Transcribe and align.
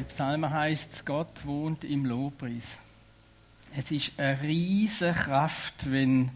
den 0.00 0.06
Psalmen 0.06 0.50
heißt 0.50 1.04
Gott 1.04 1.44
wohnt 1.44 1.84
im 1.84 2.06
Lobpreis. 2.06 2.64
Es 3.76 3.90
ist 3.90 4.12
eine 4.16 4.40
riesige 4.40 5.12
Kraft, 5.12 5.74
wenn 5.90 6.30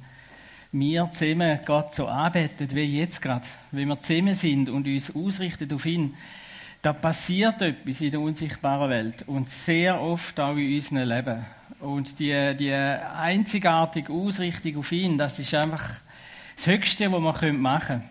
wir 0.70 1.10
zusammen 1.12 1.58
Gott 1.64 1.94
so 1.94 2.06
anbeten, 2.06 2.68
wie 2.72 3.00
jetzt 3.00 3.22
gerade. 3.22 3.46
Wenn 3.70 3.88
wir 3.88 4.02
zusammen 4.02 4.34
sind 4.34 4.68
und 4.68 4.86
uns 4.86 5.14
ausrichten 5.16 5.72
auf 5.72 5.86
ihn, 5.86 6.14
da 6.82 6.92
passiert 6.92 7.62
etwas 7.62 8.02
in 8.02 8.10
der 8.10 8.20
unsichtbaren 8.20 8.90
Welt 8.90 9.24
und 9.26 9.48
sehr 9.48 9.98
oft 9.98 10.38
auch 10.38 10.56
in 10.56 10.74
unserem 10.74 11.08
Leben. 11.08 11.46
Und 11.80 12.18
die, 12.18 12.54
die 12.56 12.72
einzigartige 12.74 14.12
Ausrichtung 14.12 14.76
auf 14.76 14.92
ihn, 14.92 15.16
das 15.16 15.38
ist 15.38 15.54
einfach 15.54 15.88
das 16.54 16.66
Höchste, 16.66 17.10
was 17.10 17.40
wir 17.42 17.52
machen 17.54 17.86
können. 17.86 18.02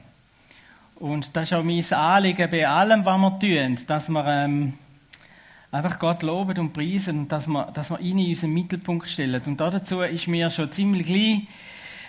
Und 0.95 1.35
das 1.35 1.43
ist 1.43 1.53
auch 1.53 1.63
mein 1.63 1.93
Anliegen 1.93 2.49
bei 2.49 2.67
allem, 2.67 3.05
was 3.05 3.19
wir 3.19 3.39
tun, 3.39 3.77
dass 3.85 4.09
wir 4.09 4.25
ähm, 4.25 4.73
einfach 5.73 5.97
Gott 5.97 6.21
loben 6.21 6.57
und 6.59 6.71
preisen 6.71 7.19
und 7.19 7.31
dass 7.31 7.47
wir, 7.47 7.71
dass 7.73 7.89
wir 7.89 7.99
ihn 7.99 8.19
in 8.19 8.29
unseren 8.29 8.53
Mittelpunkt 8.53 9.09
stellen. 9.09 9.41
Und 9.45 9.59
dazu 9.59 10.01
ist 10.01 10.27
mir 10.27 10.49
schon 10.51 10.71
ziemlich 10.71 11.07
gleich 11.07 11.41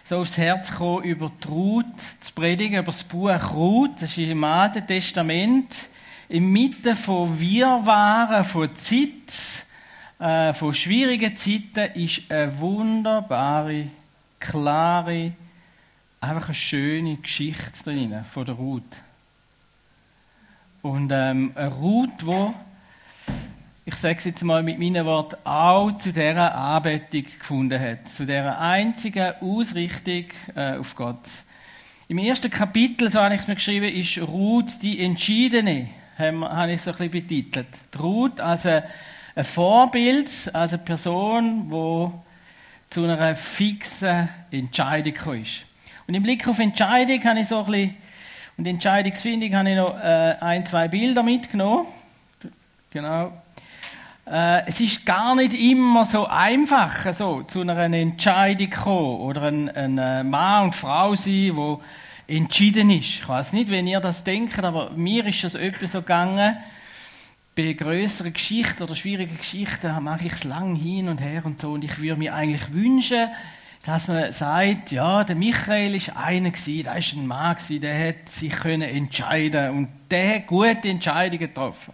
so 0.05 0.19
aufs 0.19 0.37
Herz 0.37 0.70
gekommen, 0.70 1.05
über 1.05 1.33
die 1.43 1.48
Ruth 1.48 2.01
zu 2.20 2.34
predigen, 2.34 2.80
über 2.80 2.92
das 2.92 3.05
Buch 3.05 3.55
Ruth, 3.55 3.95
das 3.97 4.19
ist 4.19 4.19
im 4.19 4.45
Alten 4.45 4.87
Testament, 4.87 5.89
inmitten 6.29 6.95
von 6.95 7.41
Wirrwarren, 7.41 8.45
von 8.45 8.75
Zeit, 8.75 9.65
äh, 10.19 10.53
von 10.53 10.75
schwierigen 10.75 11.34
Zeiten, 11.34 11.98
ist 11.98 12.31
eine 12.31 12.59
wunderbare, 12.59 13.87
klare, 14.39 15.33
einfach 16.20 16.48
eine 16.48 16.55
schöne 16.55 17.17
Geschichte 17.17 17.83
drin 17.83 18.25
von 18.31 18.45
der 18.45 18.56
Ruth. 18.56 18.83
Und 20.83 21.11
ähm, 21.15 21.53
eine 21.55 21.73
Ruth, 21.73 22.20
die 22.20 22.53
ich 23.87 23.95
sage 23.97 24.16
es 24.16 24.24
jetzt 24.24 24.43
mal 24.43 24.62
mit 24.62 24.79
meinen 24.79 25.05
Worten, 25.05 25.37
auch 25.45 25.92
zu 25.98 26.11
dieser 26.11 26.55
Anbetung 26.55 27.25
gefunden 27.25 27.78
hat, 27.78 28.09
zu 28.09 28.25
dieser 28.25 28.59
einzigen 28.59 29.34
Ausrichtung 29.41 30.25
äh, 30.55 30.77
auf 30.78 30.97
Gott. 30.97 31.20
Im 32.09 32.17
ersten 32.17 32.50
Kapitel, 32.50 33.11
so 33.11 33.20
habe 33.20 33.34
ich 33.34 33.42
es 33.42 33.48
mir 33.48 33.56
geschrieben, 33.56 33.94
ist 33.94 34.19
Ruth 34.19 34.83
die 34.83 35.00
Entschiedene, 35.00 35.89
habe 36.19 36.72
ich 36.72 36.77
es 36.77 36.84
so 36.84 36.92
ein 36.92 36.97
bisschen 36.97 37.11
betitelt. 37.11 37.67
Ruth 37.98 38.41
als 38.41 38.64
ein, 38.64 38.84
ein 39.34 39.44
Vorbild, 39.44 40.31
als 40.55 40.72
eine 40.72 40.83
Person, 40.83 41.69
die 41.69 42.92
zu 42.94 43.05
einer 43.05 43.34
fixen 43.34 44.31
Entscheidung 44.50 45.34
ist. 45.34 45.64
Und 46.06 46.14
im 46.14 46.22
Blick 46.22 46.48
auf 46.48 46.59
Entscheidung 46.59 47.22
habe 47.25 47.41
ich 47.41 47.48
so 47.48 47.59
ein 47.59 47.66
bisschen, 47.66 47.97
und 48.56 48.66
Entscheidungsfindung 48.66 49.55
habe 49.55 49.70
ich 49.70 49.77
noch 49.77 49.98
äh, 49.98 50.37
ein, 50.41 50.64
zwei 50.64 50.89
Bilder 50.89 51.22
mitgenommen. 51.22 51.87
Genau, 52.91 53.33
äh, 54.27 54.67
es 54.67 54.80
ist 54.80 55.05
gar 55.05 55.34
nicht 55.34 55.53
immer 55.53 56.05
so 56.05 56.27
einfach, 56.27 57.12
so, 57.12 57.42
zu 57.42 57.61
einer 57.61 57.78
Entscheidung 57.78 58.70
kommen 58.70 59.20
oder 59.20 59.42
ein, 59.42 59.69
ein 59.69 59.98
äh, 59.98 60.25
Mann 60.25 60.64
und 60.66 60.75
Frau 60.75 61.14
sein, 61.14 61.53
wo 61.55 61.83
entschieden 62.27 62.91
ist. 62.91 63.20
Ich 63.20 63.28
weiß 63.28 63.53
nicht, 63.53 63.70
wenn 63.70 63.86
ihr 63.86 64.00
das 64.00 64.25
denkt, 64.25 64.58
aber 64.62 64.91
mir 64.91 65.27
ist 65.27 65.44
das 65.44 65.55
öppe 65.55 65.86
so 65.86 66.00
gegangen. 66.00 66.56
Bei 67.55 67.72
größeren 67.72 68.33
Geschichten 68.33 68.83
oder 68.83 68.94
schwierigen 68.94 69.36
Geschichten 69.36 70.03
mache 70.03 70.27
ich 70.27 70.33
es 70.33 70.44
lang 70.44 70.75
hin 70.75 71.09
und 71.09 71.20
her 71.20 71.42
und 71.44 71.61
so. 71.61 71.72
Und 71.72 71.84
ich 71.84 71.98
würde 71.98 72.16
mir 72.19 72.34
eigentlich 72.34 72.72
wünschen, 72.72 73.28
dass 73.84 74.09
man 74.09 74.33
sagt, 74.33 74.91
ja, 74.91 75.22
der 75.22 75.36
Michael 75.36 75.94
ist 75.94 76.16
einer 76.16 76.50
gewesen, 76.50 76.84
der 76.84 76.97
ist 76.97 77.12
ein 77.12 77.27
Mann 77.27 77.55
gewesen, 77.56 77.81
der 77.83 78.09
hat 78.09 78.28
sich 78.28 78.53
können 78.53 78.83
entscheiden 78.83 79.70
und 79.70 79.88
der 80.11 80.36
hat 80.36 80.47
gute 80.47 80.88
Entscheidungen 80.88 81.38
getroffen. 81.38 81.92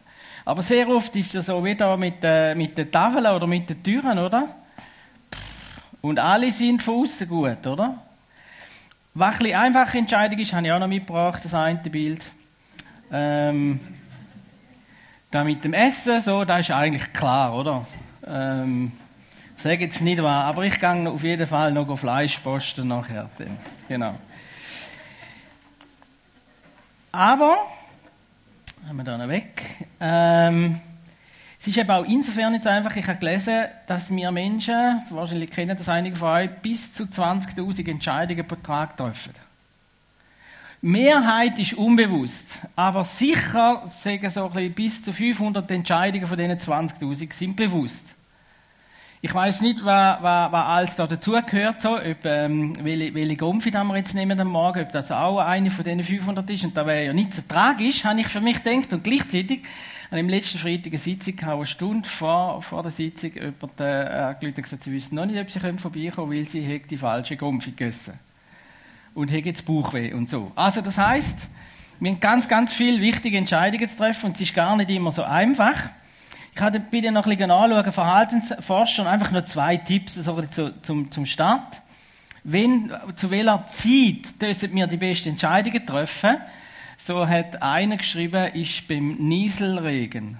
Aber 0.50 0.62
sehr 0.62 0.88
oft 0.88 1.14
ist 1.14 1.32
es 1.36 1.46
so 1.46 1.64
wie 1.64 1.76
da 1.76 1.96
mit, 1.96 2.16
äh, 2.24 2.56
mit 2.56 2.76
den 2.76 2.90
Tafeln 2.90 3.24
oder 3.24 3.46
mit 3.46 3.70
den 3.70 3.80
Türen, 3.84 4.18
oder? 4.18 4.48
Und 6.00 6.18
alle 6.18 6.50
sind 6.50 6.82
von 6.82 7.04
außen 7.04 7.28
gut, 7.28 7.64
oder? 7.68 8.02
Was 9.14 9.38
eine 9.38 9.56
einfache 9.56 9.98
Entscheidung 9.98 10.40
ist, 10.40 10.52
habe 10.52 10.66
ich 10.66 10.72
auch 10.72 10.80
noch 10.80 10.88
mitgebracht, 10.88 11.44
das 11.44 11.54
eine 11.54 11.78
Bild. 11.78 12.32
Ähm, 13.12 13.78
da 15.30 15.44
mit 15.44 15.62
dem 15.62 15.72
Essen, 15.72 16.20
so, 16.20 16.44
da 16.44 16.58
ist 16.58 16.72
eigentlich 16.72 17.12
klar, 17.12 17.54
oder? 17.54 17.86
Ähm, 18.26 18.90
sage 19.56 19.84
jetzt 19.84 20.02
nicht 20.02 20.20
wahr, 20.20 20.46
aber 20.46 20.64
ich 20.64 20.80
gehe 20.80 21.10
auf 21.10 21.22
jeden 21.22 21.46
Fall 21.46 21.70
noch 21.70 21.96
Fleisch 21.96 22.38
posten 22.38 22.88
nachher. 22.88 23.30
Genau. 23.86 24.16
Aber 27.12 27.56
haben 28.88 28.96
wir 28.96 29.04
da 29.04 29.18
noch 29.18 29.28
weg. 29.28 29.62
Ähm, 30.00 30.80
es 31.60 31.66
ist 31.66 31.76
eben 31.76 31.90
auch 31.90 32.04
insofern 32.04 32.52
nicht 32.52 32.66
einfach, 32.66 32.96
ich 32.96 33.06
habe 33.06 33.18
gelesen, 33.18 33.66
dass 33.86 34.10
wir 34.10 34.30
Menschen, 34.30 35.02
wahrscheinlich 35.10 35.50
kennen 35.50 35.76
das 35.76 35.88
einige 35.88 36.16
von 36.16 36.28
euch, 36.28 36.50
bis 36.62 36.92
zu 36.92 37.04
20.000 37.04 37.90
Entscheidungen 37.90 38.46
pro 38.46 38.56
Tag 38.56 38.96
treffen. 38.96 39.32
Mehrheit 40.82 41.58
ist 41.58 41.74
unbewusst, 41.74 42.58
aber 42.74 43.04
sicher 43.04 43.82
sagen 43.86 44.30
so 44.30 44.46
ein 44.46 44.52
bisschen, 44.52 44.72
bis 44.72 45.02
zu 45.02 45.12
500 45.12 45.70
Entscheidungen 45.70 46.26
von 46.26 46.38
diesen 46.38 46.58
20.000 46.58 47.32
sind 47.34 47.56
bewusst. 47.56 48.14
Ich 49.22 49.34
weiß 49.34 49.60
nicht, 49.60 49.84
was, 49.84 50.22
was, 50.22 50.50
was 50.50 50.66
alles 50.66 50.96
da 50.96 51.06
dazugehört, 51.06 51.82
so, 51.82 51.96
ob, 51.96 52.24
ähm, 52.24 52.74
welche, 52.82 53.12
welche 53.12 53.36
Gumpfi 53.36 53.70
wir 53.70 53.96
jetzt 53.98 54.14
nehmen 54.14 54.40
am 54.40 54.48
Morgen, 54.48 54.80
ob 54.80 54.92
das 54.92 55.12
auch 55.12 55.40
eine 55.40 55.70
von 55.70 55.84
diesen 55.84 56.02
500 56.02 56.48
ist. 56.48 56.64
Und 56.64 56.74
da 56.74 56.86
wäre 56.86 57.04
ja 57.04 57.12
nicht 57.12 57.34
so 57.34 57.42
tragisch, 57.46 58.02
habe 58.06 58.20
ich 58.20 58.28
für 58.28 58.40
mich 58.40 58.62
gedacht. 58.62 58.90
Und 58.94 59.04
gleichzeitig 59.04 59.60
habe 60.10 60.20
ich 60.20 60.24
am 60.24 60.28
letzten 60.30 60.56
Freitag 60.56 60.92
eine 60.92 60.98
Sitzung 60.98 61.36
gehabt, 61.36 61.54
eine 61.54 61.66
Stunde 61.66 62.08
vor, 62.08 62.62
vor 62.62 62.82
der 62.82 62.90
Sitzung 62.92 63.34
jemand 63.34 63.78
äh, 63.78 64.34
und 64.40 64.54
gesagt, 64.54 64.84
sie 64.84 64.92
wissen 64.92 65.14
noch 65.14 65.26
nicht, 65.26 65.38
ob 65.38 65.50
sie 65.50 65.60
vorbeikommen 65.60 66.10
können, 66.10 66.30
weil 66.30 66.44
sie 66.48 66.82
die 66.88 66.96
falsche 66.96 67.36
Gumpfi 67.36 67.72
gegessen 67.72 68.18
Und 69.14 69.30
haben 69.30 69.44
jetzt 69.44 69.66
Bauchweh 69.66 70.14
und 70.14 70.30
so. 70.30 70.50
Also 70.54 70.80
das 70.80 70.96
heißt, 70.96 71.46
wir 71.98 72.10
haben 72.10 72.20
ganz, 72.20 72.48
ganz 72.48 72.72
viele 72.72 73.02
wichtige 73.02 73.36
Entscheidungen 73.36 73.86
zu 73.86 73.98
treffen 73.98 74.28
und 74.28 74.36
es 74.36 74.40
ist 74.40 74.54
gar 74.54 74.74
nicht 74.78 74.88
immer 74.88 75.12
so 75.12 75.24
einfach. 75.24 75.90
Ich 76.54 76.60
habe 76.60 76.80
bitte 76.80 77.12
noch 77.12 77.26
ein 77.26 77.36
bisschen 77.36 77.50
anschauen, 77.50 77.92
Verhaltensforscher, 77.92 79.08
einfach 79.08 79.30
nur 79.30 79.44
zwei 79.44 79.76
Tipps 79.76 80.14
so 80.14 80.40
zum, 80.82 81.10
zum 81.10 81.26
Start. 81.26 81.80
Wenn, 82.42 82.92
zu 83.16 83.30
welcher 83.30 83.66
Zeit 83.68 84.34
müssen 84.40 84.74
wir 84.74 84.86
die 84.86 84.96
besten 84.96 85.30
Entscheidungen 85.30 85.86
treffen? 85.86 86.38
So 86.98 87.26
hat 87.26 87.62
einer 87.62 87.96
geschrieben, 87.96 88.52
ist 88.54 88.86
beim 88.88 89.14
Nieselregen. 89.16 90.38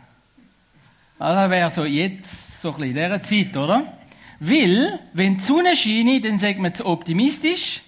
Also 1.19 1.50
wäre 1.50 1.71
so 1.71 1.84
jetzt, 1.84 2.62
so 2.62 2.71
ein 2.71 2.77
bisschen 2.77 2.97
in 2.97 3.03
dieser 3.03 3.22
Zeit, 3.22 3.56
oder? 3.56 3.92
Weil, 4.41 4.98
wenn 5.12 5.37
die 5.37 5.42
Sonne 5.42 5.77
scheint, 5.77 6.25
dann 6.25 6.38
sagt 6.38 6.59
man 6.59 6.75
zu 6.75 6.87
optimistisch. 6.87 7.82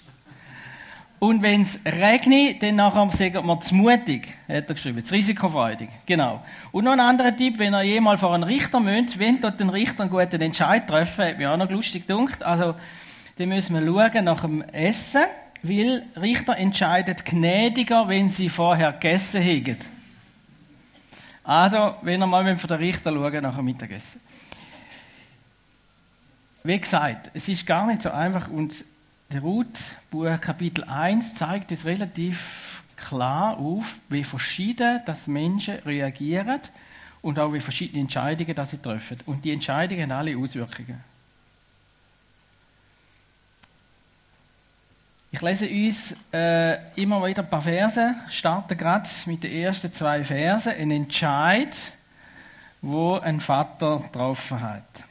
Und 1.22 1.41
wenn 1.41 1.60
es 1.60 1.78
regnet, 1.87 2.65
dann 2.65 2.75
nachher 2.75 3.09
sagt 3.16 3.47
man 3.47 3.60
zu 3.60 3.77
mutig, 3.77 4.27
hat 4.49 4.69
er 4.69 4.75
geschrieben, 4.75 5.05
zu 5.05 5.15
risikofreudig. 5.15 5.88
Genau. 6.05 6.43
Und 6.72 6.83
noch 6.83 6.91
ein 6.91 6.99
anderer 6.99 7.37
Tipp, 7.37 7.60
wenn 7.60 7.75
er 7.75 7.84
jemals 7.84 8.19
vor 8.19 8.34
einen 8.34 8.43
Richter 8.43 8.81
müsst, 8.81 9.21
wenn 9.21 9.41
dort 9.41 9.60
den 9.60 9.69
Richter 9.69 10.03
einen 10.03 10.10
guten 10.10 10.41
Entscheid 10.41 10.84
treffen, 10.88 11.25
hat 11.25 11.38
mir 11.38 11.53
auch 11.53 11.56
noch 11.56 11.71
lustig 11.71 12.09
gedacht. 12.09 12.43
Also, 12.43 12.75
dann 13.38 13.49
müssen 13.50 13.72
wir 13.72 13.87
schauen 13.87 14.25
nach 14.25 14.41
dem 14.41 14.62
Essen, 14.62 15.22
weil 15.62 16.03
Richter 16.21 16.56
entscheiden 16.56 17.15
gnädiger, 17.25 18.09
wenn 18.09 18.28
sie 18.28 18.49
vorher 18.49 18.91
gegessen 18.91 19.44
haben. 19.44 19.77
Also, 21.44 21.94
wenn 22.03 22.19
wir 22.19 22.27
mal 22.27 22.59
von 22.59 22.66
der 22.66 22.81
Richter 22.81 23.12
schauen 23.12 23.43
nach 23.44 23.54
dem 23.54 23.65
Mittagessen. 23.65 24.21
Wie 26.65 26.81
gesagt, 26.81 27.31
es 27.33 27.47
ist 27.47 27.65
gar 27.65 27.87
nicht 27.87 28.03
so 28.03 28.10
einfach 28.10 28.49
und 28.49 28.84
Ruth, 29.41 29.97
Buch 30.10 30.41
Kapitel 30.41 30.84
1, 30.84 31.34
zeigt 31.34 31.70
uns 31.70 31.84
relativ 31.84 32.82
klar 32.97 33.59
auf, 33.59 34.00
wie 34.09 34.25
verschieden 34.25 35.00
das 35.06 35.26
Menschen 35.26 35.78
reagieren 35.81 36.60
und 37.22 37.38
auch 37.38 37.53
wie 37.53 37.60
verschiedene 37.60 38.03
Entscheidungen 38.03 38.54
das 38.54 38.71
sie 38.71 38.78
treffen. 38.78 39.18
Und 39.27 39.45
die 39.45 39.53
Entscheidungen 39.53 40.03
haben 40.03 40.12
alle 40.12 40.36
Auswirkungen. 40.36 41.03
Ich 45.34 45.41
lese 45.41 45.66
uns 45.66 46.15
äh, 46.33 47.01
immer 47.01 47.24
wieder 47.24 47.42
ein 47.42 47.48
paar 47.48 47.62
Verse, 47.62 48.15
starte 48.28 48.77
gerade 48.77 49.09
mit 49.24 49.42
den 49.42 49.53
ersten 49.53 49.91
zwei 49.91 50.22
Versen, 50.22 50.74
ein 50.74 50.91
Entscheid, 50.91 51.74
wo 52.83 53.16
ein 53.16 53.41
Vater 53.41 54.01
getroffen 54.01 54.60
hat. 54.60 55.04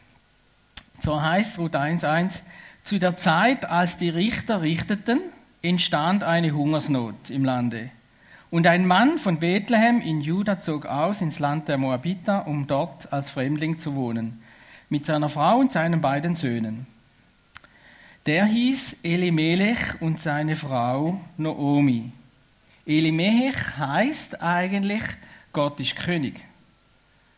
So 1.02 1.20
heißt 1.20 1.58
Ruth 1.58 1.76
1,1, 1.76 2.42
zu 2.84 3.00
der 3.00 3.16
Zeit, 3.18 3.66
als 3.66 3.98
die 3.98 4.10
Richter 4.10 4.62
richteten, 4.62 5.20
entstand 5.62 6.24
eine 6.24 6.52
Hungersnot 6.52 7.30
im 7.30 7.46
Lande. 7.46 7.90
Und 8.50 8.68
ein 8.68 8.86
Mann 8.86 9.18
von 9.18 9.40
Bethlehem 9.40 10.02
in 10.02 10.22
Juda 10.22 10.60
zog 10.60 10.86
aus 10.86 11.22
ins 11.22 11.40
Land 11.40 11.68
der 11.68 11.78
Moabiter, 11.78 12.48
um 12.48 12.68
dort 12.68 13.12
als 13.14 13.32
Fremdling 13.32 13.78
zu 13.78 13.96
wohnen, 13.96 14.42
mit 14.90 15.06
seiner 15.06 15.30
Frau 15.30 15.58
und 15.58 15.72
seinen 15.72 16.02
beiden 16.02 16.36
Söhnen. 16.36 16.86
Der 18.26 18.46
hieß 18.46 18.98
Elimelech 19.04 20.02
und 20.02 20.20
seine 20.20 20.56
Frau 20.56 21.20
Noomi. 21.38 22.12
Elimelech 22.86 23.78
heißt 23.78 24.42
eigentlich 24.42 25.04
Gott 25.54 25.80
ist 25.80 25.96
König. 25.96 26.36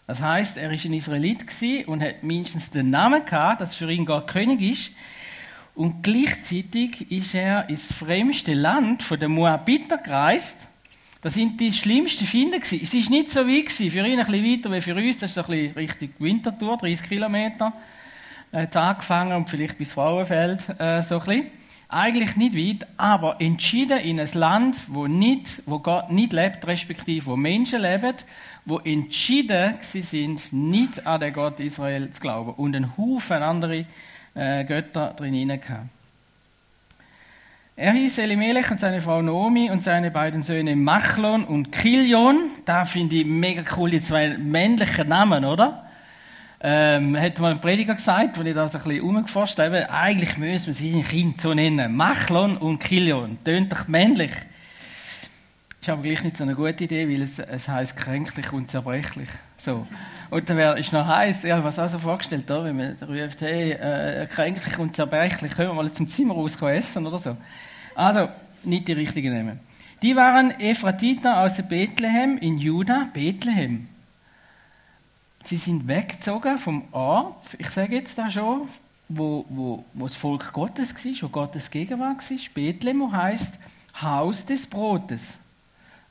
Das 0.08 0.22
heißt, 0.22 0.58
er 0.58 0.72
ist 0.72 0.86
ein 0.86 0.94
Israelit 0.94 1.46
und 1.88 2.04
hat 2.04 2.24
mindestens 2.24 2.70
den 2.70 2.90
Namen 2.90 3.24
gehabt, 3.24 3.62
dass 3.62 3.76
für 3.76 3.90
ihn 3.90 4.06
Gott 4.06 4.28
König 4.28 4.62
ist. 4.62 4.92
Und 5.76 6.04
gleichzeitig 6.04 7.12
ist 7.12 7.34
er 7.34 7.68
ins 7.70 7.92
fremdste 7.92 8.54
Land 8.54 9.02
von 9.02 9.20
den 9.20 9.32
Moabiter 9.32 9.98
gereist. 9.98 10.68
Das 11.22 11.34
sind 11.34 11.60
die 11.60 11.72
schlimmsten 11.72 12.26
Finden 12.26 12.60
gewesen. 12.60 12.80
Es 12.84 12.94
ist 12.94 13.10
nicht 13.10 13.30
so 13.30 13.40
weit 13.40 13.66
gewesen. 13.66 13.92
Für 13.92 14.06
ihn 14.06 14.20
ein 14.20 14.26
bisschen 14.26 14.46
weiter 14.46 14.72
wie 14.72 14.82
für 14.82 14.96
uns. 14.96 15.18
Das 15.18 15.32
ist 15.32 15.36
so 15.36 15.42
ein 15.42 15.48
bisschen 15.48 15.74
Richtung 15.74 16.10
Wintertour, 16.20 16.78
30 16.78 17.10
Kilometer. 17.10 17.74
Hat 18.52 18.78
angefangen 18.78 19.36
und 19.38 19.50
vielleicht 19.50 19.78
bis 19.80 19.94
Frauenfeld, 19.94 20.68
äh, 20.80 21.02
so 21.02 21.20
ein 21.20 21.26
bisschen. 21.26 21.48
Eigentlich 21.90 22.36
nicht 22.36 22.56
weit, 22.56 22.88
aber 22.98 23.40
entschieden 23.40 24.00
in 24.00 24.20
ein 24.20 24.30
Land, 24.34 24.84
wo 24.88 25.08
nicht, 25.08 25.62
wo 25.66 25.80
Gott 25.80 26.12
nicht 26.12 26.34
lebt, 26.34 26.66
respektive 26.66 27.28
wo 27.28 27.36
Menschen 27.36 27.82
leben, 27.82 28.16
wo 28.66 28.80
entschieden 28.80 29.76
sind, 29.82 30.52
nicht 30.52 31.06
an 31.06 31.20
den 31.20 31.34
Gott 31.34 31.60
Israel 31.60 32.10
zu 32.12 32.20
glauben 32.20 32.54
und 32.54 32.76
einen 32.76 32.98
Haufen 32.98 33.44
andere 33.44 33.86
äh, 34.36 34.64
Götter 34.64 35.14
drin 35.16 35.48
gehabt. 35.48 35.90
Er 37.76 37.94
hieß 37.94 38.20
Elimelech 38.20 38.70
und 38.70 38.80
seine 38.80 39.02
Frau 39.02 39.24
Naomi 39.24 39.72
und 39.72 39.82
seine 39.84 40.12
beiden 40.12 40.44
Söhne 40.44 40.76
Machlon 40.76 41.44
und 41.44 41.72
Kilion. 41.72 42.52
Da 42.66 42.86
finde 42.86 43.16
ich 43.16 43.26
mega 43.26 43.64
cool, 43.76 43.90
die 43.90 44.00
zwei 44.00 44.38
männlichen 44.38 45.08
Namen, 45.08 45.44
oder? 45.44 45.84
Ähm, 46.62 47.20
hat 47.20 47.40
mal 47.40 47.52
ein 47.52 47.62
Prediger 47.62 47.96
gesagt, 47.96 48.40
wenn 48.40 48.46
ich 48.46 48.54
das 48.54 48.76
ein 48.76 48.84
bisschen 48.84 49.02
umgeforscht 49.02 49.58
habe, 49.58 49.90
eigentlich 49.90 50.38
müssen 50.38 50.68
wir 50.68 50.74
sie 50.76 51.02
Kind 51.02 51.42
so 51.42 51.54
nennen. 51.54 51.96
Machlon 51.96 52.58
und 52.58 52.80
Kilion. 52.80 53.40
Tönt 53.44 53.72
doch 53.72 53.88
männlich. 53.88 54.32
Ist 55.84 55.90
aber 55.90 56.02
gleich 56.02 56.24
nicht 56.24 56.38
so 56.38 56.46
eine 56.46 56.56
gute 56.56 56.86
Idee, 56.86 57.10
weil 57.10 57.22
es, 57.24 57.40
es 57.40 57.68
heisst 57.68 57.98
kränklich 57.98 58.54
und 58.54 58.70
zerbrechlich. 58.70 59.28
So. 59.58 59.86
Und 60.30 60.50
dann 60.50 60.56
wär, 60.56 60.78
ist 60.78 60.94
noch 60.94 61.06
heiß, 61.06 61.44
ja, 61.44 61.62
was 61.62 61.78
auch 61.78 61.90
so 61.90 62.00
vorgestellt, 62.00 62.50
da, 62.50 62.64
wenn 62.64 62.78
man 62.78 62.96
ruft, 63.02 63.42
hey, 63.42 63.72
äh, 63.72 64.26
kränklich 64.28 64.80
und 64.80 64.96
zerbrechlich, 64.96 65.52
können 65.52 65.72
wir 65.72 65.74
mal 65.74 65.92
zum 65.92 66.08
Zimmer 66.08 66.36
raus 66.36 66.56
essen 66.62 67.06
oder 67.06 67.20
so. 67.20 67.36
Also, 67.96 68.30
nicht 68.64 68.88
die 68.88 68.94
richtigen 68.94 69.34
nehmen. 69.34 69.60
Die 70.02 70.16
waren 70.16 70.52
Ephratiter 70.52 71.42
aus 71.42 71.62
Bethlehem 71.68 72.38
in 72.38 72.60
Juda, 72.60 73.10
Bethlehem. 73.14 73.90
Sie 75.44 75.58
sind 75.58 75.86
weggezogen 75.86 76.60
vom 76.60 76.86
Ort, 76.94 77.58
ich 77.58 77.68
sage 77.68 77.98
jetzt 77.98 78.18
da 78.18 78.32
schon, 78.32 78.70
wo, 79.10 79.46
wo, 79.50 79.84
wo 79.94 80.08
das 80.08 80.16
Volk 80.16 80.54
Gottes 80.54 80.96
war, 80.96 81.24
wo 81.24 81.28
Gottes 81.28 81.70
Gegenwart 81.70 82.20
war. 82.20 82.38
Bethlehem, 82.54 83.02
wo 83.02 83.12
heisst 83.12 83.56
Haus 84.02 84.46
des 84.46 84.66
Brotes. 84.66 85.40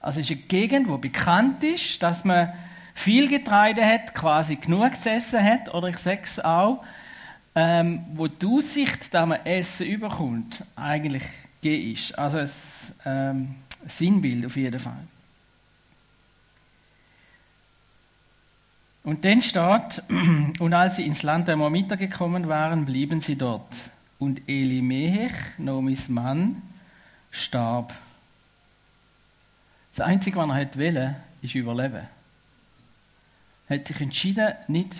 Also 0.02 0.20
es 0.20 0.28
ist 0.28 0.36
eine 0.36 0.46
Gegend, 0.48 0.88
wo 0.88 0.98
bekannt 0.98 1.62
ist, 1.62 2.02
dass 2.02 2.24
man 2.24 2.52
viel 2.94 3.28
Getreide 3.28 3.84
hat, 3.86 4.14
quasi 4.14 4.56
genug 4.56 4.92
gesessen 4.92 5.42
hat, 5.42 5.72
oder 5.72 5.88
ich 5.88 5.98
sage 5.98 6.22
es 6.24 6.40
auch, 6.40 6.84
ähm, 7.54 8.04
wo 8.14 8.26
die 8.26 8.46
Aussicht, 8.46 9.14
dass 9.14 9.26
man 9.26 9.44
Essen 9.46 9.86
überkommt, 9.86 10.64
eigentlich 10.74 11.22
gegeben 11.60 11.92
ist. 11.92 12.18
Also 12.18 12.38
ein 12.38 12.50
ähm, 13.04 13.54
Sinnbild 13.86 14.46
auf 14.46 14.56
jeden 14.56 14.80
Fall. 14.80 15.06
Und 19.04 19.24
dann 19.24 19.42
steht, 19.42 20.02
und 20.58 20.74
als 20.74 20.96
sie 20.96 21.06
ins 21.06 21.22
Land 21.22 21.48
der 21.48 21.56
Moabiter 21.56 21.96
gekommen 21.96 22.48
waren, 22.48 22.86
blieben 22.86 23.20
sie 23.20 23.36
dort. 23.36 23.72
Und 24.18 24.48
Elimehech, 24.48 25.32
Nomis 25.58 26.08
Mann, 26.08 26.62
starb. 27.30 27.92
Das 29.94 30.06
Einzige, 30.06 30.38
was 30.38 30.48
er 30.48 30.54
hat 30.54 30.78
wollte, 30.78 31.16
ist 31.42 31.54
überleben. 31.54 32.08
Er 33.68 33.78
hat 33.78 33.86
sich 33.86 34.00
entschieden, 34.00 34.54
nicht 34.68 34.94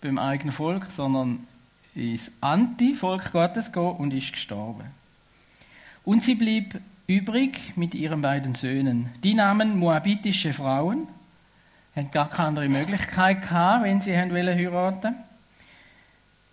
beim 0.00 0.18
eigenen 0.18 0.52
Volk, 0.52 0.86
sondern 0.90 1.46
ins 1.94 2.30
Anti-Volk 2.40 3.32
Gottes 3.32 3.72
gehen 3.72 3.96
und 3.96 4.12
ist 4.12 4.32
gestorben. 4.32 4.84
Und 6.04 6.22
sie 6.22 6.34
blieb 6.34 6.78
übrig 7.06 7.76
mit 7.76 7.94
ihren 7.94 8.20
beiden 8.20 8.54
Söhnen. 8.54 9.08
Die 9.22 9.34
nahmen 9.34 9.78
moabitische 9.78 10.52
Frauen, 10.52 11.08
hatten 11.94 12.10
gar 12.10 12.28
keine 12.28 12.48
andere 12.48 12.68
Möglichkeit 12.68 13.42
gehabt, 13.42 13.84
wenn 13.84 14.00
sie 14.00 14.14
heiraten 14.14 14.72
wollten 14.72 15.14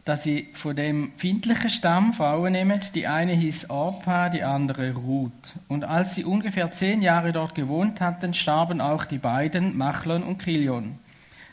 dass 0.06 0.24
sie 0.24 0.50
von 0.54 0.76
dem 0.76 1.14
findlichen 1.16 1.70
Stamm 1.70 2.14
Frauen 2.14 2.52
nehmen. 2.52 2.82
Die 2.94 3.08
eine 3.08 3.34
hieß 3.34 3.70
Orpa, 3.70 4.30
die 4.30 4.44
andere 4.44 4.94
Ruth. 4.94 5.54
Und 5.70 5.86
als 5.86 6.16
sie 6.16 6.26
ungefähr 6.26 6.72
zehn 6.72 7.02
Jahre 7.02 7.32
dort 7.32 7.56
gewohnt 7.56 8.02
hatten, 8.02 8.34
starben 8.34 8.82
auch 8.82 9.06
die 9.06 9.18
beiden, 9.18 9.78
Machlon 9.78 10.24
und 10.24 10.40
Kilion, 10.40 11.00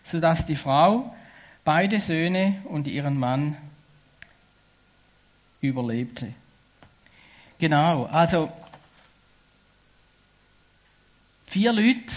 sodass 0.03 0.47
die 0.47 0.57
Frau 0.57 1.15
beide 1.65 2.01
Söhne 2.01 2.57
und 2.65 2.89
ihren 2.89 3.19
Mann 3.19 3.57
überlebte. 5.61 6.33
Genau, 7.59 8.07
also 8.07 8.51
vier 11.45 11.73
Leute, 11.73 12.15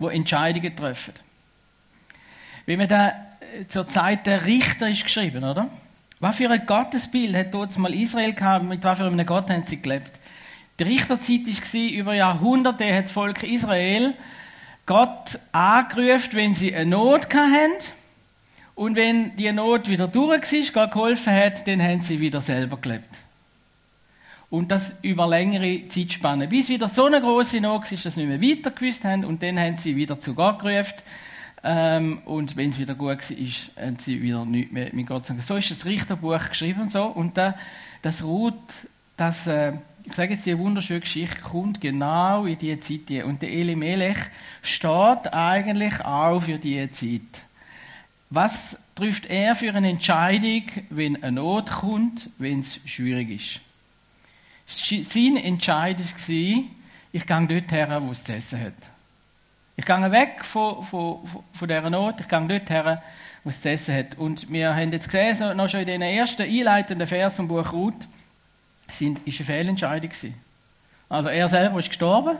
die 0.00 0.06
Entscheidungen 0.06 0.74
treffen. 0.74 1.12
Wenn 2.66 2.78
man 2.78 2.88
da 2.88 3.27
zur 3.68 3.86
Zeit 3.86 4.26
der 4.26 4.44
Richter 4.44 4.88
ist 4.88 5.04
geschrieben, 5.04 5.44
oder? 5.44 5.68
Was 6.20 6.36
für 6.36 6.50
ein 6.50 6.66
Gottesbild 6.66 7.36
hat 7.36 7.54
dort 7.54 7.76
mal 7.78 7.94
Israel 7.94 8.32
gehabt, 8.32 8.64
mit 8.64 8.82
was 8.82 8.98
für 8.98 9.06
einem 9.06 9.26
Gott 9.26 9.50
haben 9.50 9.64
sie 9.64 9.80
gelebt? 9.80 10.12
Die 10.78 10.84
Richterzeit 10.84 11.46
war 11.46 11.90
über 11.90 12.14
Jahrhunderte, 12.14 12.94
hat 12.94 13.04
das 13.04 13.12
Volk 13.12 13.42
Israel 13.42 14.14
Gott 14.86 15.38
angerufen, 15.52 16.30
wenn 16.32 16.54
sie 16.54 16.74
eine 16.74 16.90
Not 16.90 17.34
hatten. 17.34 17.72
Und 18.74 18.96
wenn 18.96 19.36
die 19.36 19.52
Not 19.52 19.88
wieder 19.88 20.08
durch 20.08 20.52
war, 20.52 20.86
Gott 20.86 20.92
geholfen 20.92 21.34
hat, 21.34 21.66
dann 21.66 21.82
haben 21.82 22.00
sie 22.00 22.20
wieder 22.20 22.40
selber 22.40 22.78
gelebt. 22.78 23.10
Und 24.50 24.70
das 24.70 24.94
über 25.02 25.28
längere 25.28 25.88
Zeitspanne. 25.88 26.48
Bis 26.48 26.68
wieder 26.68 26.88
so 26.88 27.04
eine 27.04 27.20
große 27.20 27.60
Not 27.60 27.90
war, 27.90 27.98
dass 27.98 28.14
sie 28.14 28.24
nicht 28.24 28.40
mehr 28.40 28.56
weiter 28.56 28.70
gewusst 28.70 29.04
haben. 29.04 29.24
Und 29.24 29.42
dann 29.42 29.58
haben 29.58 29.76
sie 29.76 29.94
wieder 29.94 30.18
zu 30.18 30.34
Gott 30.34 30.60
gerufen. 30.60 30.94
Ähm, 31.64 32.18
und 32.24 32.56
wenn 32.56 32.70
es 32.70 32.78
wieder 32.78 32.94
gut 32.94 33.08
war, 33.08 33.84
haben 33.84 33.98
sie 33.98 34.22
wieder 34.22 34.44
nichts 34.44 34.72
mehr 34.72 34.90
mit 34.92 35.06
Gott 35.06 35.26
zu 35.26 35.32
sagen. 35.32 35.42
So 35.42 35.56
ist 35.56 35.70
das 35.70 35.84
Richterbuch 35.84 36.48
geschrieben 36.48 36.82
und 36.82 36.92
so. 36.92 37.04
Und 37.04 37.36
da, 37.36 37.54
das 38.02 38.22
Ruth, 38.22 38.54
das, 39.16 39.46
äh, 39.46 39.72
ich 40.04 40.14
sage 40.14 40.34
jetzt, 40.34 40.46
die 40.46 40.56
wunderschöne 40.56 41.00
Geschichte 41.00 41.40
kommt 41.40 41.80
genau 41.80 42.44
in 42.46 42.56
diese 42.58 42.80
Zeit. 42.80 43.24
Und 43.24 43.42
der 43.42 43.50
Elimelech 43.50 44.18
steht 44.62 45.32
eigentlich 45.32 46.00
auch 46.04 46.40
für 46.40 46.58
diese 46.58 46.90
Zeit. 46.92 47.42
Was 48.30 48.78
trifft 48.94 49.26
er 49.26 49.54
für 49.54 49.72
eine 49.72 49.88
Entscheidung, 49.88 50.62
wenn 50.90 51.22
eine 51.22 51.40
Not 51.40 51.70
kommt, 51.70 52.30
wenn 52.38 52.60
es 52.60 52.78
schwierig 52.84 53.30
ist? 53.30 53.60
Sein 55.10 55.38
Entscheid 55.38 55.98
war, 55.98 56.64
ich 57.10 57.26
gehe 57.26 57.46
dort 57.46 57.72
her, 57.72 58.02
wo 58.04 58.12
es 58.12 58.22
zu 58.22 58.34
essen 58.34 58.60
hat. 58.60 58.97
Ich 59.78 59.86
gehe 59.86 60.10
weg 60.10 60.44
von, 60.44 60.82
von, 60.82 61.20
von 61.52 61.68
dieser 61.68 61.88
Not, 61.88 62.16
ich 62.20 62.26
gehe 62.26 62.46
dort 62.48 62.68
her, 62.68 63.00
wo 63.44 63.50
es 63.50 63.62
zu 63.62 63.70
essen 63.70 63.94
hat. 63.94 64.18
Und 64.18 64.50
wir 64.50 64.74
haben 64.74 64.90
jetzt 64.90 65.08
gesehen, 65.08 65.56
noch 65.56 65.68
schon 65.68 65.80
in 65.80 65.86
den 65.86 66.02
ersten 66.02 66.42
einleitenden 66.42 67.06
Vers 67.06 67.36
vom 67.36 67.46
Buch 67.46 67.72
Ruth, 67.72 67.94
sind, 68.90 69.20
ist 69.24 69.38
eine 69.38 69.46
Fehlentscheidung. 69.46 70.10
Also 71.08 71.28
er 71.28 71.48
selber 71.48 71.78
ist 71.78 71.90
gestorben. 71.90 72.38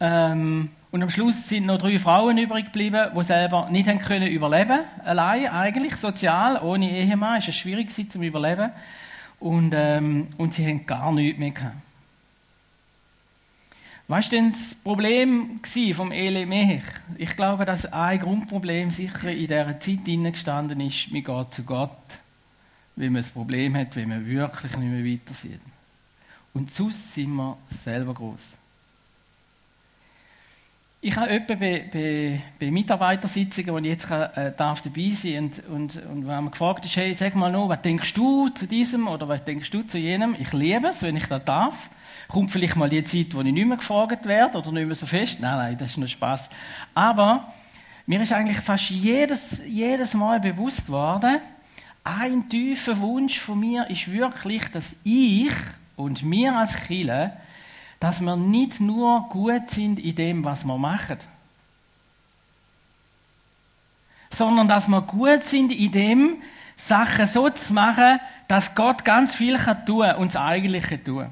Ähm, 0.00 0.70
und 0.90 1.02
am 1.02 1.10
Schluss 1.10 1.50
sind 1.50 1.66
noch 1.66 1.76
drei 1.76 1.98
Frauen 1.98 2.38
übrig 2.38 2.64
geblieben, 2.64 3.10
die 3.14 3.24
selber 3.24 3.68
nicht 3.70 3.86
haben 3.86 3.98
können 3.98 4.26
überleben 4.26 4.80
allein 5.04 5.48
eigentlich 5.48 5.96
sozial 5.96 6.62
ohne 6.62 6.90
Ehemann 6.90 7.40
ist 7.40 7.48
es 7.48 7.56
schwierig 7.56 7.90
zum 8.10 8.22
Überleben 8.22 8.70
und 9.38 9.72
ähm, 9.74 10.28
und 10.38 10.54
sie 10.54 10.66
haben 10.66 10.86
gar 10.86 11.12
nichts 11.12 11.38
mehr 11.38 11.50
gehabt. 11.50 11.76
Was 14.08 14.24
war 14.24 14.30
denn 14.30 14.50
das 14.50 14.74
Problem 14.74 15.60
vom 15.94 16.12
Ele 16.12 16.44
Mech? 16.44 16.82
Ich 17.16 17.36
glaube, 17.36 17.64
dass 17.64 17.86
ein 17.86 18.18
Grundproblem 18.18 18.90
sicher 18.90 19.30
in 19.30 19.46
dieser 19.46 19.78
Zeit 19.78 20.04
gestanden 20.04 20.80
ist, 20.80 21.10
man 21.12 21.22
geht 21.22 21.54
zu 21.54 21.62
Gott, 21.62 21.90
wenn 22.96 23.12
man 23.12 23.22
ein 23.22 23.30
Problem 23.30 23.76
hat, 23.76 23.94
wenn 23.96 24.08
man 24.08 24.26
wirklich 24.26 24.76
nicht 24.76 24.90
mehr 24.90 25.04
weiter 25.04 25.34
sieht. 25.34 25.60
Und 26.52 26.72
sonst 26.72 27.14
sind 27.14 27.34
wir 27.34 27.56
selber 27.82 28.12
groß. 28.12 28.58
Ich 31.04 31.16
habe 31.16 31.30
etwa 31.30 31.54
bei, 31.54 31.84
bei, 31.92 32.40
bei 32.60 32.70
Mitarbeitersitzungen, 32.70 33.74
wo 33.74 33.78
ich 33.78 33.86
jetzt 33.86 34.08
äh, 34.08 34.52
darf 34.56 34.82
dabei 34.82 35.10
sein 35.10 35.44
und, 35.44 35.68
und, 35.68 35.96
und 35.96 36.28
wenn 36.28 36.44
man 36.44 36.50
gefragt 36.52 36.84
ist, 36.84 36.94
hey, 36.94 37.12
sag 37.12 37.34
mal 37.34 37.50
noch, 37.50 37.68
was 37.68 37.82
denkst 37.82 38.14
du 38.14 38.50
zu 38.50 38.66
diesem 38.66 39.08
oder 39.08 39.26
was 39.26 39.44
denkst 39.44 39.70
du 39.70 39.82
zu 39.82 39.98
jenem? 39.98 40.36
Ich 40.38 40.52
liebe 40.52 40.86
es, 40.88 41.02
wenn 41.02 41.16
ich 41.16 41.26
das 41.26 41.44
darf. 41.44 41.90
Kommt 42.28 42.50
vielleicht 42.50 42.76
mal 42.76 42.88
die 42.88 43.04
Zeit, 43.04 43.34
wo 43.34 43.40
ich 43.40 43.52
nicht 43.52 43.66
mehr 43.66 43.76
gefragt 43.76 44.26
werde 44.26 44.58
oder 44.58 44.72
nicht 44.72 44.86
mehr 44.86 44.96
so 44.96 45.06
fest. 45.06 45.38
Nein, 45.40 45.56
nein, 45.56 45.78
das 45.78 45.92
ist 45.92 45.98
nur 45.98 46.08
Spaß. 46.08 46.48
Aber 46.94 47.52
mir 48.06 48.20
ist 48.22 48.32
eigentlich 48.32 48.58
fast 48.58 48.90
jedes, 48.90 49.62
jedes 49.66 50.14
Mal 50.14 50.40
bewusst 50.40 50.88
worden, 50.88 51.38
ein 52.04 52.48
tiefer 52.48 52.98
Wunsch 52.98 53.38
von 53.38 53.60
mir 53.60 53.88
ist 53.88 54.10
wirklich, 54.10 54.68
dass 54.72 54.96
ich 55.04 55.52
und 55.96 56.28
wir 56.28 56.56
als 56.56 56.74
Chile 56.86 57.32
dass 58.00 58.20
wir 58.20 58.34
nicht 58.34 58.80
nur 58.80 59.28
gut 59.28 59.70
sind 59.70 60.00
in 60.00 60.16
dem, 60.16 60.44
was 60.44 60.64
wir 60.64 60.76
machen. 60.76 61.18
sondern 64.34 64.68
dass 64.68 64.88
wir 64.88 65.02
gut 65.02 65.44
sind 65.44 65.70
in 65.70 65.92
dem, 65.92 66.42
Sachen 66.76 67.26
so 67.26 67.48
zu 67.50 67.72
machen, 67.72 68.18
dass 68.48 68.74
Gott 68.74 69.04
ganz 69.04 69.34
viel 69.34 69.56
kann 69.56 69.86
tun 69.86 70.10
und 70.12 70.34
das 70.34 70.42
Eigentliche 70.42 71.02
tun. 71.02 71.26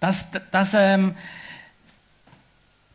Dass, 0.00 0.26
dass, 0.50 0.74
ähm, 0.74 1.14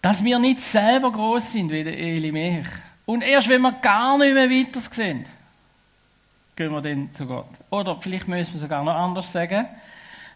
dass 0.02 0.24
wir 0.24 0.40
nicht 0.40 0.60
selber 0.60 1.12
groß 1.12 1.52
sind 1.52 1.72
wie 1.72 1.84
der 1.84 1.98
Eli 1.98 2.32
Melch. 2.32 2.68
Und 3.06 3.22
erst 3.22 3.48
wenn 3.50 3.62
wir 3.62 3.72
gar 3.74 4.18
nicht 4.18 4.34
mehr 4.34 4.50
weiter 4.50 4.82
sehen, 4.82 5.26
gehen 6.56 6.72
wir 6.72 6.82
dann 6.82 7.14
zu 7.14 7.26
Gott. 7.26 7.50
Oder 7.70 8.00
vielleicht 8.00 8.28
müssen 8.28 8.54
wir 8.54 8.60
sogar 8.60 8.84
noch 8.84 8.96
anders 8.96 9.32
sagen, 9.32 9.68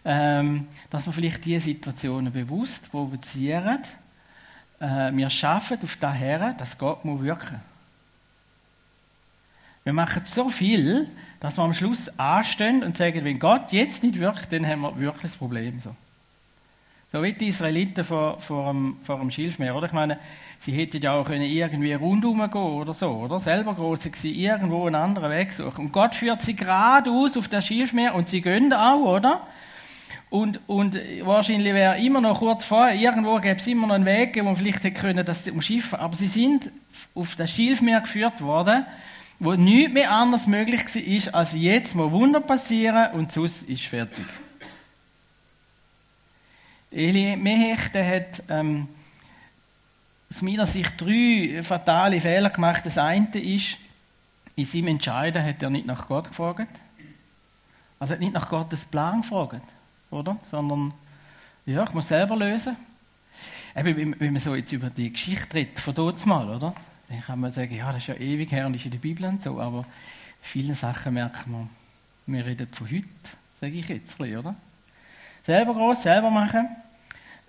ähm, 0.06 0.68
dass 0.90 1.06
wir 1.06 1.14
vielleicht 1.14 1.46
diese 1.46 1.62
Situationen 1.62 2.32
bewusst 2.32 2.90
provozieren. 2.92 3.80
Äh, 4.80 5.12
wir 5.14 5.30
schaffen 5.30 5.80
auf 5.84 5.96
das 5.96 6.16
her, 6.16 6.56
dass 6.58 6.78
Gott 6.78 7.04
muss 7.06 7.22
wirken 7.22 7.60
Wir 9.84 9.94
machen 9.94 10.24
so 10.26 10.50
viel, 10.50 11.10
dass 11.40 11.58
wir 11.58 11.64
am 11.64 11.74
Schluss 11.74 12.10
anstehen 12.18 12.84
und 12.84 12.96
sagen, 12.96 13.24
wenn 13.26 13.40
Gott 13.40 13.72
jetzt 13.72 14.04
nicht 14.04 14.20
wirkt, 14.20 14.52
dann 14.54 14.66
haben 14.68 14.82
wir 14.82 15.00
wirklich 15.00 15.24
das 15.24 15.36
Problem. 15.36 15.80
So, 15.80 15.96
so 17.12 17.24
wie 17.24 17.34
die 17.34 17.48
Israeliten 17.48 18.04
vor, 18.04 18.40
vor, 18.40 18.72
dem, 18.72 18.98
vor 19.02 19.18
dem 19.20 19.32
Schilfmeer. 19.32 19.76
Oder? 19.76 19.88
Ich 19.88 19.94
meine, 19.94 20.20
sie 20.60 20.72
hätten 20.74 21.02
ja 21.02 21.14
auch 21.14 21.26
können 21.26 21.42
irgendwie 21.42 21.94
rundherum 21.94 22.40
gehen 22.52 22.62
oder 22.62 22.94
so, 22.94 23.08
oder? 23.08 23.40
Selber 23.40 23.74
groß 23.74 24.00
sie 24.14 24.32
irgendwo 24.32 24.86
einen 24.86 24.96
anderen 24.96 25.32
Weg 25.32 25.54
suchen. 25.54 25.86
Und 25.86 25.92
Gott 25.92 26.14
führt 26.14 26.42
sie 26.42 26.56
geradeaus 26.56 27.36
auf 27.36 27.48
das 27.48 27.66
Schilfmeer 27.66 28.14
und 28.14 28.28
sie 28.28 28.42
gehen 28.42 28.72
auch, 28.74 29.00
oder? 29.00 29.48
Und, 30.30 30.60
und 30.68 31.00
wahrscheinlich 31.24 31.74
wäre 31.74 31.98
immer 31.98 32.22
noch 32.22 32.38
kurz 32.38 32.64
vorher, 32.64 32.94
irgendwo 32.94 33.40
gäbe 33.40 33.60
es 33.60 33.66
immer 33.66 33.88
noch 33.88 33.96
einen 33.96 34.06
Weg, 34.06 34.38
wo 34.40 34.44
man 34.44 34.56
vielleicht 34.56 34.84
hätte 34.84 35.00
können, 35.00 35.26
das 35.26 35.48
umschiffen. 35.48 35.98
Aber 35.98 36.16
sie 36.16 36.28
sind 36.28 36.72
auf 37.16 37.36
das 37.36 37.50
Schilfmeer 37.50 38.02
geführt 38.02 38.40
worden, 38.42 38.86
wo 39.40 39.54
nichts 39.54 39.94
mehr 39.94 40.12
anders 40.12 40.46
möglich 40.46 40.82
war, 40.86 41.34
als 41.34 41.54
jetzt 41.54 41.98
wo 41.98 42.12
Wunder 42.12 42.42
passieren 42.42 43.14
und 43.14 43.32
sonst 43.32 43.64
ist 43.64 43.88
fertig. 43.88 44.26
Eli 46.92 47.36
Mehech, 47.36 47.94
hat 47.94 48.44
ähm, 48.50 48.88
aus 50.32 50.42
meiner 50.42 50.66
Sicht 50.66 51.00
drei 51.00 51.62
fatale 51.64 52.20
Fehler 52.20 52.50
gemacht. 52.50 52.86
Das 52.86 52.98
eine 52.98 53.28
ist, 53.36 53.78
in 54.56 54.66
seinem 54.66 54.88
Entscheiden 54.88 55.44
hat 55.44 55.62
er 55.62 55.70
nicht 55.70 55.86
nach 55.86 56.08
Gott 56.08 56.30
gefragt. 56.30 56.74
Also 58.00 58.14
hat 58.14 58.20
nicht 58.20 58.34
nach 58.34 58.50
Gottes 58.50 58.86
Plan 58.86 59.22
gefragt, 59.22 59.62
oder? 60.10 60.38
Sondern, 60.50 60.94
ja, 61.66 61.84
ich 61.84 61.94
muss 61.94 62.08
selber 62.08 62.36
lösen. 62.36 62.76
Eben, 63.76 64.20
wenn 64.20 64.34
man 64.34 64.42
so 64.42 64.56
jetzt 64.56 64.72
über 64.72 64.90
die 64.90 65.12
Geschichte 65.12 65.54
redet, 65.56 65.80
von 65.80 65.94
dort 65.94 66.26
mal, 66.26 66.50
oder? 66.50 66.74
Dann 67.08 67.22
kann 67.22 67.40
man 67.40 67.52
sagen, 67.52 67.76
ja, 67.76 67.92
das 67.92 68.02
ist 68.02 68.08
ja 68.08 68.16
ewig 68.16 68.52
her 68.52 68.66
und 68.66 68.76
ist 68.76 68.86
in 68.86 68.92
der 68.92 69.00
Bibel 69.00 69.26
und 69.26 69.42
so, 69.42 69.60
aber 69.60 69.86
viele 70.42 70.76
Sachen 70.76 71.14
merken 71.14 71.52
wir, 71.52 71.68
wir 72.34 72.46
reden 72.46 72.68
von 72.72 72.90
heute, 72.90 73.08
sage 73.60 73.74
ich 73.74 73.90
jetzt, 73.90 74.20
oder? 74.20 74.56
Selber 75.50 75.74
groß, 75.74 76.04
selber 76.04 76.30
machen. 76.30 76.68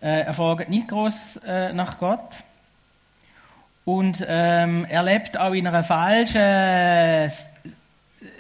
Äh, 0.00 0.22
er 0.22 0.32
fragt 0.32 0.70
nicht 0.70 0.88
groß 0.88 1.38
äh, 1.46 1.74
nach 1.74 1.98
Gott. 1.98 2.30
Und 3.84 4.24
ähm, 4.26 4.86
er 4.88 5.02
lebt 5.02 5.36
auch 5.36 5.52
in 5.52 5.66
einer 5.66 5.82
falschen 5.82 7.30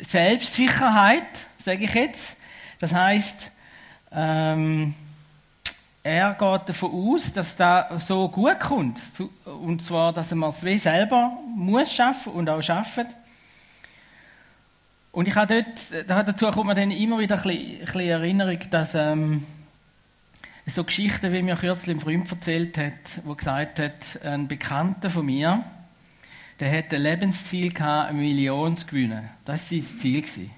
Selbstsicherheit, 0.00 1.44
sage 1.62 1.84
ich 1.84 1.92
jetzt. 1.92 2.38
Das 2.78 2.94
heißt, 2.94 3.50
ähm, 4.12 4.94
er 6.02 6.30
geht 6.30 6.68
davon 6.70 6.90
aus, 6.94 7.30
dass 7.30 7.54
das 7.54 8.06
so 8.06 8.30
gut 8.30 8.58
kommt. 8.60 8.98
Und 9.44 9.82
zwar, 9.82 10.14
dass 10.14 10.34
man 10.34 10.48
es 10.48 10.64
wie 10.64 10.78
selber 10.78 11.32
muss 11.54 11.92
schaffen 11.92 12.32
und 12.32 12.48
auch 12.48 12.62
schaffen. 12.62 13.08
Und 15.12 15.26
ich 15.26 15.34
habe 15.34 15.64
dort, 15.64 16.26
dazu 16.26 16.50
kommt 16.50 16.66
mir 16.66 16.74
dann 16.74 16.90
immer 16.90 17.18
wieder 17.18 17.36
ein 17.36 17.42
bisschen, 17.42 17.80
ein 17.80 17.84
bisschen 17.84 18.00
Erinnerung, 18.00 18.58
dass 18.70 18.94
ähm, 18.94 19.44
so 20.66 20.84
Geschichten, 20.84 21.32
wie 21.32 21.42
mir 21.42 21.56
kürzlich 21.56 21.96
ein 21.96 22.00
Freund 22.00 22.30
erzählt 22.30 22.78
hat, 22.78 23.24
wo 23.24 23.34
gesagt 23.34 23.80
hat, 23.80 24.22
ein 24.22 24.46
Bekannter 24.46 25.10
von 25.10 25.26
mir, 25.26 25.64
der 26.60 26.76
hat 26.76 26.94
ein 26.94 27.02
Lebensziel 27.02 27.72
gehabt, 27.72 28.10
eine 28.10 28.18
Million 28.18 28.76
zu 28.76 28.86
gewinnen. 28.86 29.28
Das 29.44 29.72
war 29.72 29.80
sein 29.80 29.98
Ziel. 29.98 30.50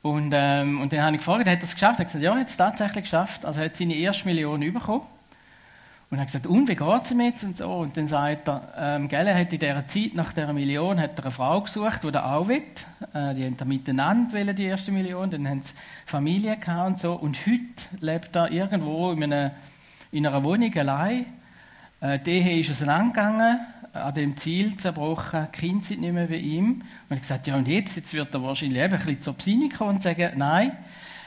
Und, 0.00 0.32
ähm, 0.34 0.80
und 0.80 0.92
dann 0.92 1.02
habe 1.02 1.16
ich 1.16 1.18
gefragt, 1.18 1.40
hat 1.40 1.58
er 1.58 1.64
es 1.64 1.74
geschafft? 1.74 1.98
Er 1.98 2.04
hat 2.04 2.12
gesagt, 2.12 2.24
ja, 2.24 2.32
er 2.32 2.40
hat 2.40 2.48
es 2.48 2.56
tatsächlich 2.56 3.04
geschafft. 3.04 3.44
Also 3.44 3.60
er 3.60 3.66
hat 3.66 3.76
seine 3.76 3.94
erste 3.94 4.24
Million 4.24 4.60
bekommen. 4.60 5.02
Und 6.10 6.16
er 6.16 6.20
hat 6.22 6.28
gesagt, 6.28 6.46
und 6.46 6.66
wie 6.68 6.74
geht 6.74 7.02
es 7.04 7.10
ihm 7.10 7.20
jetzt? 7.20 7.44
Und, 7.44 7.56
so. 7.58 7.70
und 7.70 7.94
dann 7.94 8.06
sagt 8.06 8.48
er, 8.48 8.62
ähm, 8.78 9.08
gell, 9.08 9.26
er 9.26 9.38
hat 9.38 9.52
in 9.52 9.58
dieser 9.58 9.86
Zeit, 9.86 10.14
nach 10.14 10.32
dieser 10.32 10.54
Million, 10.54 10.98
hat 10.98 11.18
er 11.18 11.24
eine 11.24 11.30
Frau 11.30 11.60
gesucht, 11.60 12.02
die 12.02 12.08
er 12.08 12.24
auch 12.24 12.48
will. 12.48 12.62
Äh, 13.12 13.34
die 13.34 13.44
haben 13.44 13.56
dann 13.58 13.68
miteinander 13.68 14.54
die 14.54 14.64
erste 14.64 14.90
Million, 14.90 15.30
dann 15.30 15.46
haben 15.46 15.60
sie 15.60 15.74
Familie 16.06 16.56
gehabt 16.56 16.86
und 16.86 16.98
so. 16.98 17.12
Und 17.12 17.38
heute 17.46 17.96
lebt 18.00 18.34
er 18.34 18.50
irgendwo 18.50 19.12
in 19.12 19.22
einer, 19.24 19.52
in 20.10 20.26
einer 20.26 20.42
Wohnung 20.42 20.74
allein. 20.78 21.26
Äh, 22.00 22.18
die 22.20 22.30
Ehe 22.30 22.60
ist 22.60 22.70
auseinandergegangen 22.70 23.60
an 23.92 24.14
dem 24.14 24.36
Ziel 24.36 24.76
zerbrochen, 24.76 25.48
die 25.52 25.58
Kinder 25.58 25.84
sind 25.84 26.00
nicht 26.00 26.12
mehr 26.12 26.26
bei 26.26 26.36
ihm. 26.36 26.70
Und 26.70 26.84
er 27.10 27.16
hat 27.16 27.22
gesagt, 27.22 27.46
ja 27.46 27.56
und 27.56 27.68
jetzt, 27.68 27.96
jetzt 27.96 28.14
wird 28.14 28.32
er 28.32 28.42
wahrscheinlich 28.42 28.82
eben 28.82 28.94
ein 28.94 28.98
bisschen 29.00 29.22
zur 29.22 29.34
Besinnung 29.34 29.70
kommen 29.70 29.96
und 29.96 30.02
sagen, 30.02 30.32
nein, 30.36 30.72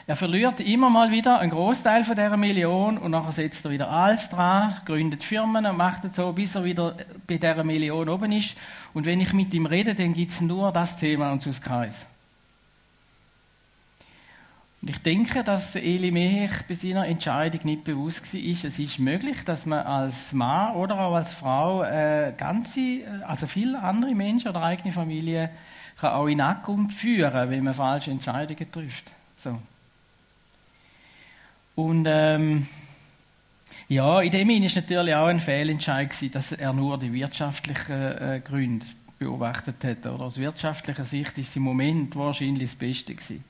er 0.06 0.16
verliert 0.16 0.60
immer 0.60 0.90
mal 0.90 1.10
wieder 1.12 1.38
einen 1.38 1.52
Großteil 1.52 2.04
von 2.04 2.16
dieser 2.16 2.36
Million 2.36 2.98
und 2.98 3.12
nachher 3.12 3.32
setzt 3.32 3.64
er 3.64 3.70
wieder 3.70 3.88
alles 3.88 4.28
dran, 4.28 4.74
gründet 4.84 5.22
Firmen 5.22 5.64
und 5.64 5.76
macht 5.76 6.04
es 6.04 6.16
so, 6.16 6.32
bis 6.32 6.54
er 6.56 6.64
wieder 6.64 6.96
bei 7.26 7.36
dieser 7.36 7.62
Million 7.62 8.08
oben 8.08 8.32
ist. 8.32 8.56
Und 8.94 9.06
wenn 9.06 9.20
ich 9.20 9.32
mit 9.32 9.54
ihm 9.54 9.66
rede, 9.66 9.94
dann 9.94 10.14
gibt 10.14 10.32
es 10.32 10.40
nur 10.40 10.72
das 10.72 10.96
Thema 10.96 11.30
und 11.30 11.42
sonst 11.42 11.62
keins. 11.62 12.04
Und 14.82 14.90
ich 14.90 14.98
denke, 15.00 15.44
dass 15.44 15.76
Eli 15.76 16.10
Mehech 16.10 16.66
bei 16.68 16.74
seiner 16.74 17.06
Entscheidung 17.06 17.60
nicht 17.62 17.84
bewusst 17.84 18.34
war, 18.34 18.40
es 18.40 18.78
ist 18.80 18.98
möglich, 18.98 19.44
dass 19.44 19.64
man 19.64 19.86
als 19.86 20.32
Mann 20.32 20.74
oder 20.74 20.98
auch 20.98 21.14
als 21.14 21.32
Frau 21.32 21.84
äh, 21.84 22.34
ganze, 22.36 22.80
äh, 22.80 23.04
also 23.24 23.46
viele 23.46 23.80
andere 23.80 24.12
Menschen 24.16 24.48
oder 24.48 24.62
eigene 24.62 24.92
Familie 24.92 25.50
kann 26.00 26.14
auch 26.14 26.26
in 26.26 26.40
Ankunft 26.40 26.96
führen, 26.96 27.50
wenn 27.50 27.62
man 27.62 27.74
falsche 27.74 28.10
Entscheidungen 28.10 28.72
trifft. 28.72 29.12
So. 29.36 29.60
Und 31.74 32.06
ähm, 32.08 32.66
ja, 33.88 34.20
in 34.20 34.30
dem 34.30 34.48
Sinne 34.48 34.66
ist 34.66 34.76
natürlich 34.76 35.14
auch 35.14 35.26
ein 35.26 35.40
Fehlentscheid 35.40 36.10
gewesen, 36.10 36.32
dass 36.32 36.52
er 36.52 36.72
nur 36.72 36.98
die 36.98 37.12
wirtschaftlichen 37.12 37.92
äh, 37.92 38.40
Gründe 38.44 38.86
beobachtet 39.18 39.84
hat. 39.84 40.06
Oder 40.06 40.24
aus 40.24 40.38
wirtschaftlicher 40.38 41.04
Sicht 41.04 41.38
ist 41.38 41.56
im 41.56 41.62
Moment 41.62 42.16
wahrscheinlich 42.16 42.70
das 42.70 42.74
Beste 42.74 43.14
gewesen. 43.14 43.44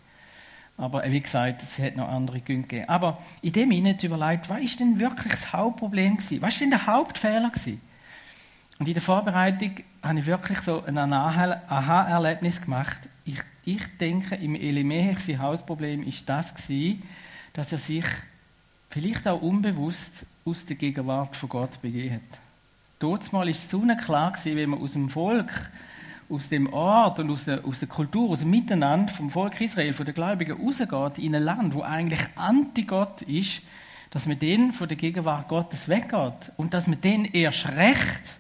Aber 0.77 1.05
wie 1.05 1.21
gesagt, 1.21 1.63
es 1.63 1.79
hat 1.79 1.97
noch 1.97 2.09
andere 2.09 2.41
Gründe 2.41 2.67
gegeben. 2.67 2.89
Aber 2.89 3.19
in 3.43 3.53
dem 3.53 3.71
Sinne 3.71 3.97
überlegt, 4.03 4.49
was 4.49 4.63
ist 4.63 4.81
denn 4.81 4.99
wirklich 4.99 5.33
das 5.33 5.53
Hauptproblem 5.53 6.17
gewesen? 6.17 6.43
Was 6.43 6.55
ist 6.55 6.61
denn 6.61 6.71
der 6.71 6.87
Hauptfehler 6.87 7.51
gewesen? 7.51 7.81
Und 8.79 8.89
in 8.89 8.95
der 8.95 9.03
Vorbereitung 9.03 9.75
habe 10.03 10.19
ich 10.19 10.27
wirklich 10.27 10.59
so 10.61 10.83
ein 10.85 10.99
Aha-Erlebnis 10.99 12.61
gemacht. 12.61 12.99
Ich, 13.25 13.39
ich 13.65 13.83
denke, 14.01 14.35
im 14.35 14.55
Elimech, 14.57 15.21
sein 15.21 15.39
Hauptproblem 15.39 16.03
ist 16.03 16.29
das 16.29 16.55
gewesen, 16.55 17.03
dass 17.53 17.73
er 17.73 17.79
sich 17.79 18.05
vielleicht 18.89 19.27
auch 19.27 19.43
unbewusst 19.43 20.27
aus 20.45 20.65
der 20.65 20.77
Gegenwart 20.77 21.37
von 21.37 21.49
Gott 21.49 21.81
begeben 21.81 22.15
hat. 22.15 22.41
Dort 22.99 23.33
mal 23.33 23.49
ist 23.49 23.65
es 23.65 23.71
so 23.71 23.81
klar 23.81 24.33
gewesen, 24.33 24.57
wenn 24.57 24.71
man 24.71 24.81
aus 24.81 24.93
dem 24.93 25.09
Volk 25.09 25.71
aus 26.33 26.49
dem 26.49 26.73
Ort 26.73 27.19
und 27.19 27.31
aus 27.31 27.45
der, 27.45 27.65
aus 27.65 27.79
der 27.79 27.89
Kultur, 27.89 28.31
aus 28.31 28.41
dem 28.41 28.51
Miteinander 28.51 29.13
vom 29.13 29.29
Volk 29.29 29.61
Israel, 29.61 29.93
von 29.93 30.07
den 30.07 30.15
Gläubigen 30.15 30.53
rausgeht 30.53 31.23
in 31.23 31.35
ein 31.35 31.43
Land, 31.43 31.75
wo 31.75 31.83
eigentlich 31.83 32.23
anti-Gott 32.37 33.23
ist, 33.23 33.61
dass 34.11 34.27
man 34.27 34.39
den 34.39 34.73
von 34.73 34.89
der 34.89 34.97
Gegenwart 34.97 35.49
Gottes 35.49 35.89
weggeht 35.89 36.53
und 36.57 36.75
dass 36.75 36.87
man 36.87 37.01
den 37.01 37.25
erst 37.27 37.69
recht 37.69 38.39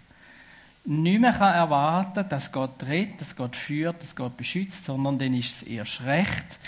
nicht 0.84 1.20
mehr 1.20 1.32
kann 1.32 1.54
erwarten 1.54 2.28
dass 2.28 2.50
Gott 2.50 2.84
redet, 2.88 3.20
dass 3.20 3.36
Gott 3.36 3.54
führt, 3.54 4.02
dass 4.02 4.16
Gott 4.16 4.36
beschützt, 4.36 4.84
sondern 4.84 5.18
dann 5.18 5.34
ist 5.34 5.56
es 5.56 5.62
erst 5.62 6.02
recht 6.02 6.58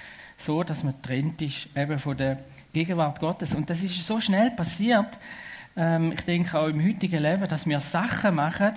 so, 0.45 0.63
dass 0.63 0.83
man 0.83 1.01
trennt 1.03 1.41
ist 1.43 1.69
eben 1.75 1.99
von 1.99 2.17
der 2.17 2.39
Gegenwart 2.73 3.21
Gottes. 3.21 3.55
Und 3.55 3.69
das 3.71 3.83
ist 3.83 4.07
so 4.07 4.21
schnell 4.21 4.51
passiert, 4.51 5.09
ähm, 5.77 6.13
ich 6.13 6.21
denke 6.23 6.59
auch 6.59 6.69
im 6.69 6.85
heutigen 6.85 7.23
Leben, 7.23 7.49
dass 7.49 7.67
wir 7.67 7.81
Sachen 7.81 8.35
machen, 8.35 8.73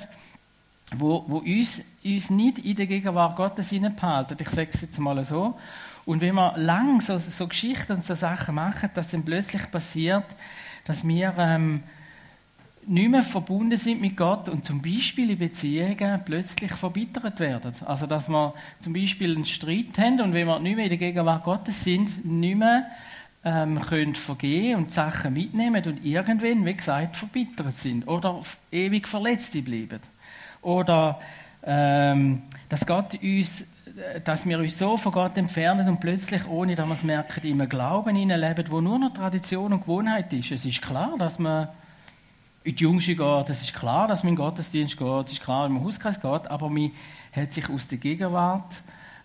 wo, 0.96 1.26
wo 1.28 1.38
uns, 1.40 1.82
uns 2.04 2.30
nicht 2.30 2.60
in 2.60 2.76
der 2.76 2.88
Gegenwart 2.88 3.36
Gottes 3.36 3.70
hineinbehalten. 3.70 4.38
Ich 4.40 4.50
sage 4.50 4.70
es 4.74 4.82
jetzt 4.82 5.00
mal 5.00 5.24
so. 5.24 5.58
Und 6.06 6.22
wenn 6.22 6.36
wir 6.36 6.58
lang 6.58 7.02
so, 7.02 7.18
so 7.18 7.48
Geschichten 7.48 7.94
und 7.94 8.06
so 8.06 8.16
Sachen 8.16 8.56
machen, 8.56 8.90
dass 8.94 9.12
dann 9.12 9.26
plötzlich 9.26 9.70
passiert, 9.70 10.26
dass 10.86 11.06
wir 11.06 11.34
ähm, 11.38 11.84
nicht 12.88 13.10
mehr 13.10 13.24
verbunden 13.24 13.77
sind 13.77 14.00
mit 14.00 14.15
Gott 14.15 14.48
und 14.48 14.65
zum 14.65 14.82
Beispiel 14.82 15.29
in 15.29 15.38
Beziehungen 15.38 16.22
plötzlich 16.24 16.72
verbittert 16.72 17.39
werden. 17.39 17.74
Also 17.86 18.08
dass 18.08 18.29
wir 18.29 18.53
zum 18.79 18.94
Beispiel 18.94 19.36
einen 19.36 19.46
Streit 19.46 19.98
haben 19.98 20.22
und 20.22 20.34
wenn 20.34 20.48
wir 20.48 20.60
nicht 20.60 20.75
mehr 20.75 20.86
in 20.86 20.89
der 20.89 20.98
Gegenwart 20.98 21.44
Gottes 21.44 21.84
sind, 21.84 22.25
nicht 22.25 22.58
mehr 22.58 22.88
ähm, 23.44 23.82
können 23.82 24.13
vergehen 24.13 24.77
und 24.77 24.94
Sachen 24.94 25.34
mitnehmen 25.34 25.84
und 25.86 26.06
irgendwann, 26.06 26.65
wie 26.65 26.74
gesagt, 26.74 27.17
verbittert 27.17 27.75
sind 27.75 28.08
oder 28.08 28.41
ewig 28.72 29.08
verletzt 29.08 29.51
bleiben. 29.65 30.00
Oder 30.62 31.20
ähm, 31.63 32.44
dass 32.70 32.86
Gott 32.86 33.22
uns, 33.22 33.65
dass 34.24 34.46
wir 34.46 34.60
uns 34.60 34.77
so 34.77 34.96
von 34.96 35.12
Gott 35.12 35.38
entfernen 35.38 35.89
und 35.89 36.00
plötzlich, 36.00 36.48
ohne 36.48 36.75
dass 36.75 36.88
wir 36.88 36.94
es 36.94 37.03
merken, 37.03 37.46
in 37.46 37.60
einem 37.62 37.70
Glauben 37.70 38.15
leben, 38.15 38.65
wo 38.70 38.79
nur 38.79 38.98
noch 38.98 39.13
Tradition 39.13 39.74
und 39.74 39.82
Gewohnheit 39.82 40.32
ist. 40.32 40.51
Es 40.51 40.65
ist 40.65 40.82
klar, 40.82 41.15
dass 41.17 41.38
man 41.38 41.67
in 42.68 42.76
die 42.76 42.84
Jungste 42.84 43.16
geht, 43.16 43.50
es 43.50 43.62
ist 43.62 43.74
klar, 43.74 44.10
dass 44.10 44.24
man 44.24 44.34
in 44.34 44.36
den 44.36 44.44
Gottesdienst 44.44 44.98
geht, 44.98 45.26
es 45.28 45.32
ist 45.32 45.42
klar, 45.42 45.64
dass 45.64 45.70
man 45.70 45.78
in 45.78 45.84
den 45.84 45.88
Hauskreis 45.88 46.20
geht, 46.20 46.52
aber 46.52 46.70
man 46.70 46.92
hat 47.32 47.54
sich 47.54 47.70
aus 47.70 47.88
der 47.88 47.98
Gegenwart 47.98 48.74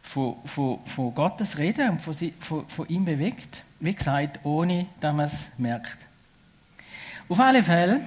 von, 0.00 0.36
von, 0.44 0.78
von 0.86 1.12
Gottes 1.12 1.58
Reden 1.58 1.90
und 1.90 2.00
von, 2.00 2.14
von, 2.38 2.68
von 2.68 2.88
ihm 2.88 3.04
bewegt. 3.04 3.64
Wie 3.80 3.94
gesagt, 3.94 4.38
ohne 4.44 4.86
dass 5.00 5.14
man 5.14 5.26
es 5.26 5.48
merkt. 5.58 5.98
Auf 7.28 7.40
alle 7.40 7.64
Fälle, 7.64 8.02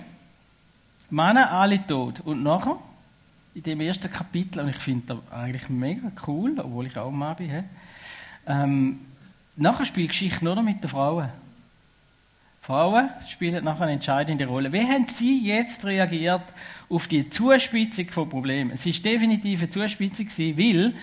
Männer 1.09 1.51
alle 1.51 1.85
tot. 1.85 2.21
Und 2.21 2.41
nachher, 2.41 2.77
in 3.55 3.63
dem 3.63 3.81
ersten 3.81 4.09
Kapitel, 4.09 4.61
und 4.61 4.69
ich 4.69 4.77
finde 4.77 5.15
das 5.15 5.37
eigentlich 5.37 5.67
mega 5.67 6.13
cool, 6.27 6.57
obwohl 6.59 6.87
ich 6.87 6.97
auch 6.97 7.09
ein 7.09 7.17
Mann 7.17 7.35
bin, 7.35 7.65
ähm, 8.47 8.99
nachher 9.57 9.83
spielt 9.83 10.09
Geschichte 10.09 10.45
nur 10.45 10.55
noch 10.55 10.63
mit 10.63 10.81
den 10.81 10.89
Frauen. 10.89 11.29
Frauen 12.65 13.11
spielen 13.29 13.63
nachher 13.63 13.83
eine 13.83 13.91
entscheidende 13.91 14.47
Rolle. 14.47 14.73
Wie 14.73 14.81
haben 14.81 15.07
Sie 15.07 15.45
jetzt 15.45 15.85
reagiert 15.85 16.41
auf 16.89 17.05
die 17.07 17.29
Zuspitzung 17.29 18.09
von 18.09 18.27
Problemen? 18.27 18.71
Es 18.71 18.83
ist 18.87 19.05
definitiv 19.05 19.59
eine 19.59 19.69
Zuspitzung 19.69 20.25
gewesen, 20.25 20.57
weil 20.57 20.95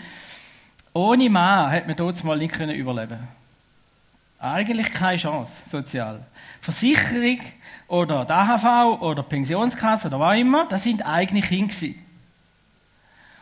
ohne 0.92 1.30
Mann 1.30 1.70
hätte 1.70 1.86
man 1.86 1.94
dort 1.94 2.24
mal 2.24 2.36
nicht 2.36 2.56
überleben 2.56 3.10
können. 3.10 3.28
Eigentlich 4.40 4.92
keine 4.92 5.18
Chance, 5.18 5.52
sozial. 5.70 6.26
Versicherung 6.60 7.38
oder 7.86 8.24
die 8.24 8.32
AHV 8.32 9.00
oder 9.00 9.22
Pensionskasse 9.22 10.08
oder 10.08 10.18
was 10.18 10.36
immer, 10.36 10.66
das 10.68 10.82
sind 10.82 11.06
eigene 11.06 11.42
Kinder 11.42 11.96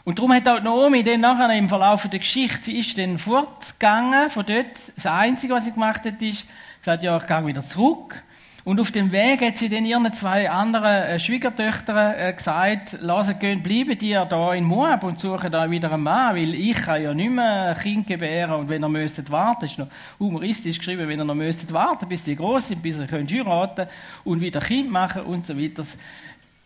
Und 0.05 0.19
darum 0.19 0.35
hat 0.35 0.47
auch 0.47 0.61
Naomi 0.61 1.03
dann 1.03 1.23
nachher 1.23 1.57
im 1.57 1.71
Verlauf 1.71 2.07
der 2.07 2.19
Geschichte, 2.19 2.65
sie 2.65 2.81
ist 2.81 2.99
dann 2.99 3.17
fortgegangen 3.17 4.29
von 4.29 4.45
dort. 4.45 4.77
Das 4.95 5.07
Einzige, 5.07 5.55
was 5.55 5.65
sie 5.65 5.73
gemacht 5.73 6.05
hat, 6.05 6.21
ist, 6.21 6.45
gesagt, 6.81 7.03
ja, 7.03 7.17
ich 7.17 7.27
gehe 7.27 7.47
wieder 7.47 7.65
zurück. 7.65 8.23
Und 8.63 8.79
auf 8.79 8.91
dem 8.91 9.11
Weg 9.11 9.41
hat 9.41 9.57
sie 9.57 9.71
dann 9.71 9.87
ihren 9.87 10.13
zwei 10.13 10.51
anderen 10.51 10.85
äh, 10.85 11.19
Schwiegertöchtern 11.19 12.15
äh, 12.15 12.33
gesagt, 12.33 12.99
lasst 13.01 13.41
gehen, 13.41 13.63
bleiben 13.63 13.97
die 13.97 14.13
da 14.13 14.55
in 14.55 14.65
Moab 14.65 15.03
und 15.03 15.19
suchen 15.19 15.51
da 15.51 15.71
wieder 15.71 15.91
einen 15.93 16.03
Mann, 16.03 16.37
weil 16.37 16.55
ich 16.55 16.75
kann 16.75 17.03
ja 17.03 17.15
nicht 17.15 17.31
mehr 17.31 17.75
ein 17.75 17.79
Kind 17.79 18.07
gebären 18.07 18.61
und 18.61 18.69
wenn 18.69 18.85
ihr 18.85 18.89
müsstet 18.89 19.31
warten, 19.31 19.65
ist 19.65 19.79
noch 19.79 19.89
humoristisch 20.19 20.79
geschrieben, 20.79 21.09
wenn 21.09 21.19
ihr 21.19 21.25
noch 21.25 21.35
müsstet 21.35 21.73
warten, 21.73 22.07
bis 22.07 22.23
die 22.23 22.37
groß 22.37 22.69
sind, 22.69 22.83
bis 22.83 22.99
ihr 22.99 23.07
könnt 23.07 23.33
heiraten 23.33 23.89
und 24.25 24.43
wieder 24.43 24.61
Kind 24.61 24.91
machen 24.91 25.23
und 25.23 25.47
so 25.47 25.59
weiter. 25.59 25.85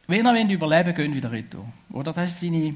Wenn 0.09 0.27
ihr 0.27 0.35
wollt 0.35 0.51
überleben, 0.51 0.95
geht 0.95 1.15
wieder 1.15 1.31
retour. 1.31 1.67
Oder? 1.93 2.13
Das 2.13 2.33
ist 2.33 2.41
seine, 2.41 2.75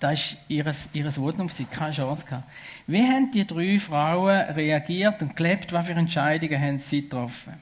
das 0.00 0.12
ist 0.12 0.36
ihres, 0.48 0.88
ihres 0.92 1.16
Votum, 1.16 1.48
sie 1.48 1.64
keine 1.64 1.92
Chance 1.92 2.24
gehabt. 2.24 2.44
Wie 2.86 3.02
haben 3.02 3.30
die 3.32 3.46
drei 3.46 3.78
Frauen 3.78 4.40
reagiert 4.50 5.20
und 5.22 5.34
gelebt? 5.34 5.72
Was 5.72 5.86
für 5.86 5.92
Entscheidungen 5.92 6.60
haben 6.60 6.78
sie 6.78 7.02
getroffen? 7.02 7.54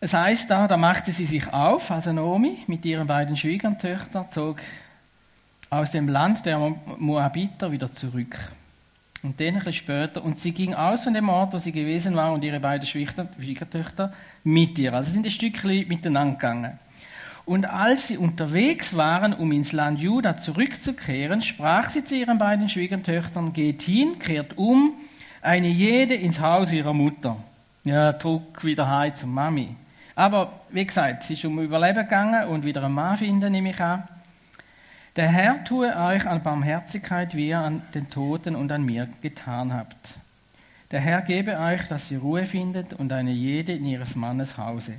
Es 0.00 0.12
heißt 0.12 0.50
da, 0.50 0.68
da 0.68 0.76
machte 0.76 1.12
sie 1.12 1.24
sich 1.24 1.50
auf, 1.52 1.90
also 1.90 2.12
Naomi, 2.12 2.58
mit 2.66 2.84
ihren 2.84 3.06
beiden 3.06 3.36
Schwiegertöchtern, 3.36 4.28
zog 4.30 4.60
aus 5.70 5.90
dem 5.90 6.08
Land 6.08 6.44
der 6.44 6.58
Moabiter 6.58 7.72
wieder 7.72 7.90
zurück. 7.90 8.38
Und 9.22 9.40
dann 9.40 9.56
ein 9.56 9.72
später, 9.72 10.22
und 10.22 10.38
sie 10.38 10.52
ging 10.52 10.74
aus 10.74 11.04
von 11.04 11.14
dem 11.14 11.30
Ort, 11.30 11.54
wo 11.54 11.58
sie 11.58 11.72
gewesen 11.72 12.14
war, 12.14 12.34
und 12.34 12.44
ihre 12.44 12.60
beiden 12.60 12.86
Schwiegertöchter 12.86 14.12
mit 14.44 14.78
ihr. 14.78 14.92
Also 14.92 15.10
sind 15.10 15.24
ein 15.24 15.30
Stückchen 15.30 15.88
miteinander 15.88 16.34
gegangen. 16.34 16.78
Und 17.46 17.66
als 17.66 18.08
sie 18.08 18.16
unterwegs 18.16 18.96
waren, 18.96 19.34
um 19.34 19.52
ins 19.52 19.72
Land 19.72 20.00
Juda 20.00 20.36
zurückzukehren, 20.36 21.42
sprach 21.42 21.90
sie 21.90 22.02
zu 22.02 22.16
ihren 22.16 22.38
beiden 22.38 22.68
Schwiegertöchtern, 22.68 23.52
geht 23.52 23.82
hin, 23.82 24.18
kehrt 24.18 24.56
um, 24.56 24.94
eine 25.42 25.68
jede 25.68 26.14
ins 26.14 26.40
Haus 26.40 26.72
ihrer 26.72 26.94
Mutter. 26.94 27.36
Ja, 27.84 28.18
zurück 28.18 28.64
wieder 28.64 28.88
heim 28.88 29.14
zum 29.14 29.34
Mami. 29.34 29.76
Aber 30.14 30.60
wie 30.70 30.86
gesagt, 30.86 31.24
es 31.24 31.30
ist 31.30 31.44
um 31.44 31.60
Überleben 31.60 32.04
gegangen 32.04 32.48
und 32.48 32.64
wieder 32.64 32.82
einen 32.82 32.94
Mann 32.94 33.18
finden, 33.18 33.52
nehme 33.52 33.70
ich 33.70 33.80
an. 33.80 34.04
Der 35.16 35.28
Herr 35.28 35.62
tue 35.64 35.94
euch 35.94 36.26
an 36.26 36.42
Barmherzigkeit, 36.42 37.36
wie 37.36 37.48
ihr 37.48 37.58
an 37.58 37.82
den 37.94 38.08
Toten 38.08 38.56
und 38.56 38.72
an 38.72 38.84
mir 38.84 39.08
getan 39.20 39.72
habt. 39.72 40.14
Der 40.90 41.00
Herr 41.00 41.22
gebe 41.22 41.58
euch, 41.58 41.86
dass 41.88 42.10
ihr 42.10 42.20
Ruhe 42.20 42.46
findet 42.46 42.94
und 42.94 43.12
eine 43.12 43.32
jede 43.32 43.72
in 43.72 43.84
ihres 43.84 44.16
Mannes 44.16 44.56
Hause. 44.56 44.94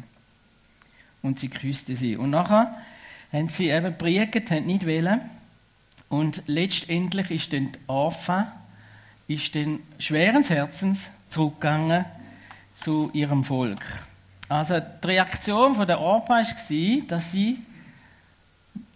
Und 1.26 1.40
sie 1.40 1.48
küsste 1.48 1.96
sie. 1.96 2.18
Und 2.18 2.30
nachher 2.30 2.78
haben 3.34 3.50
sie 3.50 3.70
eben 3.70 3.98
priegt, 3.98 4.52
haben 4.52 4.68
nicht 4.68 4.86
wählen. 4.86 5.22
Und 6.08 6.44
letztendlich 6.46 7.32
ist 7.32 7.52
dann 7.52 7.70
Orpha, 7.88 8.52
ist 9.28 9.56
dann 9.56 9.80
schweren 9.98 10.44
Herzens 10.44 11.10
zurückgegangen 11.30 12.06
zu 12.78 13.10
ihrem 13.14 13.44
Volk. 13.44 13.82
Also 14.48 14.80
die 14.80 15.08
Reaktion 15.08 15.74
von 15.74 15.88
der 15.88 16.00
Orpa 16.00 16.36
war, 16.36 17.08
dass 17.08 17.32
sie 17.32 17.58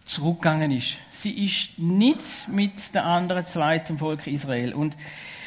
zurückgegangen 0.06 0.72
ist. 0.72 0.98
Sie 1.12 1.46
ist 1.46 1.80
nicht 1.80 2.48
mit 2.48 2.94
den 2.94 3.02
anderen 3.02 3.44
zwei 3.46 3.80
zum 3.80 3.98
Volk 3.98 4.28
Israel. 4.28 4.76
Und 4.76 4.96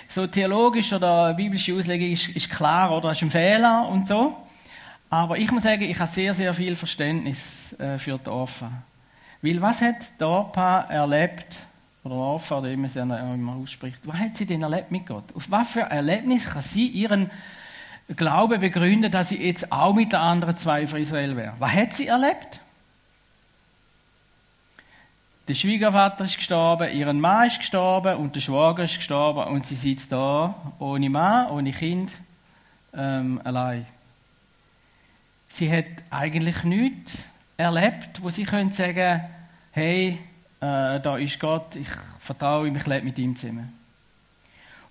so 0.09 0.27
theologisch 0.27 0.93
oder 0.93 1.33
biblische 1.35 1.75
Auslegung 1.75 2.11
ist, 2.11 2.29
ist 2.31 2.51
klar, 2.51 2.97
oder 2.97 3.13
ist 3.13 3.23
ein 3.23 3.31
Fehler 3.31 3.89
und 3.89 4.09
so. 4.09 4.37
Aber 5.13 5.37
ich 5.37 5.51
muss 5.51 5.65
sagen, 5.65 5.83
ich 5.83 6.01
habe 6.01 6.11
sehr, 6.11 6.33
sehr 6.33 6.55
viel 6.55 6.75
Verständnis 6.75 7.75
äh, 7.75 7.99
für 7.99 8.17
die 8.17 8.31
Orpha. 8.31 8.71
Weil 9.43 9.61
was 9.61 9.83
hat 9.83 9.97
die 10.19 10.25
Orpha 10.25 10.87
erlebt, 10.89 11.59
oder 12.03 12.15
Orpha, 12.15 12.57
oder 12.57 12.71
wie 12.71 12.77
man 12.77 12.87
es 12.87 12.97
immer 12.97 13.57
ausspricht, 13.63 13.99
was 14.05 14.17
hat 14.17 14.39
sie 14.39 14.47
denn 14.47 14.63
erlebt 14.63 14.91
mit 14.91 15.07
Gott? 15.07 15.25
Auf 15.35 15.51
was 15.51 15.69
für 15.69 15.81
Erlebnis 15.81 16.47
kann 16.47 16.63
sie 16.63 16.87
ihren 16.87 17.31
Glaube 18.17 18.59
begründet, 18.59 19.13
dass 19.13 19.29
sie 19.29 19.37
jetzt 19.37 19.71
auch 19.71 19.93
mit 19.93 20.13
den 20.13 20.19
anderen 20.19 20.57
zwei 20.57 20.87
für 20.87 20.99
Israel 20.99 21.37
wäre. 21.37 21.53
Was 21.59 21.73
hat 21.73 21.93
sie 21.93 22.07
erlebt? 22.07 22.61
Der 25.47 25.55
Schwiegervater 25.55 26.25
ist 26.25 26.39
gestorben, 26.39 26.91
ihren 26.91 27.21
Mann 27.21 27.49
ist 27.49 27.59
gestorben 27.59 28.17
und 28.17 28.35
der 28.35 28.41
Schwager 28.41 28.85
ist 28.85 28.97
gestorben 28.97 29.53
und 29.53 29.67
sie 29.67 29.75
sitzt 29.75 30.11
da 30.11 30.55
ohne 30.79 31.11
Mann, 31.11 31.51
ohne 31.51 31.73
Kind, 31.73 32.13
ähm, 32.95 33.43
allein. 33.45 33.85
Sie 35.55 35.71
hat 35.71 35.85
eigentlich 36.11 36.65
nichts 36.65 37.13
erlebt, 37.59 38.23
wo 38.23 38.31
sie 38.31 38.45
können 38.45 38.73
sagen, 38.73 39.21
hey, 39.73 40.19
äh, 40.61 40.99
da 41.01 41.17
ist 41.19 41.39
Gott, 41.39 41.77
ich 41.77 41.89
vertraue 42.21 42.69
ihm, 42.69 42.77
ich 42.77 42.87
lebe 42.87 43.05
mit 43.05 43.19
ihm 43.19 43.37
zusammen. 43.37 43.71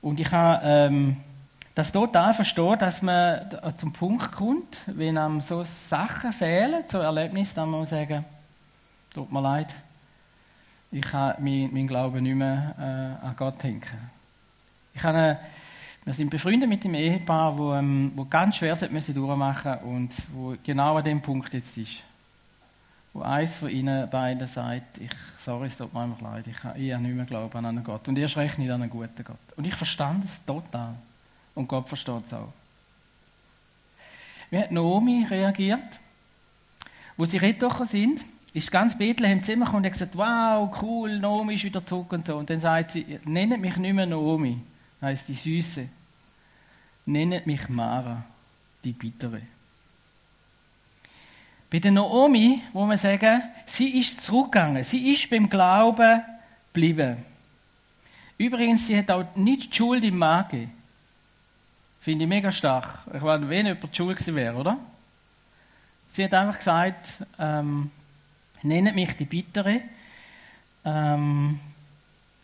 Und 0.01 0.19
ich 0.19 0.31
habe 0.31 0.61
ähm, 0.63 1.17
das 1.73 1.91
total 1.91 2.33
verstehen, 2.35 2.77
dass 2.77 3.01
man 3.01 3.41
zum 3.75 3.91
Punkt 3.91 4.31
kommt, 4.31 4.81
wenn 4.85 5.17
einem 5.17 5.41
so 5.41 5.63
Sachen 5.63 6.31
fehlen, 6.31 6.83
so 6.87 6.99
Erlebnisse, 6.99 7.55
dann 7.55 7.69
muss 7.69 7.89
man 7.91 7.99
sagen, 7.99 8.25
tut 9.13 9.31
mir 9.31 9.41
leid, 9.41 9.73
ich 10.91 11.01
kann 11.01 11.43
meinen 11.43 11.73
mein 11.73 11.87
Glauben 11.87 12.21
nicht 12.21 12.35
mehr 12.35 12.75
äh, 12.77 13.25
an 13.25 13.35
Gott 13.35 13.63
hängen. 13.63 13.81
Ich 14.93 15.01
habe, 15.01 15.39
wir 16.03 16.13
sind 16.13 16.29
befreundet 16.29 16.67
mit 16.67 16.83
dem 16.83 16.95
Ehepaar, 16.95 17.57
wo, 17.57 17.73
ähm, 17.73 18.11
wo 18.15 18.25
ganz 18.25 18.57
schwer 18.57 18.77
müssen 18.89 19.13
durchmachen 19.13 19.77
und 19.79 20.11
wo 20.33 20.55
genau 20.63 20.97
an 20.97 21.03
dem 21.03 21.21
Punkt 21.21 21.53
jetzt 21.53 21.77
ist. 21.77 22.03
Wo 23.13 23.21
eins 23.21 23.57
von 23.57 23.69
ihnen 23.69 24.09
beiden 24.09 24.47
sagt, 24.47 24.97
ich, 24.97 25.11
sorry, 25.39 25.67
es 25.67 25.77
tut 25.77 25.93
mir 25.93 26.01
einfach 26.01 26.21
leid, 26.21 26.47
ich 26.47 26.63
habe, 26.63 26.79
habe 26.79 27.03
nicht 27.03 27.15
mehr 27.15 27.25
Glauben 27.25 27.57
an 27.57 27.65
einen 27.65 27.83
Gott. 27.83 28.07
Und 28.07 28.17
erst 28.17 28.37
recht 28.37 28.57
nicht 28.57 28.71
an 28.71 28.81
einen 28.81 28.89
guten 28.89 29.23
Gott. 29.23 29.37
Und 29.57 29.67
ich 29.67 29.75
verstand 29.75 30.25
es 30.25 30.43
total. 30.45 30.95
Und 31.53 31.67
Gott 31.67 31.87
versteht 31.87 32.25
es 32.25 32.33
auch. 32.33 32.53
Wie 34.49 34.57
hat 34.57 34.71
Naomi 34.71 35.27
reagiert? 35.29 35.79
Wo 37.15 37.25
sie 37.25 37.37
retochen 37.37 37.85
sind, 37.85 38.23
ist 38.53 38.71
ganz 38.71 38.97
Bethlehem 38.97 39.41
zusammengekommen 39.41 39.83
und 39.83 39.85
hat 39.85 39.93
gesagt, 39.93 40.17
wow, 40.17 40.81
cool, 40.81 41.19
Naomi 41.19 41.55
ist 41.55 41.63
wieder 41.63 41.85
zurück 41.85 42.11
und 42.13 42.25
so. 42.25 42.37
Und 42.37 42.49
dann 42.49 42.59
sagt 42.59 42.91
sie, 42.91 43.19
nennt 43.25 43.61
mich 43.61 43.77
nicht 43.77 43.93
mehr 43.93 44.05
Naomi, 44.05 44.57
heißt 45.01 45.27
die 45.27 45.33
Süße. 45.33 45.87
Nennt 47.05 47.47
mich 47.47 47.67
Mara, 47.69 48.23
die 48.83 48.91
Bittere. 48.91 49.41
Bei 51.69 51.79
der 51.79 51.91
Naomi, 51.91 52.61
wo 52.73 52.85
man 52.85 52.97
sagen, 52.97 53.43
sie 53.65 53.99
ist 53.99 54.21
zurückgegangen, 54.21 54.83
sie 54.83 55.13
ist 55.13 55.29
beim 55.29 55.49
Glauben 55.49 56.21
geblieben. 56.73 57.17
Übrigens, 58.37 58.87
sie 58.87 58.97
hat 58.97 59.09
auch 59.09 59.35
nicht 59.35 59.71
die 59.71 59.77
Schuld 59.77 60.03
im 60.03 60.17
Magen. 60.17 60.71
Finde 62.01 62.25
ich 62.25 62.29
mega 62.29 62.51
stark. 62.51 62.99
Ich 63.13 63.21
meine, 63.21 63.47
wenn 63.47 63.67
jemand 63.67 63.91
die 63.91 63.95
Schule 63.95 64.15
gewesen 64.15 64.35
wäre, 64.35 64.55
oder? 64.55 64.77
Sie 66.11 66.23
hat 66.23 66.33
einfach 66.33 66.57
gesagt, 66.57 67.13
ähm, 67.39 67.91
nennt 68.63 68.95
mich 68.95 69.15
die 69.15 69.25
Bittere. 69.25 69.81
Ähm, 70.83 71.59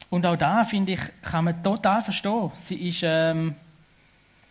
und 0.09 0.25
auch 0.25 0.37
da, 0.37 0.63
finde 0.63 0.93
ich, 0.93 1.01
kann 1.21 1.45
man 1.45 1.61
total 1.61 2.01
verstehen. 2.01 2.51
Sie 2.55 2.89
ist, 2.89 3.01
ähm, 3.03 3.55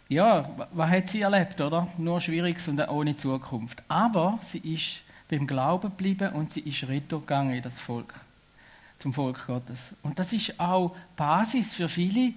ja, 0.08 0.48
was 0.72 0.90
hat 0.90 1.08
sie 1.08 1.22
erlebt, 1.22 1.60
oder? 1.60 1.88
Nur 1.96 2.20
Schwieriges 2.20 2.68
und 2.68 2.80
ohne 2.88 3.16
Zukunft. 3.16 3.82
Aber 3.88 4.38
sie 4.42 4.58
ist 4.58 5.00
beim 5.30 5.46
Glauben 5.46 5.90
geblieben 5.90 6.32
und 6.34 6.52
sie 6.52 6.60
ist 6.60 6.86
retourgegangen 6.86 7.54
in 7.54 7.62
das 7.62 7.80
Volk, 7.80 8.14
zum 8.98 9.12
Volk 9.12 9.46
Gottes. 9.46 9.92
Und 10.02 10.18
das 10.18 10.32
ist 10.32 10.58
auch 10.60 10.94
Basis 11.16 11.74
für 11.74 11.88
viele, 11.88 12.34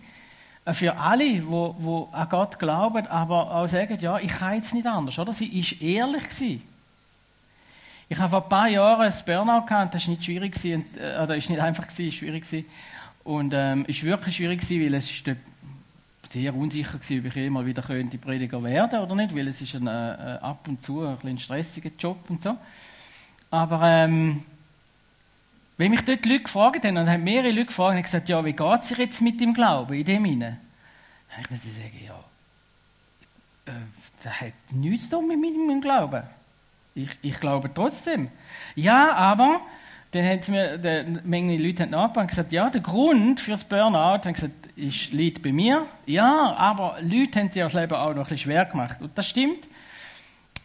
äh, 0.66 0.74
für 0.74 0.98
alle, 0.98 1.46
wo, 1.46 1.76
wo 1.78 2.10
an 2.12 2.30
Gott 2.30 2.58
glauben, 2.58 3.06
aber 3.08 3.54
auch 3.54 3.68
sagen, 3.68 3.98
ja, 4.00 4.18
ich 4.18 4.32
kann 4.32 4.56
jetzt 4.56 4.74
nicht 4.74 4.88
anders, 4.88 5.20
oder? 5.20 5.34
Sie 5.34 5.60
ist 5.60 5.82
ehrlich 5.82 6.24
gewesen. 6.24 6.64
Ich 8.12 8.18
habe 8.18 8.30
vor 8.30 8.44
ein 8.44 8.50
paar 8.50 8.68
Jahren 8.68 9.02
ein 9.02 9.14
Burnout 9.24 9.68
gehabt, 9.68 9.94
das 9.94 10.08
war 10.08 10.12
nicht 10.12 10.26
schwierig, 10.26 10.56
äh, 10.66 10.80
oder 11.22 11.36
ist 11.36 11.50
nicht 11.50 11.62
einfach, 11.62 11.88
gewesen, 11.88 12.12
schwierig. 12.12 12.66
Und 13.24 13.54
ähm, 13.56 13.86
ist 13.86 14.04
wirklich 14.04 14.36
schwierig 14.36 14.62
gewesen, 14.62 14.86
weil 14.86 14.94
es 14.96 15.12
ist 15.12 15.30
sehr 16.30 16.56
unsicher 16.56 16.98
gewesen, 16.98 17.20
ob 17.20 17.36
ich 17.36 17.46
immer 17.46 17.66
wieder 17.66 17.82
könnte 17.82 18.18
Prediger 18.18 18.64
werden 18.64 19.00
oder 19.00 19.16
nicht, 19.16 19.36
weil 19.36 19.48
es 19.48 19.62
ist 19.62 19.76
ein, 19.76 19.88
äh, 19.88 20.38
ab 20.42 20.68
und 20.68 20.82
zu 20.82 21.02
ein, 21.02 21.18
ein 21.24 21.40
stressiger 21.40 21.92
Job 21.98 22.18
und 22.30 22.42
so. 22.42 22.56
Aber 23.52 23.82
ähm, 23.84 24.44
wenn 25.78 25.92
mich 25.92 26.02
dort 26.02 26.26
Leute 26.26 26.44
gefragt 26.44 26.84
haben, 26.84 26.98
und 26.98 27.10
haben 27.10 27.24
mehrere 27.24 27.52
Leute 27.52 27.68
gefragt, 27.68 27.96
haben 27.96 28.04
gesagt, 28.04 28.30
ja, 28.30 28.44
wie 28.46 28.54
geht 28.54 28.80
es 28.82 28.90
sich 28.90 28.98
jetzt 28.98 29.22
mit 29.22 29.40
dem 29.40 29.54
Glauben 29.54 29.94
in 29.94 30.06
dem 30.06 30.26
hinein? 30.26 30.58
Dann 31.32 31.46
ich 31.46 31.50
muss 31.50 31.64
sagen, 31.64 32.00
ja, 32.06 32.20
äh, 33.66 33.78
das 34.24 34.42
hat 34.42 34.54
nichts 34.72 35.10
zu 35.10 35.18
tun 35.18 35.28
mit 35.28 35.40
meinem 35.40 35.82
Glauben. 35.82 36.24
Ich, 36.96 37.10
ich 37.22 37.40
glaube 37.40 37.72
trotzdem. 37.74 38.30
Ja, 38.76 39.14
aber 39.14 39.62
dann 40.12 40.26
haben 40.26 40.42
sie 40.42 40.52
mir, 40.52 40.72
eine 40.72 41.22
Menge 41.24 41.58
Leute 41.58 41.84
haben 41.84 41.92
nachgebracht 41.92 42.24
und 42.24 42.28
gesagt, 42.30 42.52
ja, 42.52 42.70
der 42.70 42.82
Grund 42.82 43.40
für 43.40 43.52
das 43.52 43.64
Burnout, 43.64 44.26
haben 44.26 44.34
gesagt, 44.34 44.54
ist, 44.76 45.12
liegt 45.12 45.44
bei 45.44 45.52
mir. 45.52 45.86
Ja, 46.06 46.56
aber 46.58 46.98
Leute 47.02 47.40
haben 47.40 47.52
sich 47.52 47.62
das 47.62 47.74
Leben 47.74 47.94
auch 47.94 48.10
noch 48.10 48.16
ein 48.16 48.24
bisschen 48.24 48.38
schwer 48.38 48.66
gemacht. 48.66 49.02
Und 49.02 49.16
das 49.16 49.28
stimmt. 49.28 49.68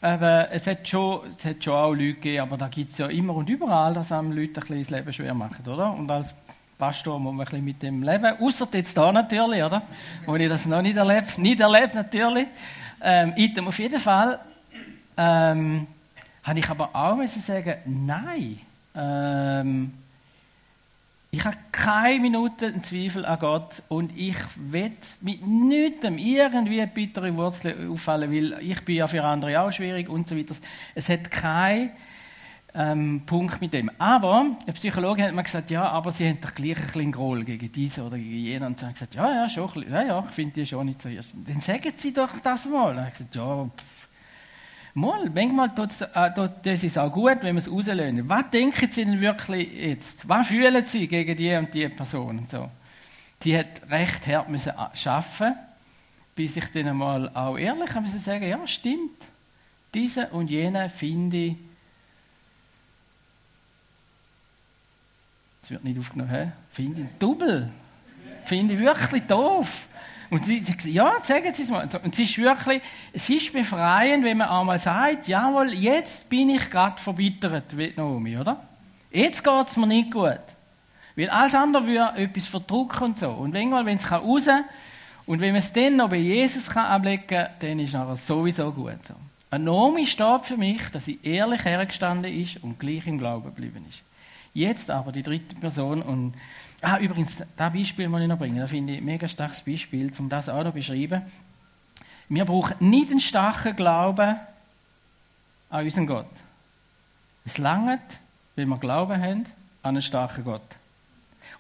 Aber 0.01 0.51
es 0.51 0.67
hat 0.67 0.87
schon, 0.87 1.21
es 1.31 1.45
hat 1.45 1.63
schon 1.65 1.75
auch 1.75 1.93
Leute 1.93 2.15
gegeben, 2.15 2.41
aber 2.41 2.57
da 2.57 2.69
gibt 2.69 2.93
es 2.93 2.99
ja 2.99 3.07
immer 3.07 3.35
und 3.35 3.49
überall, 3.49 3.95
dass 3.95 4.13
einem 4.13 4.33
Leute 4.33 4.61
ein 4.61 4.67
bisschen 4.67 4.79
das 4.79 4.91
Leben 4.91 5.13
schwer 5.13 5.35
machen, 5.35 5.67
oder? 5.67 5.93
Und 5.93 6.11
als 6.11 6.35
Pastor 6.79 7.19
muss 7.19 7.33
man 7.33 7.41
ein 7.41 7.51
bisschen 7.51 7.65
mit 7.65 7.83
dem 7.83 8.03
leben. 8.03 8.37
Außer 8.41 8.69
jetzt 8.73 8.97
da 8.97 9.13
natürlich, 9.13 9.63
oder? 9.63 9.83
Wo 10.27 10.37
ich 10.37 10.49
das 10.49 10.67
noch 10.67 10.83
nicht 10.83 10.97
erlebt, 10.97 11.39
nicht 11.39 11.61
erlebt 11.61 11.95
natürlich. 11.95 12.47
Ähm, 13.03 13.35
auf 13.67 13.79
jeden 13.79 14.01
Fall, 14.01 14.41
ähm, 15.17 15.87
habe 16.43 16.59
ich 16.59 16.69
aber 16.69 16.91
auch 16.95 17.17
müssen 17.17 17.41
sagen, 17.41 17.77
nein, 17.87 18.61
ähm, 18.95 19.93
ich 21.31 21.45
habe 21.45 21.57
keine 21.73 22.21
Minute 22.21 22.67
einen 22.67 22.85
Zweifel 22.85 23.27
an 23.27 23.39
Gott 23.41 23.83
und 23.89 24.17
ich 24.17 24.37
will 24.57 24.93
mit 25.21 25.45
nichts 25.45 26.05
irgendwie 26.05 26.87
bittere 26.87 27.37
Wurzel 27.37 27.91
auffallen, 27.91 28.31
weil 28.31 28.63
ich 28.63 28.81
bin 28.85 28.97
ja 28.97 29.09
für 29.09 29.25
andere 29.25 29.61
auch 29.61 29.73
schwierig 29.73 30.09
und 30.09 30.29
so 30.29 30.37
weiter. 30.37 30.55
Es 30.95 31.09
hat 31.09 31.31
keinen 31.33 31.91
ähm, 32.75 33.23
Punkt 33.27 33.61
mit 33.61 33.73
dem. 33.73 33.91
Aber 33.99 34.47
der 34.67 34.73
Psychologe 34.73 35.25
hat 35.25 35.35
mir 35.35 35.43
gesagt, 35.43 35.71
ja, 35.71 35.89
aber 35.89 36.13
sie 36.13 36.29
haben 36.29 36.41
doch 36.41 36.55
gleich 36.55 36.77
ein 36.77 36.87
bisschen 36.87 37.13
Groll 37.13 37.45
gegen 37.45 37.71
diese 37.73 38.05
oder 38.05 38.17
gegen 38.17 38.31
jenen. 38.31 38.69
Und 38.69 38.79
sie 38.79 38.87
haben 38.87 38.95
gesagt, 38.95 39.15
ja, 39.15 39.29
ja, 39.29 39.49
schon, 39.49 39.91
ja, 39.91 40.03
ja, 40.03 40.25
ich 40.29 40.35
finde 40.35 40.55
die 40.55 40.67
schon 40.67 40.87
nicht 40.87 41.03
so. 41.03 41.09
Dann 41.09 41.61
sagen 41.61 41.93
sie 41.97 42.13
doch 42.13 42.39
das 42.43 42.67
mal. 42.67 42.97
Und 42.97 43.07
ich 43.07 43.13
gesagt, 43.13 43.35
ja, 43.35 43.65
pff, 43.65 43.94
Mal, 44.97 45.29
manchmal 45.29 45.75
tut 45.75 45.91
es 45.91 46.01
äh, 46.03 47.01
auch 47.01 47.13
gut, 47.13 47.39
wenn 47.43 47.57
wir 47.57 47.63
es 47.63 47.71
rauslösen. 47.71 48.29
Was 48.29 48.51
denken 48.51 48.91
Sie 48.91 49.05
denn 49.05 49.21
wirklich 49.21 49.73
jetzt? 49.73 50.29
Was 50.29 50.47
fühlen 50.47 50.85
Sie 50.85 51.09
gegen 51.09 51.37
die 51.37 51.53
und 51.55 51.75
die 51.75 51.89
Person? 51.89 52.47
so. 52.49 52.71
Sie 53.41 53.59
hat 53.59 53.83
recht 53.91 54.27
hart 54.29 54.49
müssen 54.49 54.71
arbeiten, 54.71 55.57
bis 56.37 56.57
ich 56.57 56.71
dann 56.71 56.89
einmal 56.89 57.29
auch 57.35 57.59
ehrlich 57.59 57.93
müssen 58.01 58.21
sagen, 58.21 58.49
ja, 58.49 58.65
stimmt. 58.67 59.21
Diese 59.93 60.29
und 60.29 60.49
jene 60.49 60.89
finde 60.89 61.37
ich, 61.37 61.57
es 65.63 65.71
wird 65.71 65.85
nicht 65.85 65.99
aufgenommen, 65.99 66.53
finde 66.71 67.03
ich 67.03 67.09
double. 67.19 67.69
Finde 68.45 68.75
ich 68.75 68.81
wirklich 68.81 69.25
doof. 69.25 69.89
Und 70.35 70.45
sie 70.45 70.65
sagt, 70.65 70.85
ja, 70.87 71.21
sagen 71.23 71.55
Sie 71.55 71.63
es 71.63 71.71
mal. 71.71 71.89
Und 72.03 72.13
es 72.13 72.19
ist 72.19 72.39
wirklich, 72.39 72.83
es 73.13 73.31
ist 73.31 73.53
befreiend, 73.53 74.25
wenn 74.25 74.39
man 74.39 74.49
einmal 74.49 74.81
sagt, 74.81 75.29
jawohl, 75.29 75.73
jetzt 75.75 76.29
bin 76.29 76.51
ich 76.51 76.69
gerade 76.71 77.01
verbittert, 77.01 77.77
wie 77.79 77.93
Naomi, 77.97 78.37
oder? 78.37 78.61
Jetzt 79.13 79.45
geht 79.45 79.69
es 79.69 79.77
mir 79.77 79.87
nicht 79.87 80.11
gut. 80.11 80.41
Weil 81.15 81.31
alles 81.31 81.55
andere 81.55 81.87
würde 81.87 82.19
etwas 82.19 82.49
verdrücken 82.49 83.05
und 83.05 83.19
so. 83.21 83.29
Und 83.29 83.53
manchmal, 83.53 83.87
wenn 83.87 83.97
es 83.97 84.11
raus 84.11 84.47
kann, 84.47 84.65
und 85.25 85.41
wenn 85.41 85.53
man 85.53 85.61
es 85.61 85.73
dann 85.73 85.99
noch 85.99 86.11
bei 86.11 86.17
Jesus 86.17 86.69
kann 86.69 86.87
ablegen 86.87 87.29
kann, 87.29 87.51
dann 87.61 87.79
ist 87.79 87.95
es 87.95 88.27
sowieso 88.27 88.73
gut 88.73 89.07
so. 89.07 89.15
Eine 89.53 89.67
Naomi 89.67 90.05
steht 90.05 90.47
für 90.47 90.57
mich, 90.57 90.83
dass 90.91 91.05
sie 91.05 91.21
ehrlich 91.23 91.65
hergestanden 91.65 92.33
ist 92.33 92.61
und 92.61 92.81
gleich 92.81 93.07
im 93.07 93.19
Glauben 93.19 93.45
geblieben 93.45 93.87
ist. 93.89 94.03
Jetzt 94.53 94.91
aber 94.91 95.13
die 95.13 95.23
dritte 95.23 95.55
Person 95.55 96.03
und 96.03 96.35
Ah, 96.85 96.99
übrigens, 96.99 97.43
das 97.57 97.73
Beispiel 97.73 98.09
muss 98.11 98.21
ich 98.21 98.29
noch 98.29 98.39
bringen. 98.39 98.59
Das 98.59 98.69
finde 98.69 98.93
ich 98.93 98.99
ein 98.99 99.05
mega 99.07 99.27
starkes 99.27 99.63
Beispiel, 99.63 100.13
um 100.19 100.29
das 100.29 100.51
auch 100.51 100.63
noch 100.63 100.73
zu 100.73 100.77
beschreiben. 100.77 101.23
Wir 102.29 102.45
brauchen 102.45 102.75
nicht 102.91 103.11
einen 103.11 103.21
starken 103.21 103.75
Glauben 103.75 104.37
an 105.71 105.85
unseren 105.85 106.07
Gott. 106.07 106.31
Es 107.47 107.57
langt, 107.57 108.03
wenn 108.55 108.69
wir 108.69 108.79
Glauben 108.79 109.21
haben 109.21 109.47
an 109.83 109.95
einen 109.95 110.03
starken 110.03 110.45
Gott. 110.45 110.63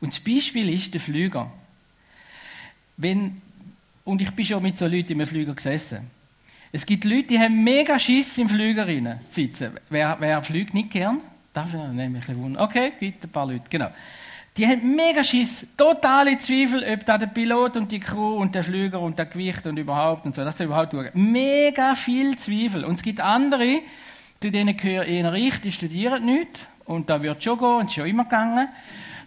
Und 0.00 0.12
das 0.12 0.20
Beispiel 0.20 0.68
ist 0.68 0.92
der 0.92 1.00
Flüger. 1.00 1.50
Wenn, 2.98 3.40
und 4.04 4.20
ich 4.20 4.30
bin 4.30 4.44
schon 4.44 4.62
mit 4.62 4.76
so 4.76 4.86
Leuten 4.86 5.18
im 5.18 5.26
Flüger 5.26 5.54
gesessen. 5.54 6.10
Es 6.70 6.84
gibt 6.84 7.04
Leute, 7.04 7.28
die 7.28 7.38
haben 7.38 7.64
mega 7.64 7.98
Schiss 7.98 8.36
im 8.36 8.50
Flüger 8.50 8.86
sitzen. 9.22 9.72
Wer, 9.88 10.16
wer 10.20 10.42
fliegt 10.42 10.74
nicht 10.74 10.90
gern? 10.90 11.20
Darf 11.54 11.72
ich 11.72 11.80
nämlich 11.80 12.04
ein 12.04 12.12
bisschen 12.12 12.42
wundern. 12.42 12.62
Okay, 12.62 12.92
gibt 13.00 13.24
ein 13.24 13.30
paar 13.30 13.46
Leute, 13.46 13.64
genau. 13.70 13.90
Die 14.56 14.68
haben 14.68 14.94
mega 14.94 15.24
Schiss, 15.24 15.66
totale 15.76 16.38
Zweifel, 16.38 16.84
ob 16.88 17.04
da 17.04 17.18
der 17.18 17.26
Pilot 17.26 17.76
und 17.76 17.90
die 17.90 17.98
Crew 17.98 18.36
und 18.36 18.54
der 18.54 18.62
Flüger 18.62 19.00
und 19.00 19.18
der 19.18 19.26
Gewicht 19.26 19.66
und 19.66 19.76
überhaupt 19.76 20.26
und 20.26 20.34
so, 20.36 20.44
dass 20.44 20.58
sie 20.58 20.64
überhaupt 20.64 20.92
tun. 20.92 21.08
Mega 21.14 21.96
viel 21.96 22.36
Zweifel. 22.38 22.84
Und 22.84 22.94
es 22.94 23.02
gibt 23.02 23.18
andere, 23.18 23.80
zu 24.40 24.52
denen 24.52 24.76
gehöre 24.76 25.06
eher 25.06 25.32
ich, 25.32 25.60
die 25.60 25.72
studieren 25.72 26.24
nicht 26.24 26.68
und 26.84 27.10
da 27.10 27.20
wird 27.20 27.42
schon 27.42 27.58
gehen 27.58 27.66
und 27.66 27.84
ist 27.86 27.94
schon 27.94 28.06
immer 28.06 28.22
gegangen. 28.22 28.68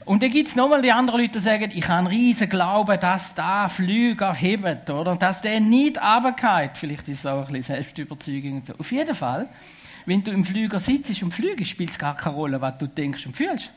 Und 0.06 0.24
dann 0.24 0.30
gibt 0.30 0.48
es 0.48 0.56
nochmal 0.56 0.82
die 0.82 0.94
anderen 0.94 1.20
Leute, 1.20 1.34
die 1.34 1.40
sagen, 1.40 1.72
ich 1.76 1.86
habe 1.90 1.98
einen 1.98 2.08
riesen 2.08 2.48
Glauben, 2.48 2.98
dass 2.98 3.36
da 3.36 3.68
Flüger 3.68 4.34
hebt, 4.34 4.90
oder? 4.90 5.18
Dass 5.18 5.42
der 5.42 5.60
nicht 5.60 5.98
runtergeht. 5.98 6.78
Vielleicht 6.78 7.10
ist 7.10 7.20
es 7.20 7.26
auch 7.26 7.48
ein 7.48 7.54
bisschen 7.54 7.76
Selbstüberzeugung 7.76 8.54
und 8.54 8.66
so. 8.66 8.74
Auf 8.78 8.90
jeden 8.94 9.14
Fall, 9.14 9.50
wenn 10.06 10.24
du 10.24 10.32
im 10.32 10.46
Flüger 10.46 10.80
sitzt 10.80 11.22
und 11.22 11.34
fliegst, 11.34 11.68
spielt 11.68 11.90
es 11.90 12.00
gar 12.00 12.16
keine 12.16 12.38
Rolle, 12.38 12.62
was 12.62 12.78
du 12.78 12.88
denkst 12.88 13.26
und 13.26 13.36
fühlst. 13.36 13.74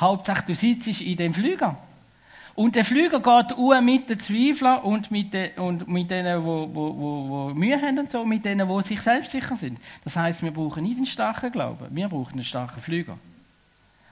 Hauptsache, 0.00 0.44
du 0.46 0.54
sitzt 0.54 1.00
in 1.00 1.16
dem 1.16 1.34
Flüger. 1.34 1.78
Und 2.54 2.76
der 2.76 2.84
Flüger 2.84 3.20
geht 3.20 3.58
uhr 3.58 3.80
mit 3.80 4.08
den 4.08 4.20
Zweiflern 4.20 4.80
und 4.82 5.10
mit, 5.10 5.34
den, 5.34 5.50
und 5.56 5.88
mit 5.88 6.10
denen, 6.10 6.40
die 6.40 6.46
wo, 6.46 6.68
wo, 6.72 6.96
wo, 6.96 7.28
wo 7.28 7.54
Mühe 7.54 7.80
haben 7.80 7.98
und 7.98 8.10
so, 8.10 8.24
mit 8.24 8.44
denen, 8.44 8.68
die 8.68 8.82
sich 8.82 9.00
selbstsicher 9.00 9.56
sind. 9.56 9.80
Das 10.04 10.16
heißt, 10.16 10.42
wir 10.42 10.52
brauchen 10.52 10.84
nicht 10.84 10.96
einen 10.96 11.06
starken 11.06 11.50
Glauben, 11.50 11.86
wir 11.90 12.08
brauchen 12.08 12.34
einen 12.34 12.44
starken 12.44 12.80
Flüger. 12.80 13.18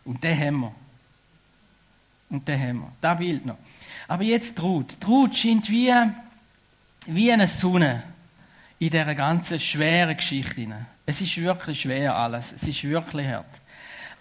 Und 0.04 0.24
den 0.24 0.38
haben 0.38 0.60
wir. 0.60 0.74
Und 2.30 2.48
den 2.48 2.60
haben 2.60 2.78
wir. 2.80 2.92
Das 3.00 3.18
Bild 3.18 3.46
noch. 3.46 3.58
Aber 4.08 4.24
jetzt 4.24 4.56
Trud. 4.56 5.00
Trud 5.00 5.36
scheint 5.36 5.70
wie, 5.70 5.92
wie 7.06 7.32
eine 7.32 7.46
Sonne 7.46 8.02
in 8.80 8.90
dieser 8.90 9.14
ganzen 9.14 9.60
schweren 9.60 10.16
Geschichte. 10.16 10.66
Es 11.06 11.20
ist 11.20 11.36
wirklich 11.36 11.82
schwer 11.82 12.16
alles. 12.16 12.52
Es 12.52 12.64
ist 12.64 12.82
wirklich 12.82 13.28
hart. 13.28 13.46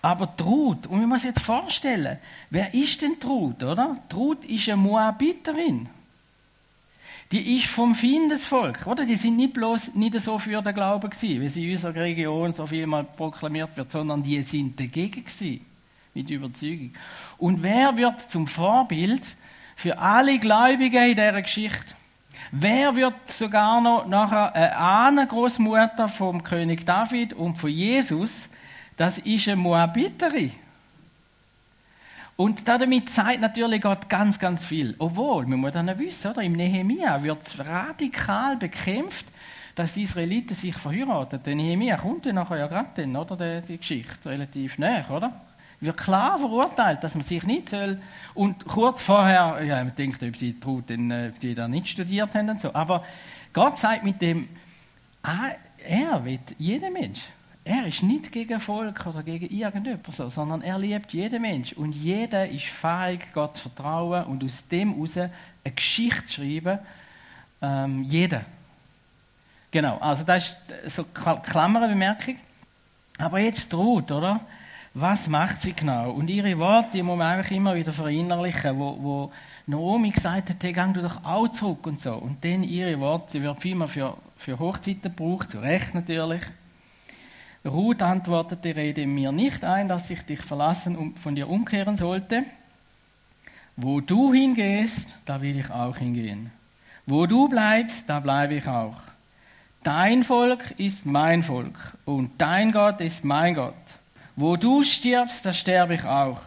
Aber 0.02 0.36
Trud, 0.36 0.88
und 0.88 1.00
wir 1.00 1.08
müssen 1.08 1.28
jetzt 1.28 1.44
vorstellen, 1.44 2.18
wer 2.50 2.74
ist 2.74 3.02
denn 3.02 3.20
Trud, 3.20 3.62
oder? 3.64 3.98
Trud 4.10 4.44
ist 4.46 4.68
eine 4.68 4.78
Moabiterin. 4.78 5.90
Die 7.32 7.58
ist 7.58 7.68
vom 7.68 7.96
Findesvolk, 7.96 8.88
oder? 8.88 9.06
Die 9.06 9.16
sind 9.16 9.38
nicht 9.38 9.54
bloß 9.54 9.94
nicht 9.94 10.20
so 10.20 10.38
für 10.38 10.62
den 10.62 10.74
Glauben 10.74 11.10
gewesen, 11.10 11.42
wie 11.42 11.50
sie 11.50 11.66
in 11.66 11.72
unserer 11.72 11.96
Region 11.96 12.54
so 12.54 12.68
viel 12.68 12.86
mal 12.88 13.04
proklamiert 13.04 13.78
wird, 13.78 13.92
sondern 13.92 14.22
die 14.22 14.42
sind 14.44 14.78
dagegen 14.78 15.24
gewesen. 15.24 15.66
Mit 16.14 16.30
Überzeugung. 16.30 16.94
Und 17.38 17.64
wer 17.64 17.96
wird 17.96 18.20
zum 18.30 18.48
Vorbild 18.48 19.22
für 19.78 19.98
alle 19.98 20.40
Gläubigen 20.40 21.04
in 21.04 21.16
dieser 21.16 21.42
Geschichte? 21.42 21.96
Wer 22.52 22.94
wird 22.98 23.30
sogar 23.30 23.80
noch 23.80 24.08
nachher 24.08 24.78
eine 24.78 25.26
Großmutter 25.26 26.10
vom 26.10 26.44
König 26.44 26.86
David 26.86 27.34
und 27.34 27.56
von 27.56 27.70
Jesus 27.70 28.50
das 29.02 29.18
ist 29.18 29.48
eine 29.48 29.56
Moabiterin. 29.56 30.52
Und 32.36 32.68
damit 32.68 33.10
zeigt 33.10 33.42
natürlich 33.42 33.82
Gott 33.82 34.08
ganz, 34.08 34.38
ganz 34.38 34.64
viel. 34.64 34.94
Obwohl, 35.00 35.48
man 35.48 35.60
muss 35.60 35.72
dann 35.72 35.98
wissen, 35.98 36.30
oder? 36.30 36.44
im 36.44 36.52
Nehemia 36.52 37.24
wird 37.24 37.58
radikal 37.58 38.58
bekämpft, 38.58 39.26
dass 39.74 39.96
die 39.96 40.04
Israeliten 40.04 40.54
sich 40.54 40.76
verheiraten. 40.76 41.42
Der 41.42 41.56
Nehemia 41.56 41.98
kommt 41.98 42.28
ja 42.28 42.34
nachher 42.34 42.60
ja 42.60 42.68
gerade 42.68 42.90
dann, 42.94 43.16
oder? 43.16 43.62
Die, 43.62 43.80
Geschichte 43.80 44.30
relativ 44.30 44.78
näher, 44.78 45.10
oder? 45.10 45.34
Wird 45.80 45.98
klar 45.98 46.38
verurteilt, 46.38 47.04
dass 47.04 47.16
man 47.16 47.24
sich 47.24 47.42
nicht 47.42 47.70
soll. 47.70 48.00
Und 48.36 48.68
kurz 48.68 49.02
vorher, 49.02 49.64
ja, 49.64 49.84
man 49.84 49.96
denkt, 49.96 50.22
ob 50.22 50.38
sie 50.38 50.60
traut, 50.60 50.88
denn, 50.90 51.10
äh, 51.10 51.32
ob 51.34 51.40
die 51.40 51.56
da 51.56 51.68
nicht 51.68 51.88
studiert 51.88 52.36
haben 52.36 52.52
und 52.52 52.62
so. 52.62 52.72
Aber 52.76 53.04
Gott 53.52 53.80
sagt 53.80 54.04
mit 54.04 54.22
dem, 54.22 54.48
ah, 55.24 55.50
er 55.84 56.24
wird 56.24 56.54
jeden 56.60 56.94
Mensch 56.94 57.32
Er 57.64 57.86
ist 57.86 58.02
nicht 58.02 58.32
gegen 58.32 58.60
Volk 58.60 59.06
oder 59.06 59.22
gegen 59.22 59.48
irgendjemand 59.56 60.14
so, 60.14 60.30
sondern 60.30 60.62
er 60.64 60.80
liebt 60.80 61.14
jeden 61.14 61.42
Mensch. 61.42 61.74
Und 61.74 61.94
jeder 61.94 62.48
ist 62.50 62.66
fähig, 62.66 63.28
Gott 63.34 63.56
zu 63.56 63.70
vertrauen 63.70 64.26
und 64.26 64.44
aus 64.44 64.68
dem 64.68 64.94
heraus 64.94 65.18
eine 65.18 65.32
Geschichte 65.76 66.26
zu 66.26 66.34
schreiben. 66.34 66.80
Ähm, 67.62 68.04
jeder. 68.04 68.46
Genau, 69.70 69.98
also 70.00 70.24
das 70.24 70.58
ist 70.86 70.96
so 70.96 71.06
eine 71.24 71.42
Klammerbemerkung. 71.42 72.38
Aber 73.20 73.40
jetzt 73.40 73.72
droht, 73.72 74.12
oder? 74.12 74.42
Was 74.94 75.30
macht 75.30 75.62
sie 75.62 75.72
genau? 75.72 76.12
Und 76.12 76.30
ihre 76.30 76.58
Worte, 76.58 76.90
die 76.94 77.04
muss 77.04 77.18
man 77.18 77.38
einfach 77.38 77.52
immer 77.52 77.76
wieder 77.76 77.94
verinnerlichen, 77.94 78.78
wo, 78.78 78.98
wo 79.00 79.32
Naomi 79.68 80.10
gesagt 80.10 80.50
hat, 80.50 80.64
hey, 80.64 80.74
geh 80.74 80.94
du 80.94 81.02
doch 81.02 81.24
auch 81.24 81.48
zurück 81.48 81.86
und 81.88 82.02
so. 82.02 82.14
Und 82.16 82.44
dann 82.44 82.64
ihre 82.64 83.00
Worte, 83.00 83.34
sie 83.34 83.42
wird 83.44 83.62
vielmehr 83.62 83.88
für, 83.88 84.18
für 84.36 84.60
Hochzeiten 84.60 85.04
gebraucht, 85.04 85.52
zu 85.52 85.60
Recht 85.60 85.94
natürlich. 85.94 86.42
Ruth 87.64 88.02
antwortete, 88.02 88.76
rede 88.76 89.06
mir 89.06 89.32
nicht 89.32 89.64
ein, 89.64 89.88
dass 89.88 90.10
ich 90.10 90.24
dich 90.24 90.42
verlassen 90.42 90.96
und 90.96 91.20
von 91.20 91.36
dir 91.36 91.48
umkehren 91.48 91.96
sollte. 91.96 92.44
Wo 93.76 94.02
du 94.02 94.34
hingehst, 94.34 95.16
da 95.26 95.42
will 95.42 95.60
ich 95.60 95.70
auch 95.70 95.98
hingehen. 95.98 96.52
Wo 97.06 97.26
du 97.28 97.48
bleibst, 97.48 98.10
da 98.10 98.20
bleibe 98.20 98.56
ich 98.56 98.68
auch. 98.68 98.98
Dein 99.84 100.24
Volk 100.24 100.76
ist 100.78 101.06
mein 101.06 101.44
Volk 101.44 101.78
und 102.06 102.32
dein 102.40 102.72
Gott 102.72 103.00
ist 103.02 103.24
mein 103.24 103.56
Gott. 103.56 103.74
Wo 104.36 104.56
du 104.56 104.84
stirbst, 104.84 105.46
da 105.46 105.54
sterbe 105.54 105.96
ich 105.96 106.04
auch. 106.04 106.42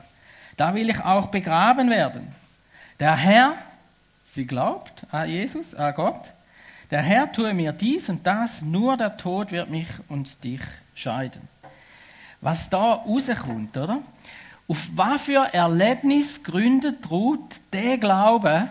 Da 0.57 0.75
will 0.75 0.91
ich 0.91 1.01
auch 1.01 1.27
begraben 1.27 1.91
werden. 1.91 2.35
Der 3.01 3.17
Herr, 3.17 3.55
sie 4.33 4.47
glaubt 4.47 5.07
an 5.11 5.29
Jesus, 5.29 5.75
an 5.75 5.95
Gott, 5.95 6.33
der 6.91 7.03
Herr 7.03 7.31
tue 7.33 7.55
mir 7.55 7.73
dies 7.73 8.09
und 8.09 8.27
das, 8.27 8.63
nur 8.63 8.97
der 8.97 9.17
Tod 9.17 9.51
wird 9.51 9.71
mich 9.71 9.89
und 10.09 10.43
dich 10.45 10.61
scheiden. 10.95 11.49
Was 12.41 12.69
da 12.69 12.95
rauskommt, 12.95 13.77
oder? 13.77 14.01
Auf 14.67 14.89
was 14.95 15.23
für 15.23 15.53
Erlebnis 15.53 16.43
gründet 16.43 17.11
Ruth 17.11 17.61
der 17.73 17.99
Glaube, 17.99 18.69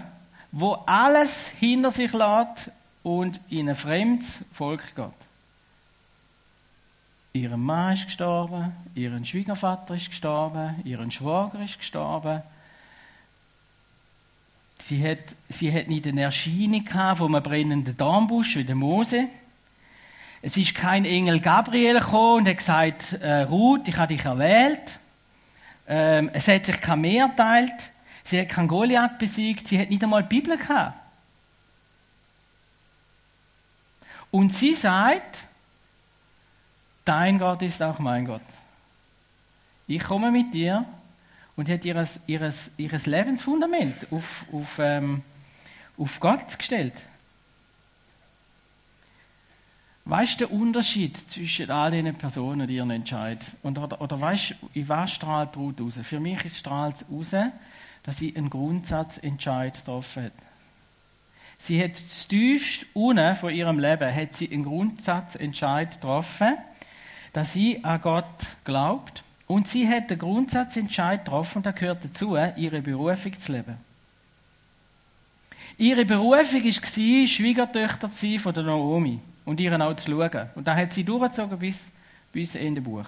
wo 0.52 0.74
alles 0.86 1.50
hinter 1.60 1.92
sich 1.92 2.14
lässt 2.14 2.72
und 3.04 3.40
in 3.50 3.70
ein 3.70 3.76
fremdes 3.76 4.40
Volk 4.52 4.96
geht? 4.96 5.06
Ihr 7.34 7.58
Mann 7.58 7.94
ist 7.94 8.06
gestorben, 8.06 8.74
ihr 8.94 9.26
Schwiegervater 9.26 9.96
ist 9.96 10.10
gestorben, 10.10 10.76
ihr 10.84 11.10
Schwager 11.10 11.64
ist 11.64 11.80
gestorben. 11.80 12.44
Sie 14.80 15.04
hat, 15.04 15.36
sie 15.50 15.74
hat 15.74 15.88
nicht 15.88 16.06
eine 16.06 16.22
Erscheinung 16.22 16.86
von 17.16 17.34
einem 17.34 17.44
brennenden 17.44 17.98
Dornbusch 17.98 18.56
wie 18.58 18.64
der 18.64 18.76
Mose. 18.76 19.30
Es 20.46 20.58
ist 20.58 20.76
kein 20.76 21.06
Engel 21.06 21.40
Gabriel 21.40 22.00
gekommen 22.00 22.40
und 22.40 22.50
hat 22.50 22.58
gesagt, 22.58 23.14
äh, 23.14 23.44
Ruth, 23.44 23.88
ich 23.88 23.96
habe 23.96 24.14
dich 24.14 24.26
erwählt. 24.26 25.00
Ähm, 25.88 26.30
es 26.34 26.50
hat 26.50 26.66
sich 26.66 26.82
kein 26.82 27.00
Meer 27.00 27.30
geteilt. 27.30 27.92
Sie 28.26 28.42
hat 28.42 28.50
keinen 28.50 28.68
Goliath 28.68 29.18
besiegt. 29.18 29.70
Sie 29.70 29.80
hat 29.80 29.90
nicht 29.90 30.04
einmal 30.04 30.24
die 30.24 30.28
Bibel 30.28 30.58
gehabt. 30.58 31.00
Und 34.32 34.54
sie 34.54 34.74
sagt, 34.74 35.46
dein 37.06 37.40
Gott 37.40 37.62
ist 37.62 37.82
auch 37.82 38.00
mein 38.00 38.26
Gott. 38.26 38.42
Ich 39.88 40.04
komme 40.04 40.30
mit 40.30 40.54
dir 40.54 40.84
und 41.56 41.70
hat 41.70 41.86
ihres, 41.86 42.20
ihres, 42.28 42.70
ihres 42.76 43.06
Lebensfundament 43.06 44.12
auf, 44.12 44.46
auf, 44.52 44.78
ähm, 44.78 45.22
auf 45.98 46.20
Gott 46.20 46.58
gestellt. 46.58 47.06
Weißt 50.06 50.42
du 50.42 50.48
den 50.48 50.60
Unterschied 50.60 51.18
zwischen 51.30 51.72
all 51.72 51.92
diesen 51.92 52.14
Personen, 52.16 52.68
die 52.68 52.76
ihren 52.76 52.92
Entscheid? 52.92 53.40
Und, 53.62 53.78
oder, 53.78 54.02
oder 54.02 54.20
weißt 54.20 54.52
du, 54.52 54.70
in 54.74 54.90
was 54.90 55.14
strahlt 55.14 55.56
Ruth 55.56 55.80
raus? 55.80 55.94
Für 56.04 56.20
mich 56.20 56.58
strahlt 56.58 56.96
es 56.96 57.06
raus, 57.10 57.44
dass 58.04 58.18
sie 58.18 58.36
einen 58.36 58.50
Grundsatzentscheid 58.50 59.76
getroffen 59.76 60.26
hat. 60.26 60.34
Sie 61.58 61.82
hat 61.82 61.94
tiefst 62.28 62.86
unten 62.94 63.38
von 63.38 63.54
ihrem 63.54 63.80
Leben 63.80 64.14
hat 64.14 64.36
sie 64.36 64.52
einen 64.52 64.64
Grundsatzentscheid 64.64 65.92
getroffen, 65.92 66.58
dass 67.32 67.54
sie 67.54 67.82
an 67.86 68.02
Gott 68.02 68.58
glaubt. 68.66 69.24
Und 69.48 69.70
sie 69.70 69.88
hat 69.88 70.10
den 70.10 70.20
Grundsatzentscheid 70.20 71.24
getroffen, 71.24 71.64
da 71.64 71.72
gehört 71.72 72.04
dazu, 72.04 72.36
ihre 72.58 72.82
Berufung 72.82 73.40
zu 73.40 73.54
leben. 73.54 73.78
Ihre 75.78 76.04
Berufung 76.04 76.64
war, 76.64 77.28
Schwiegertöchter 77.28 78.12
zu 78.12 78.28
sein 78.28 78.40
von 78.40 78.54
der 78.54 78.64
Naomi 78.64 79.20
und 79.46 79.60
ihren 79.60 79.82
auch 79.82 79.96
zu 79.96 80.12
schauen. 80.12 80.50
Und 80.56 80.68
da 80.68 80.76
hat 80.76 80.94
sie 80.94 81.04
durchgezogen 81.04 81.58
bis, 81.60 81.80
bis 82.32 82.56
Ende 82.56 82.82
Buch. 82.82 83.06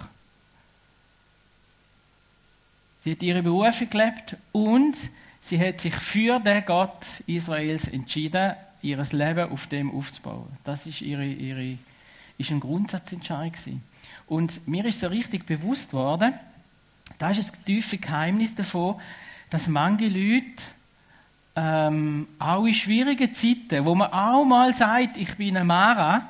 Sie 3.04 3.12
hat 3.12 3.22
ihre 3.22 3.42
Berufung 3.42 3.88
gelebt 3.88 4.36
und 4.52 4.96
sie 5.40 5.60
hat 5.60 5.80
sich 5.80 5.94
für 5.94 6.40
den 6.40 6.64
Gott 6.64 7.06
Israels 7.26 7.86
entschieden, 7.86 8.54
ihr 8.82 8.98
Leben 9.12 9.50
auf 9.50 9.66
dem 9.68 9.96
aufzubauen. 9.96 10.48
Das 10.64 10.86
ist 10.86 11.00
ihre, 11.02 11.24
ihre 11.24 11.78
ist 12.38 12.50
ein 12.50 12.60
Grundsatzentscheid 12.60 13.52
gewesen. 13.52 13.82
Und 14.26 14.66
mir 14.66 14.84
ist 14.86 15.00
so 15.00 15.06
richtig 15.06 15.46
bewusst 15.46 15.92
worden, 15.92 16.34
da 17.18 17.30
ist 17.30 17.54
ein 17.54 17.64
tiefes 17.64 18.00
Geheimnis 18.00 18.54
davon, 18.54 19.00
dass 19.50 19.68
manche 19.68 20.08
Leute 20.08 20.62
ähm, 21.56 22.28
auch 22.38 22.66
in 22.66 22.74
schwierigen 22.74 23.32
Zeiten, 23.32 23.84
wo 23.84 23.94
man 23.94 24.12
auch 24.12 24.44
mal 24.44 24.72
sagt, 24.74 25.16
ich 25.16 25.34
bin 25.36 25.56
eine 25.56 25.64
Mara, 25.64 26.28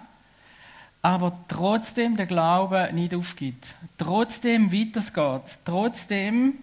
aber 1.02 1.36
trotzdem 1.48 2.16
der 2.16 2.26
Glaube 2.26 2.90
nicht 2.92 3.14
aufgibt, 3.14 3.66
trotzdem 3.98 4.72
weitergeht, 4.72 5.58
trotzdem 5.64 6.54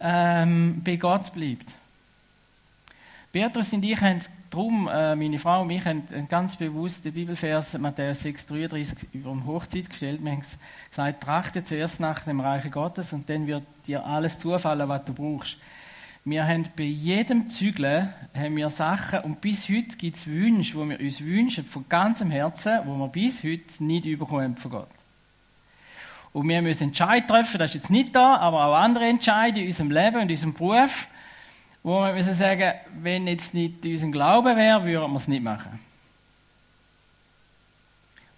ähm, 0.00 0.80
bei 0.82 0.96
Gott 0.96 1.32
bleibt. 1.34 1.70
Beatrice 3.30 3.76
und 3.76 3.84
ich 3.84 4.00
haben 4.00 4.20
darum, 4.50 4.88
äh, 4.88 5.14
meine 5.14 5.38
Frau 5.38 5.62
und 5.62 5.70
ich, 5.70 5.84
haben 5.84 6.02
ganz 6.28 6.56
bewusst 6.56 7.04
den 7.04 7.14
Bibelvers 7.14 7.78
Matthäus 7.78 8.22
6,33 8.22 8.94
über 9.12 9.32
die 9.32 9.46
Hochzeit 9.46 9.88
gestellt. 9.88 10.22
Wir 10.22 10.32
haben 10.32 10.42
gesagt, 10.90 11.22
trachte 11.22 11.64
zuerst 11.64 12.00
nach 12.00 12.20
dem 12.24 12.40
Reiche 12.40 12.70
Gottes 12.70 13.12
und 13.12 13.28
dann 13.28 13.46
wird 13.46 13.64
dir 13.86 14.04
alles 14.04 14.38
zufallen, 14.38 14.88
was 14.88 15.04
du 15.04 15.14
brauchst. 15.14 15.56
Wir 16.24 16.46
haben 16.46 16.68
bei 16.76 16.84
jedem 16.84 17.50
Zügeln 17.50 18.14
haben 18.32 18.56
wir 18.56 18.70
Sachen 18.70 19.20
und 19.20 19.40
bis 19.40 19.68
heute 19.68 19.96
gibt 19.96 20.16
es 20.16 20.26
Wünsche, 20.26 20.78
die 20.78 20.88
wir 20.88 21.00
uns 21.00 21.20
wünschen 21.20 21.64
von 21.64 21.84
ganzem 21.88 22.30
Herzen, 22.30 22.80
wo 22.84 22.94
wir 22.94 23.08
bis 23.08 23.42
heute 23.42 23.82
nicht 23.82 24.04
überkommen 24.04 24.56
von 24.56 24.70
Gott. 24.70 24.88
Und 26.32 26.48
wir 26.48 26.62
müssen 26.62 26.84
Entscheid 26.84 27.26
treffen, 27.26 27.58
das 27.58 27.70
ist 27.70 27.74
jetzt 27.74 27.90
nicht 27.90 28.14
da, 28.14 28.36
aber 28.36 28.66
auch 28.66 28.74
andere 28.76 29.06
Entscheidungen 29.06 29.64
in 29.64 29.66
unserem 29.66 29.90
Leben 29.90 30.16
und 30.16 30.22
in 30.22 30.30
unserem 30.30 30.54
Beruf, 30.54 31.08
wo 31.82 32.00
wir 32.00 32.12
müssen 32.12 32.34
sagen, 32.34 32.72
wenn 33.00 33.26
jetzt 33.26 33.52
nicht 33.52 33.84
unser 33.84 34.08
Glaube 34.08 34.56
wäre, 34.56 34.84
würden 34.84 35.12
wir 35.12 35.16
es 35.16 35.26
nicht 35.26 35.42
machen. 35.42 35.80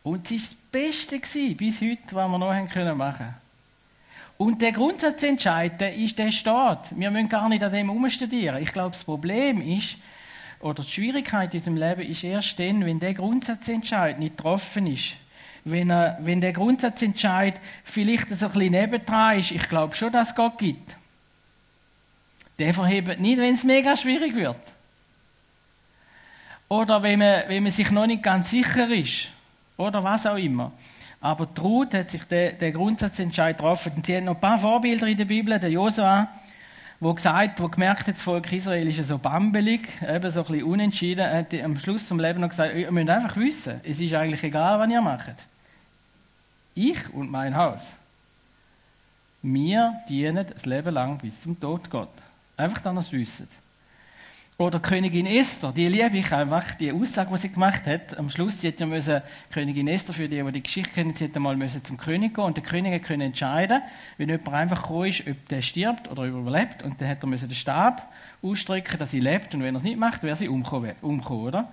Und 0.03 0.31
es 0.31 0.31
war 0.31 0.39
das 0.39 0.55
Beste 0.73 1.21
gewesen, 1.21 1.57
bis 1.57 1.81
heute, 1.83 2.15
was 2.15 2.31
wir 2.31 2.39
noch 2.39 2.49
machen 2.49 2.69
können. 2.71 3.35
Und 4.37 4.61
der 4.61 4.73
Grundsatzentscheid, 4.73 5.81
der 5.81 5.95
ist, 5.95 6.19
der 6.19 6.33
steht. 6.33 6.79
Wir 6.91 7.11
müssen 7.11 7.29
gar 7.29 7.49
nicht 7.49 7.63
an 7.63 7.73
dem 7.73 7.91
umstudieren. 7.91 8.63
Ich 8.63 8.73
glaube, 8.73 8.91
das 8.91 9.05
Problem 9.05 9.61
ist, 9.61 9.97
oder 10.61 10.83
die 10.83 10.91
Schwierigkeit 10.91 11.53
in 11.55 11.61
unserem 11.61 11.77
Leben 11.77 12.11
ist 12.11 12.25
erst 12.25 12.59
dann, 12.59 12.85
wenn 12.85 12.99
der 12.99 13.15
Grundsatzentscheid 13.15 14.19
nicht 14.19 14.37
getroffen 14.37 14.87
ist. 14.87 15.17
Wenn, 15.65 15.91
er, 15.91 16.19
wenn 16.21 16.41
der 16.41 16.53
Grundsatzentscheid 16.53 17.61
vielleicht 17.85 18.29
so 18.31 18.47
ein 18.47 18.53
bisschen 18.53 18.73
nebendran 18.73 19.39
ist, 19.39 19.51
ich 19.51 19.69
glaube 19.69 19.95
schon, 19.95 20.13
dass 20.13 20.31
es 20.31 20.35
Gott 20.35 20.59
gibt. 20.59 20.97
Der 22.59 22.75
verhebt 22.75 23.21
nicht, 23.21 23.39
wenn 23.39 23.55
es 23.55 23.65
mega 23.65 23.97
schwierig 23.97 24.35
wird. 24.35 24.57
Oder 26.69 27.03
wenn 27.03 27.19
man, 27.19 27.45
wenn 27.49 27.63
man 27.63 27.73
sich 27.73 27.91
noch 27.91 28.07
nicht 28.07 28.23
ganz 28.23 28.51
sicher 28.51 28.89
ist. 28.89 29.31
Oder 29.77 30.03
was 30.03 30.27
auch 30.27 30.37
immer. 30.37 30.73
Aber 31.25 31.49
Ruth 31.59 31.95
hat 31.95 32.11
sich 32.11 32.23
den, 32.25 32.59
den 32.59 32.75
Grundsatzentscheid 32.75 33.57
getroffen. 33.57 33.93
Und 33.97 34.05
sie 34.05 34.15
hat 34.15 34.25
noch 34.25 34.35
ein 34.35 34.41
paar 34.41 34.59
Vorbilder 34.59 35.07
in 35.07 35.17
der 35.17 35.25
Bibel. 35.25 35.59
Der 35.59 35.71
Josua, 35.71 36.29
wo 37.01 37.15
gesagt, 37.15 37.59
wo 37.63 37.69
gemerkt 37.69 38.07
hat, 38.09 38.17
das 38.17 38.21
Volk 38.21 38.53
Israel 38.53 38.87
ist 38.87 39.03
so 39.09 39.17
bambelig, 39.17 39.89
eben 40.03 40.31
so 40.31 40.41
ein 40.41 40.47
bisschen 40.47 40.65
unentschieden, 40.65 41.27
hat 41.27 41.55
am 41.55 41.79
Schluss 41.79 42.09
zum 42.09 42.21
Leben 42.21 42.43
noch 42.43 42.51
gesagt, 42.51 42.75
ihr 42.75 42.93
müsst 42.93 43.09
einfach 43.09 43.39
wissen, 43.39 43.81
es 43.85 44.01
ist 44.01 44.13
eigentlich 44.13 44.43
egal, 44.43 44.79
was 44.79 44.91
ihr 44.91 45.01
macht. 45.01 45.47
Ich 46.75 47.15
und 47.15 47.31
mein 47.31 47.57
Haus, 47.57 47.91
wir 49.41 49.95
dienen 50.11 50.47
das 50.47 50.67
Leben 50.67 50.93
lang 50.93 51.17
bis 51.17 51.41
zum 51.41 51.59
Tod 51.59 51.89
Gott. 51.89 52.13
Einfach, 52.59 52.83
dass 52.83 52.95
ihr 52.95 53.01
es 53.01 53.13
wissen. 53.13 53.64
Oder 54.57 54.79
Königin 54.79 55.27
Esther, 55.27 55.73
die 55.73 55.89
liebe 55.89 56.17
ich 56.17 56.31
einfach, 56.31 56.75
die 56.77 56.93
Aussage, 56.93 57.29
die 57.33 57.39
sie 57.39 57.49
gemacht 57.49 57.87
hat. 57.87 58.17
Am 58.17 58.31
Schluss, 58.31 58.61
sie 58.61 58.69
hätte 58.69 58.85
ja 58.85 58.87
müssen, 58.87 59.21
Königin 59.51 59.89
Esther, 59.89 60.15
für 60.15 60.29
die, 60.29 60.41
die 60.41 60.53
die 60.53 60.63
Geschichte 60.63 60.93
kennen, 60.95 61.13
sie 61.17 61.25
hätte 61.25 61.41
mal 61.41 61.57
müssen 61.57 61.83
zum 61.83 61.97
König 61.97 62.35
gehen 62.35 62.45
und 62.45 62.57
der 62.57 62.63
König 62.63 63.05
konnte 63.05 63.25
entscheiden, 63.25 63.83
wenn 64.17 64.29
jemand 64.29 64.53
einfach 64.53 64.83
gekommen 64.83 65.09
ist, 65.09 65.27
ob 65.27 65.49
der 65.49 65.61
stirbt 65.61 66.09
oder 66.09 66.23
überlebt. 66.23 66.85
Und 66.85 67.01
dann 67.01 67.09
hätte 67.09 67.27
er 67.27 67.29
müssen 67.31 67.49
den 67.49 67.57
Stab 67.57 68.09
ausstrecken, 68.43 68.97
dass 68.97 69.11
sie 69.11 69.19
lebt 69.19 69.53
und 69.57 69.63
wenn 69.65 69.75
er 69.75 69.79
es 69.79 69.83
nicht 69.83 69.99
macht, 69.99 70.23
wäre 70.23 70.37
sie 70.37 70.49
umgekommen, 70.49 70.93
umgekommen 71.03 71.47
oder? 71.47 71.73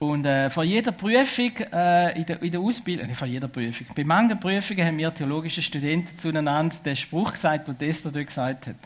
Und 0.00 0.24
äh, 0.24 0.50
vor 0.50 0.64
jeder 0.64 0.90
Prüfung 0.90 1.52
äh, 1.72 2.18
in, 2.18 2.26
der, 2.26 2.42
in 2.42 2.50
der 2.50 2.60
Ausbildung, 2.60 3.06
nicht 3.06 3.18
vor 3.18 3.28
jeder 3.28 3.46
Prüfung, 3.46 3.86
bei 3.94 4.02
manchen 4.02 4.40
Prüfungen 4.40 4.84
haben 4.84 4.98
wir 4.98 5.14
theologische 5.14 5.62
Studenten 5.62 6.18
zueinander 6.18 6.74
den 6.84 6.96
Spruch 6.96 7.32
gesagt, 7.32 7.68
den 7.68 7.78
Tester 7.78 8.10
dort 8.10 8.26
gesagt 8.26 8.66
hat. 8.66 8.76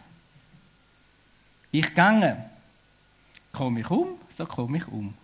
Ich 1.70 1.94
gange, 1.94 2.36
komme 3.54 3.80
ich 3.80 3.90
um, 3.90 4.08
so 4.36 4.44
komme 4.44 4.76
ich 4.76 4.86
um. 4.88 5.14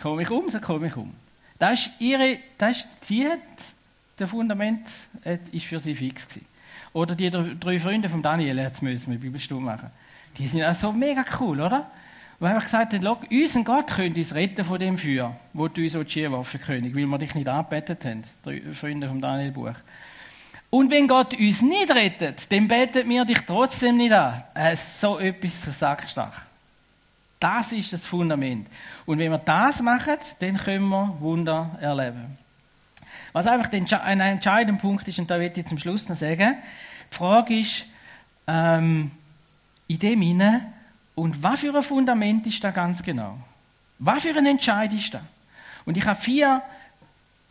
Komme 0.00 0.22
ich 0.22 0.30
um, 0.30 0.48
so 0.48 0.60
komme 0.60 0.86
ich 0.86 0.96
um. 0.96 1.12
Das 1.58 1.80
ist 1.80 1.90
ihre, 1.98 2.38
das 2.56 2.76
ist, 2.76 2.86
sie 3.02 3.26
hat, 3.26 3.40
das 4.16 4.30
Fundament 4.30 4.86
ist 5.50 5.66
für 5.66 5.80
sie 5.80 5.96
fix 5.96 6.28
gewesen. 6.28 6.46
Oder 6.92 7.14
die 7.14 7.30
drei 7.30 7.80
Freunde 7.80 8.08
von 8.08 8.22
Daniel, 8.22 8.58
jetzt 8.58 8.82
müssen 8.82 9.10
wir 9.10 9.18
Bibelstunde 9.18 9.64
machen. 9.64 9.90
Die 10.36 10.46
sind 10.46 10.62
auch 10.62 10.74
so 10.74 10.92
mega 10.92 11.24
cool, 11.40 11.60
oder? 11.60 11.90
Weil 12.38 12.52
einfach 12.52 12.64
gesagt 12.64 12.92
hat, 12.92 13.00
schau, 13.02 13.20
unser 13.30 13.64
Gott 13.64 13.88
könnte 13.88 14.20
uns 14.20 14.32
retten 14.32 14.64
von 14.64 14.78
dem 14.78 14.96
Feuer, 14.96 15.36
wo 15.52 15.66
du 15.66 15.82
uns 15.82 16.12
schieben 16.12 16.44
König, 16.44 16.94
weil 16.94 17.06
wir 17.06 17.18
dich 17.18 17.34
nicht 17.34 17.48
angebetet 17.48 18.04
haben. 18.04 18.22
Die 18.46 18.60
Freunde 18.74 19.08
vom 19.08 19.20
Daniel 19.20 19.50
Buch. 19.50 19.74
Und 20.70 20.90
wenn 20.90 21.08
Gott 21.08 21.34
uns 21.34 21.62
nicht 21.62 21.90
rettet, 21.90 22.50
dann 22.52 22.68
betet 22.68 23.08
wir 23.08 23.24
dich 23.24 23.40
trotzdem 23.46 23.96
nicht 23.96 24.12
an. 24.12 24.42
Äh, 24.54 24.76
so 24.76 25.18
etwas 25.18 25.78
sackstark. 25.78 26.42
Das 27.40 27.72
ist 27.72 27.92
das 27.92 28.06
Fundament. 28.06 28.66
Und 29.06 29.18
wenn 29.18 29.30
wir 29.30 29.38
das 29.38 29.80
machen, 29.80 30.16
dann 30.40 30.58
können 30.58 30.88
wir 30.88 31.16
Wunder 31.20 31.78
erleben. 31.80 32.36
Was 33.32 33.46
einfach 33.46 33.72
ein 33.72 34.20
entscheidender 34.20 34.80
Punkt 34.80 35.06
ist, 35.06 35.18
und 35.18 35.30
da 35.30 35.38
will 35.38 35.52
ich 35.54 35.66
zum 35.66 35.78
Schluss 35.78 36.08
noch 36.08 36.16
sagen, 36.16 36.56
die 37.10 37.14
Frage 37.14 37.60
ist, 37.60 37.86
ähm, 38.46 39.10
in 39.86 39.98
dem 39.98 40.22
Sinne, 40.22 40.72
und 41.14 41.42
was 41.42 41.60
für 41.60 41.74
ein 41.74 41.82
Fundament 41.82 42.46
ist 42.46 42.62
da 42.62 42.70
ganz 42.70 43.02
genau? 43.02 43.38
Was 43.98 44.22
für 44.22 44.36
ein 44.36 44.46
Entscheid 44.46 44.92
ist 44.92 45.14
da? 45.14 45.20
Und 45.84 45.96
ich 45.96 46.06
habe 46.06 46.20
vier 46.20 46.62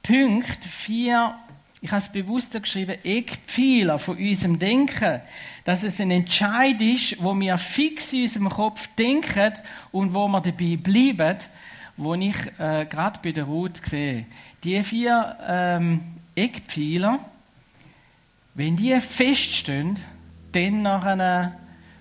Punkte, 0.04 0.68
vier, 0.68 1.36
ich 1.80 1.92
habe 1.92 2.02
es 2.02 2.10
bewusst 2.10 2.52
geschrieben, 2.54 2.98
Eckpfeiler 3.04 4.00
von 4.00 4.18
unserem 4.18 4.58
Denken, 4.58 5.22
dass 5.64 5.84
es 5.84 6.02
ein 6.02 6.10
Entscheid 6.10 6.82
ist, 6.82 7.22
wo 7.22 7.40
wir 7.40 7.58
fix 7.58 8.14
in 8.14 8.24
unserem 8.24 8.50
Kopf 8.50 8.88
denken 8.96 9.54
und 9.92 10.14
wo 10.14 10.28
wir 10.28 10.42
dabei 10.42 10.78
bleiben, 10.78 11.38
wo 11.96 12.16
ich 12.16 12.36
äh, 12.58 12.86
gerade 12.86 13.20
bei 13.22 13.32
der 13.32 13.44
Ruth 13.44 13.86
sehe. 13.86 14.26
Die 14.64 14.82
vier 14.82 15.38
ähm, 15.48 16.02
Eckpfeiler, 16.36 17.20
wenn 18.56 18.76
die 18.76 19.00
feststehen, 19.00 19.98
dann 20.52 20.82
nach 20.82 21.04
einer 21.04 21.58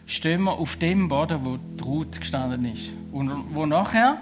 stehen 0.06 0.42
wir 0.44 0.52
auf 0.52 0.76
dem 0.76 1.08
Boden, 1.08 1.44
wo 1.44 1.56
die 1.58 1.82
Ruth 1.82 2.20
gestanden 2.20 2.64
ist. 2.64 2.92
Und 3.12 3.54
wo 3.54 3.66
nachher, 3.66 4.18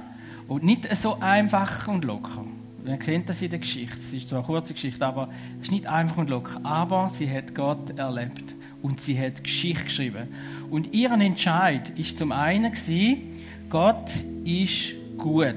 und 0.49 0.65
nicht 0.65 0.95
so 0.97 1.21
einfach 1.21 1.87
und 1.87 2.05
locker. 2.05 2.45
Wir 2.85 2.99
sehen 3.01 3.23
das 3.25 3.41
in 3.41 3.49
der 3.49 3.61
Geschichte. 3.61 3.97
Es 3.99 4.13
ist 4.13 4.29
zwar 4.29 4.41
eine 4.41 4.47
kurze 4.47 4.75
Geschichte, 4.75 5.07
aber 5.07 5.31
es 5.57 5.69
ist 5.69 5.73
nicht 5.73 5.87
einfach 5.87 6.19
und 6.19 6.29
locker. 6.29 6.61
Aber 6.65 7.09
sie 7.09 7.31
hat 7.31 7.55
Gott 7.55 7.99
erlebt 7.99 8.55
und 8.83 9.01
sie 9.01 9.19
hat 9.19 9.43
Geschichte 9.43 9.85
geschrieben. 9.85 10.29
Und 10.71 10.93
ihren 10.93 11.23
Entscheid 11.23 11.99
ist 11.99 12.19
zum 12.19 12.31
einen 12.31 12.71
gewesen, 12.73 13.23
Gott 13.71 14.11
ist 14.45 14.93
gut. 15.17 15.55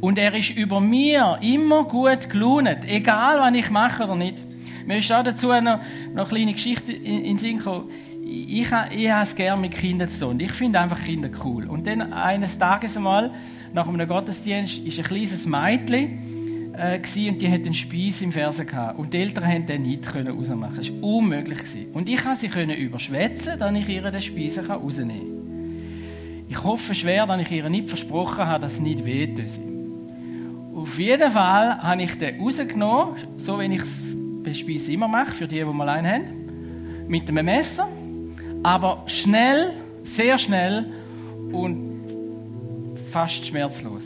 Und 0.00 0.18
er 0.18 0.34
ist 0.34 0.50
über 0.50 0.80
mir 0.80 1.38
immer 1.40 1.84
gut 1.84 2.28
gelohnt, 2.28 2.84
egal 2.84 3.38
was 3.38 3.54
ich 3.54 3.70
mache 3.70 4.02
oder 4.02 4.16
nicht. 4.16 4.42
Mir 4.88 4.98
ist 4.98 5.12
auch 5.12 5.22
dazu 5.22 5.46
noch, 5.48 5.62
noch 5.62 5.80
eine 6.14 6.24
kleine 6.24 6.52
Geschichte 6.52 6.92
in, 6.92 7.24
in 7.26 7.38
Sinn 7.38 7.58
gekommen 7.58 7.90
ich, 8.28 8.70
ich 8.90 9.10
habe 9.10 9.22
es 9.22 9.34
gerne 9.34 9.60
mit 9.60 9.72
Kindern 9.72 10.08
zu 10.08 10.26
tun. 10.26 10.40
Ich 10.40 10.52
finde 10.52 10.80
einfach 10.80 11.02
Kinder 11.02 11.30
cool. 11.44 11.66
Und 11.66 11.86
dann 11.86 12.12
eines 12.12 12.58
Tages 12.58 12.96
einmal, 12.96 13.32
nach 13.72 13.88
einem 13.88 14.08
Gottesdienst, 14.08 14.78
ist 14.78 14.98
ein 14.98 15.04
kleines 15.04 15.46
Mädchen 15.46 16.72
äh, 16.74 17.00
und 17.28 17.40
die 17.40 17.50
hat 17.50 17.60
einen 17.60 17.74
Spieß 17.74 18.22
im 18.22 18.32
Fersen 18.32 18.66
gehabt. 18.66 18.98
Und 18.98 19.12
die 19.12 19.18
Eltern 19.18 19.46
haben 19.46 19.66
den 19.66 19.82
nicht 19.82 20.06
können 20.06 20.36
rausmachen. 20.36 20.76
Das 20.76 20.90
war 20.90 21.02
unmöglich. 21.02 21.58
Gewesen. 21.58 21.92
Und 21.92 22.08
ich 22.08 22.22
konnte 22.22 22.40
sie 22.40 22.48
können 22.48 22.76
überschwätzen, 22.76 23.58
dass 23.58 23.74
ich 23.74 23.88
ihr 23.88 24.02
den 24.02 24.20
Spieß 24.20 24.58
rausnehmen 24.68 25.08
kann. 25.08 26.46
Ich 26.48 26.62
hoffe 26.62 26.94
schwer, 26.94 27.26
dass 27.26 27.40
ich 27.42 27.50
ihr 27.50 27.68
nicht 27.68 27.88
versprochen 27.88 28.46
habe, 28.46 28.62
dass 28.62 28.74
es 28.74 28.80
nicht 28.80 29.04
wehtut. 29.04 29.50
Auf 30.74 30.98
jeden 30.98 31.30
Fall 31.30 31.78
habe 31.82 32.02
ich 32.02 32.16
den 32.16 32.40
rausgenommen, 32.40 33.16
so 33.36 33.58
wie 33.58 33.74
ich 33.74 33.82
es 33.82 34.16
bei 34.42 34.54
Spieß 34.54 34.88
immer 34.88 35.08
mache, 35.08 35.32
für 35.32 35.48
die, 35.48 35.56
die 35.56 35.64
mal 35.64 35.88
einen 35.88 36.06
haben, 36.06 37.06
mit 37.08 37.28
einem 37.28 37.44
Messer 37.44 37.88
aber 38.62 39.04
schnell, 39.06 39.72
sehr 40.04 40.38
schnell 40.38 40.86
und 41.52 41.87
fast 43.08 43.46
schmerzlos. 43.46 44.04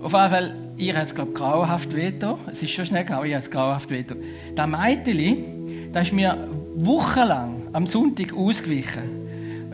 Auf 0.00 0.12
jeden 0.12 0.30
Fall, 0.30 0.54
ihr 0.76 0.96
hat 0.96 1.04
es, 1.04 1.14
glaube 1.14 1.30
ich, 1.30 1.36
grauenhaft 1.36 1.94
wehgetan. 1.94 2.38
Es 2.50 2.62
ist 2.62 2.70
schon 2.70 2.86
schnell 2.86 3.04
gegangen, 3.04 3.28
ihr 3.28 3.36
hat 3.36 3.44
es 3.44 3.50
grauenhaft 3.50 3.90
wehgetan. 3.90 4.18
Das 4.54 4.68
Mädchen, 4.68 5.92
das 5.92 6.08
ist 6.08 6.12
mir 6.12 6.48
wochenlang 6.76 7.62
am 7.72 7.86
Sonntag 7.86 8.34
ausgewichen. 8.34 9.26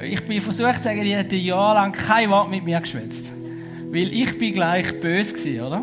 Ich 0.02 0.24
bin 0.24 0.40
versucht 0.40 0.76
zu 0.76 0.83
sagen, 0.83 1.05
die 1.05 1.14
hätte 1.14 1.37
jahrelang 1.37 1.92
kein 1.92 2.31
Wort 2.31 2.50
mit 2.50 2.64
mir 2.64 2.81
geschwätzt. 2.81 3.31
Weil 3.90 4.12
ich 4.12 4.38
bin 4.38 4.52
gleich 4.52 5.00
böse 5.00 5.35
war, 5.61 5.66
oder? 5.66 5.83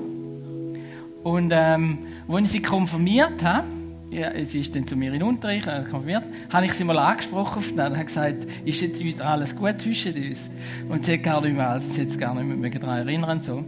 Und 1.23 1.51
ähm, 1.53 1.99
als 2.27 2.45
ich 2.45 2.51
sie 2.51 2.61
konfirmiert 2.61 3.43
habe, 3.43 3.67
ja, 4.11 4.31
sie 4.43 4.61
ist 4.61 4.75
dann 4.75 4.87
zu 4.87 4.95
mir 4.95 5.07
in 5.07 5.19
den 5.19 5.23
Unterricht, 5.23 5.67
äh, 5.67 5.83
konfirmiert, 5.83 6.23
habe 6.49 6.65
ich 6.65 6.73
sie 6.73 6.83
mal 6.83 6.97
angesprochen 6.97 7.63
und 7.73 7.97
hat 7.97 8.07
gesagt, 8.07 8.47
ist 8.65 8.81
jetzt 8.81 9.03
wieder 9.03 9.25
alles 9.25 9.55
gut 9.55 9.79
zwischen 9.79 10.13
uns? 10.15 10.49
Und 10.89 11.05
sie 11.05 11.13
hat 11.13 11.23
gar 11.23 11.41
nicht 11.41 11.55
mehr, 11.55 11.79
sie 11.79 12.01
hat 12.01 12.17
gar 12.17 12.33
nicht 12.35 12.57
mehr 12.57 12.71
daran 12.71 13.07
erinnern 13.07 13.41
so. 13.41 13.63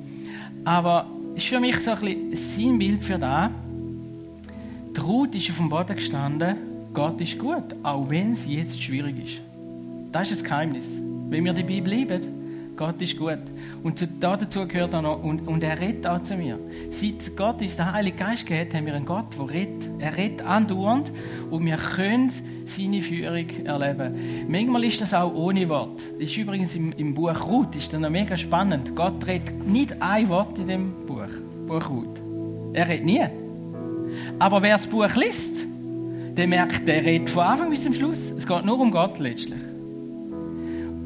Aber 0.65 1.06
es 1.36 1.43
ist 1.43 1.49
für 1.49 1.60
mich 1.60 1.80
so 1.80 1.91
ein, 1.91 1.99
bisschen 1.99 2.36
Sinnbild 2.36 3.04
für 3.04 3.17
das. 3.17 3.51
Die 4.95 4.99
Ruth 4.99 5.36
ist 5.36 5.49
auf 5.49 5.58
dem 5.58 5.69
Boden 5.69 5.95
gestanden, 5.95 6.56
Gott 6.93 7.21
ist 7.21 7.39
gut, 7.39 7.75
auch 7.84 8.10
wenn 8.10 8.34
es 8.34 8.45
jetzt 8.47 8.82
schwierig 8.82 9.23
ist. 9.23 9.41
Das 10.12 10.30
ist 10.30 10.41
das 10.41 10.49
Geheimnis. 10.49 10.86
Wenn 11.30 11.45
wir 11.45 11.54
dabei 11.54 11.80
bleiben, 11.80 12.21
Gott 12.75 13.01
ist 13.01 13.17
gut. 13.17 13.39
Und 13.84 14.08
dazu 14.20 14.67
gehört 14.67 14.94
auch 14.94 15.02
noch, 15.02 15.24
und, 15.24 15.48
und 15.48 15.63
er 15.63 15.80
redet 15.80 16.06
auch 16.06 16.22
zu 16.22 16.36
mir. 16.36 16.60
Seit 16.91 17.36
Gott 17.36 17.62
uns 17.62 17.76
der 17.76 17.91
Heilige 17.91 18.17
Geist 18.17 18.46
gegeben 18.46 18.74
haben 18.76 18.86
wir 18.86 18.94
einen 18.94 19.06
Gott, 19.06 19.26
der 19.38 19.50
redet. 19.50 19.89
Er 20.00 20.17
redet 20.17 20.44
andauernd 20.44 21.12
und 21.50 21.65
wir 21.65 21.78
können 21.78 22.32
seine 22.65 23.02
Führung 23.02 23.48
erleben. 23.65 24.48
Manchmal 24.48 24.84
ist 24.84 25.02
das 25.02 25.13
auch 25.13 25.34
ohne 25.34 25.67
Wort. 25.70 26.00
Das 26.20 26.30
ist 26.30 26.38
übrigens 26.38 26.76
im, 26.76 26.91
im 26.94 27.15
Buch 27.15 27.48
Ruth, 27.48 27.76
ist 27.76 27.91
dann 27.91 28.02
noch 28.02 28.12
mega 28.12 28.38
spannend. 28.38 28.96
Gott 28.96 29.26
redet 29.26 29.65
nicht 29.65 30.00
ein 30.00 30.30
Wort 30.30 30.60
in 30.60 30.67
dem 30.67 31.06
Buch, 31.08 31.28
Buch 31.65 31.89
Ruth. 31.89 32.22
Er 32.74 32.88
redet 32.88 33.06
nie. 33.06 33.26
Aber 34.38 34.62
wer 34.62 34.78
das 34.78 34.88
Buch 34.88 35.15
liest, 35.15 35.65
der 36.38 36.48
merkt, 36.48 36.88
der 36.88 37.04
redet 37.04 37.30
von 37.30 37.44
Anfang 37.44 37.70
bis 37.72 37.84
zum 37.84 37.94
Schluss. 37.94 38.32
Es 38.38 38.46
geht 38.46 38.63
nur 38.63 38.80
um 38.80 38.91
Gott 38.91 39.17
letztlich. 39.20 39.70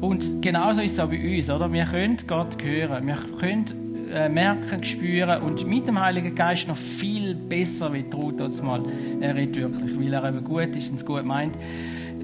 Und 0.00 0.42
genauso 0.42 0.80
ist 0.80 0.92
es 0.92 1.00
auch 1.00 1.08
bei 1.08 1.36
uns, 1.36 1.48
oder? 1.48 1.72
Wir 1.72 1.84
können 1.84 2.18
Gott 2.26 2.62
hören, 2.62 3.06
wir 3.06 3.18
können 3.38 4.08
äh, 4.12 4.28
merken, 4.28 4.84
spüren 4.84 5.42
und 5.42 5.66
mit 5.66 5.86
dem 5.86 6.00
Heiligen 6.00 6.34
Geist 6.34 6.68
noch 6.68 6.76
viel 6.76 7.34
besser, 7.34 7.92
wie 7.92 8.04
Ruth 8.12 8.40
uns 8.40 8.62
mal 8.62 8.82
redet 9.20 9.56
wirklich, 9.56 9.98
weil 9.98 10.12
er 10.12 10.28
eben 10.28 10.44
gut 10.44 10.76
ist 10.76 10.90
und 10.90 10.96
es 10.96 11.04
gut 11.04 11.24
meint. 11.24 11.54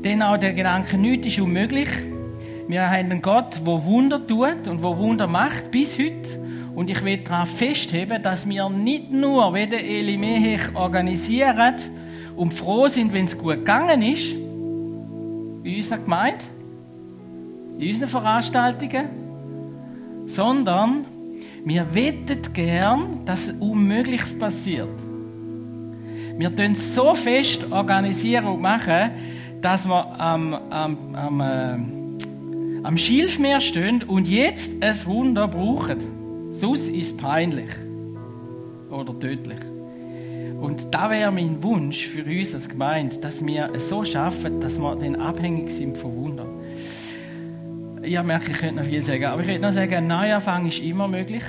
Denn 0.04 0.22
auch 0.22 0.36
der 0.36 0.52
Gedanke, 0.52 0.98
nichts 0.98 1.28
ist 1.28 1.40
unmöglich. 1.40 1.88
Wir 2.68 2.88
haben 2.88 3.10
einen 3.10 3.22
Gott, 3.22 3.60
der 3.66 3.84
Wunder 3.84 4.24
tut 4.26 4.68
und 4.68 4.82
der 4.82 4.96
Wunder 4.98 5.26
macht, 5.26 5.70
bis 5.70 5.98
heute. 5.98 6.40
Und 6.74 6.88
ich 6.88 7.02
will 7.04 7.18
daran 7.18 7.46
festheben, 7.46 8.22
dass 8.22 8.48
wir 8.48 8.68
nicht 8.68 9.10
nur, 9.10 9.54
wie 9.54 9.66
der 9.66 9.84
Eli 9.84 10.16
Mehech 10.16 10.74
organisieren 10.74 11.74
und 12.36 12.52
froh 12.52 12.88
sind, 12.88 13.12
wenn 13.12 13.26
es 13.26 13.36
gut 13.36 13.56
gegangen 13.56 14.02
ist, 14.02 14.32
in 14.32 15.76
unserer 15.76 15.98
Gemeinde, 15.98 16.44
in 17.82 17.88
unseren 17.88 18.08
Veranstaltungen, 18.08 19.08
sondern 20.26 21.04
wir 21.64 21.94
wettet 21.94 22.54
gern, 22.54 23.24
dass 23.26 23.48
Unmögliches 23.48 24.38
passiert. 24.38 24.88
Wir 26.38 26.54
tun 26.54 26.74
so 26.74 27.14
fest 27.14 27.70
organisieren 27.70 28.46
und 28.46 28.60
machen, 28.60 29.10
dass 29.60 29.84
wir 29.86 30.20
am, 30.20 30.54
am, 30.54 31.14
am, 31.14 31.40
äh, 31.40 32.84
am 32.84 32.96
Schilfmeer 32.96 33.60
stehen 33.60 34.02
und 34.04 34.28
jetzt 34.28 34.72
ein 34.80 35.06
Wunder 35.06 35.48
brauchen. 35.48 35.98
Sonst 36.52 36.88
ist 36.88 37.12
es 37.12 37.16
peinlich 37.16 37.70
oder 38.90 39.18
tödlich. 39.18 39.58
Und 40.60 40.94
da 40.94 41.10
wäre 41.10 41.32
mein 41.32 41.62
Wunsch 41.62 42.06
für 42.06 42.24
uns 42.24 42.54
als 42.54 42.68
Gemeinde, 42.68 43.16
dass 43.16 43.44
wir 43.44 43.70
es 43.74 43.88
so 43.88 44.04
schaffen, 44.04 44.60
dass 44.60 44.78
wir 44.78 44.94
dann 44.94 45.16
abhängig 45.16 45.70
sind 45.70 45.96
von 45.96 46.14
Wunder 46.14 46.46
ich 48.02 48.22
merke, 48.22 48.50
ich 48.50 48.58
könnte 48.58 48.82
noch 48.82 48.88
viel 48.88 49.02
sagen, 49.02 49.24
aber 49.24 49.42
ich 49.42 49.48
könnte 49.48 49.62
noch 49.62 49.72
sagen, 49.72 49.94
ein 49.94 50.06
Neuanfang 50.06 50.66
ist 50.66 50.80
immer 50.80 51.08
möglich. 51.08 51.42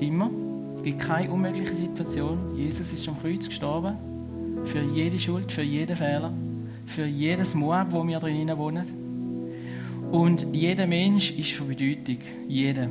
Immer. 0.00 0.30
Es 0.78 0.82
gibt 0.84 1.00
keine 1.00 1.30
unmögliche 1.30 1.74
Situation. 1.74 2.56
Jesus 2.56 2.92
ist 2.92 3.06
am 3.08 3.20
Kreuz 3.20 3.46
gestorben. 3.46 3.96
Für 4.64 4.80
jede 4.80 5.18
Schuld, 5.18 5.52
für 5.52 5.62
jeden 5.62 5.96
Fehler, 5.96 6.32
für 6.86 7.04
jedes 7.04 7.54
Moab, 7.54 7.92
wo 7.92 8.06
wir 8.06 8.18
drinnen 8.18 8.56
wohnen. 8.56 8.84
Und 10.10 10.46
jeder 10.52 10.86
Mensch 10.86 11.30
ist 11.30 11.52
von 11.52 11.68
Bedeutung. 11.68 12.18
Jeder. 12.48 12.88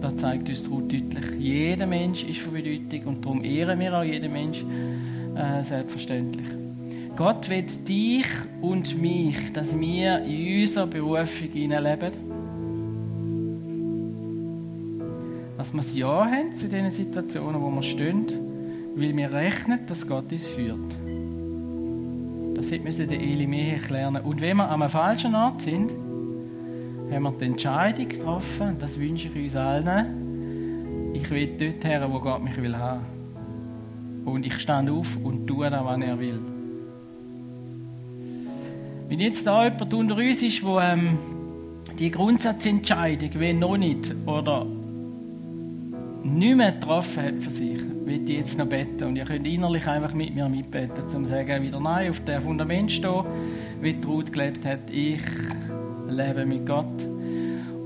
Das 0.00 0.16
zeigt 0.16 0.48
uns 0.48 0.70
Ruth 0.70 0.92
deutlich. 0.92 1.40
Jeder 1.40 1.86
Mensch 1.86 2.22
ist 2.22 2.38
von 2.38 2.54
Bedeutung 2.54 3.06
und 3.06 3.24
darum 3.24 3.44
ehren 3.44 3.80
wir 3.80 3.98
auch 3.98 4.04
jeden 4.04 4.32
Mensch 4.32 4.64
äh, 5.34 5.62
selbstverständlich. 5.64 6.57
Gott 7.18 7.50
will 7.50 7.64
dich 7.64 8.28
und 8.60 8.96
mich, 9.02 9.52
dass 9.52 9.76
wir 9.76 10.22
in 10.22 10.60
unserer 10.60 10.86
Berufung 10.86 11.48
hineinleben. 11.52 12.12
Dass 15.56 15.72
wir 15.72 15.80
ein 15.80 15.96
Ja 15.96 16.26
haben 16.30 16.52
zu 16.52 16.68
den 16.68 16.88
Situationen, 16.92 17.60
wo 17.60 17.70
wir 17.70 17.82
stehen, 17.82 18.24
weil 18.94 19.16
wir 19.16 19.32
rechnen, 19.32 19.80
dass 19.88 20.06
Gott 20.06 20.30
uns 20.30 20.46
führt. 20.46 20.78
Das 22.54 22.70
müssen 22.70 23.08
der 23.08 23.20
Eli 23.20 23.48
mehr 23.48 23.80
lernen. 23.88 24.22
Und 24.22 24.40
wenn 24.40 24.58
wir 24.58 24.70
an 24.70 24.80
einem 24.80 24.88
falschen 24.88 25.34
Ort 25.34 25.60
sind, 25.60 25.90
haben 27.10 27.22
wir 27.24 27.32
die 27.32 27.46
Entscheidung 27.46 28.08
getroffen, 28.08 28.68
und 28.68 28.80
das 28.80 28.96
wünsche 28.96 29.26
ich 29.26 29.44
uns 29.44 29.56
allen, 29.56 31.10
ich 31.14 31.28
will 31.30 31.50
dort 31.58 31.84
her, 31.84 32.08
wo 32.12 32.20
Gott 32.20 32.44
mich 32.44 32.56
will 32.62 32.76
haben. 32.76 33.04
Und 34.24 34.46
ich 34.46 34.56
stand 34.60 34.88
auf 34.88 35.16
und 35.24 35.48
tue 35.48 35.68
das, 35.68 35.84
was 35.84 36.00
er 36.00 36.20
will. 36.20 36.57
Wenn 39.08 39.20
jetzt 39.20 39.46
da 39.46 39.64
jemand 39.64 39.94
unter 39.94 40.16
uns 40.16 40.42
ist, 40.42 40.62
wo 40.62 40.78
ähm, 40.78 41.16
die 41.98 42.10
Grundsatzentscheidung, 42.10 43.30
wenn 43.36 43.58
noch 43.58 43.78
nicht 43.78 44.14
oder 44.26 44.66
nicht 46.22 46.56
mehr 46.56 46.72
getroffen 46.72 47.22
hat 47.22 47.42
für 47.42 47.50
sich, 47.50 47.80
will 48.04 48.28
ich 48.28 48.36
jetzt 48.36 48.58
noch 48.58 48.66
beten. 48.66 49.04
Und 49.04 49.16
ihr 49.16 49.24
könnt 49.24 49.46
innerlich 49.46 49.86
einfach 49.86 50.12
mit 50.12 50.34
mir 50.34 50.46
mitbeten, 50.50 51.04
um 51.16 51.24
zu 51.24 51.30
sagen, 51.30 51.62
wieder 51.62 51.80
nein, 51.80 52.10
auf 52.10 52.22
dem 52.24 52.42
Fundament 52.42 52.92
stehen, 52.92 53.24
wie 53.80 53.94
die 53.94 54.06
Ruth 54.06 54.30
gelebt 54.30 54.66
hat. 54.66 54.90
Ich 54.90 55.22
lebe 56.06 56.44
mit 56.44 56.66
Gott. 56.66 57.00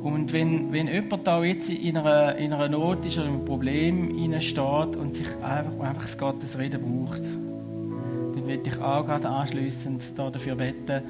Und 0.03 0.33
wenn, 0.33 0.73
wenn 0.73 0.89
jemand 0.89 1.25
da 1.25 1.45
jetzt 1.45 1.71
in 1.71 1.99
einer, 1.99 2.35
in 2.35 2.53
einer 2.53 2.69
Not 2.69 3.07
ist 3.07 3.17
oder 3.17 3.29
in 3.29 3.35
einem 3.35 3.45
Problem 3.45 4.41
steht 4.41 4.97
und 4.97 5.15
sich 5.15 5.29
einfach, 5.37 5.79
einfach 5.79 6.03
das 6.03 6.19
Gottes 6.19 6.59
Reden 6.59 6.83
braucht, 6.83 7.23
würde 8.53 8.71
ich 8.71 8.79
auch 8.81 9.07
gerade 9.07 9.29
anschliessend 9.29 10.03
da 10.17 10.31
dafür 10.31 10.55
beten. 10.55 11.03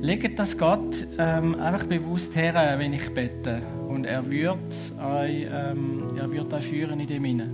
Legt 0.00 0.38
das 0.38 0.56
Gott 0.56 1.06
ähm, 1.18 1.60
einfach 1.60 1.86
bewusst 1.86 2.34
her, 2.36 2.54
wenn 2.78 2.92
ich 2.92 3.12
bete. 3.12 3.60
Und 3.88 4.04
er 4.04 4.28
wird 4.30 4.58
euch, 5.02 5.46
ähm, 5.52 6.04
er 6.16 6.30
wird 6.30 6.52
euch 6.52 6.66
führen 6.66 7.00
in 7.00 7.06
dem 7.06 7.24
Innen. 7.24 7.50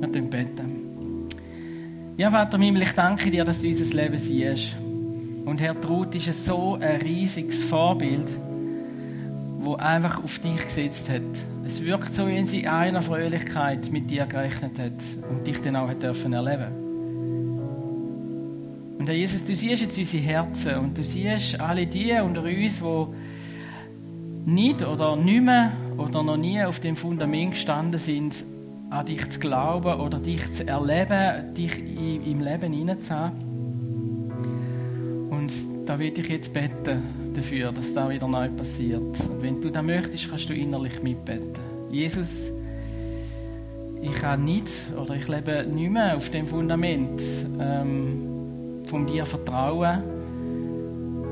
Wir 0.00 0.08
beten. 0.08 1.26
Ja, 2.16 2.30
Vater 2.30 2.58
Himmel, 2.58 2.82
ich 2.82 2.92
danke 2.92 3.30
dir, 3.30 3.44
dass 3.44 3.60
du 3.60 3.68
unser 3.68 3.94
Leben 3.94 4.18
siehst. 4.18 4.76
Und 5.44 5.60
Herr 5.60 5.80
Trud 5.80 6.14
ist 6.14 6.44
so 6.44 6.74
ein 6.80 7.00
riesiges 7.02 7.62
Vorbild, 7.64 8.26
wo 9.60 9.74
einfach 9.76 10.22
auf 10.22 10.38
dich 10.38 10.64
gesetzt 10.64 11.08
hat. 11.08 11.22
Es 11.66 11.82
wirkt 11.82 12.14
so, 12.14 12.26
wie 12.26 12.34
wenn 12.34 12.46
sie 12.46 12.66
einer 12.66 13.02
Fröhlichkeit 13.02 13.90
mit 13.90 14.10
dir 14.10 14.26
gerechnet 14.26 14.78
hat 14.78 14.92
und 15.30 15.46
dich 15.46 15.60
dann 15.62 15.76
auch 15.76 15.88
hat 15.88 16.02
dürfen 16.02 16.32
erleben. 16.32 16.75
Und 19.06 19.10
Herr 19.10 19.18
Jesus, 19.18 19.44
du 19.44 19.54
siehst 19.54 19.82
jetzt 19.82 19.96
unsere 19.96 20.20
Herzen 20.20 20.78
und 20.78 20.98
du 20.98 21.04
siehst 21.04 21.60
alle 21.60 21.86
die 21.86 22.12
unter 22.14 22.42
uns, 22.42 22.80
die 22.80 24.50
nicht 24.50 24.84
oder 24.84 25.14
nicht 25.14 25.44
mehr 25.44 25.70
oder 25.96 26.24
noch 26.24 26.36
nie 26.36 26.60
auf 26.60 26.80
dem 26.80 26.96
Fundament 26.96 27.52
gestanden 27.52 28.00
sind, 28.00 28.44
an 28.90 29.06
dich 29.06 29.30
zu 29.30 29.38
glauben 29.38 30.00
oder 30.00 30.18
dich 30.18 30.50
zu 30.50 30.66
erleben, 30.66 31.54
dich 31.54 31.78
im 31.78 32.40
Leben 32.40 32.72
hineinzuhaben. 32.72 33.38
Und 35.30 35.52
da 35.86 36.00
will 36.00 36.12
ich 36.18 36.28
jetzt 36.28 36.52
beten 36.52 37.32
dafür, 37.32 37.70
dass 37.70 37.94
da 37.94 38.10
wieder 38.10 38.26
neu 38.26 38.48
passiert. 38.48 39.20
Und 39.20 39.40
wenn 39.40 39.60
du 39.60 39.70
das 39.70 39.84
möchtest, 39.84 40.30
kannst 40.30 40.48
du 40.48 40.52
innerlich 40.52 41.00
mitbeten. 41.00 41.52
Jesus, 41.92 42.50
ich 44.02 44.14
kann 44.14 44.42
nicht 44.42 44.72
oder 45.00 45.14
ich 45.14 45.28
lebe 45.28 45.64
nicht 45.64 45.92
mehr 45.92 46.16
auf 46.16 46.28
dem 46.30 46.48
Fundament 46.48 47.22
ähm, 47.60 48.35
von 48.86 49.06
dir 49.06 49.26
Vertrauen. 49.26 50.02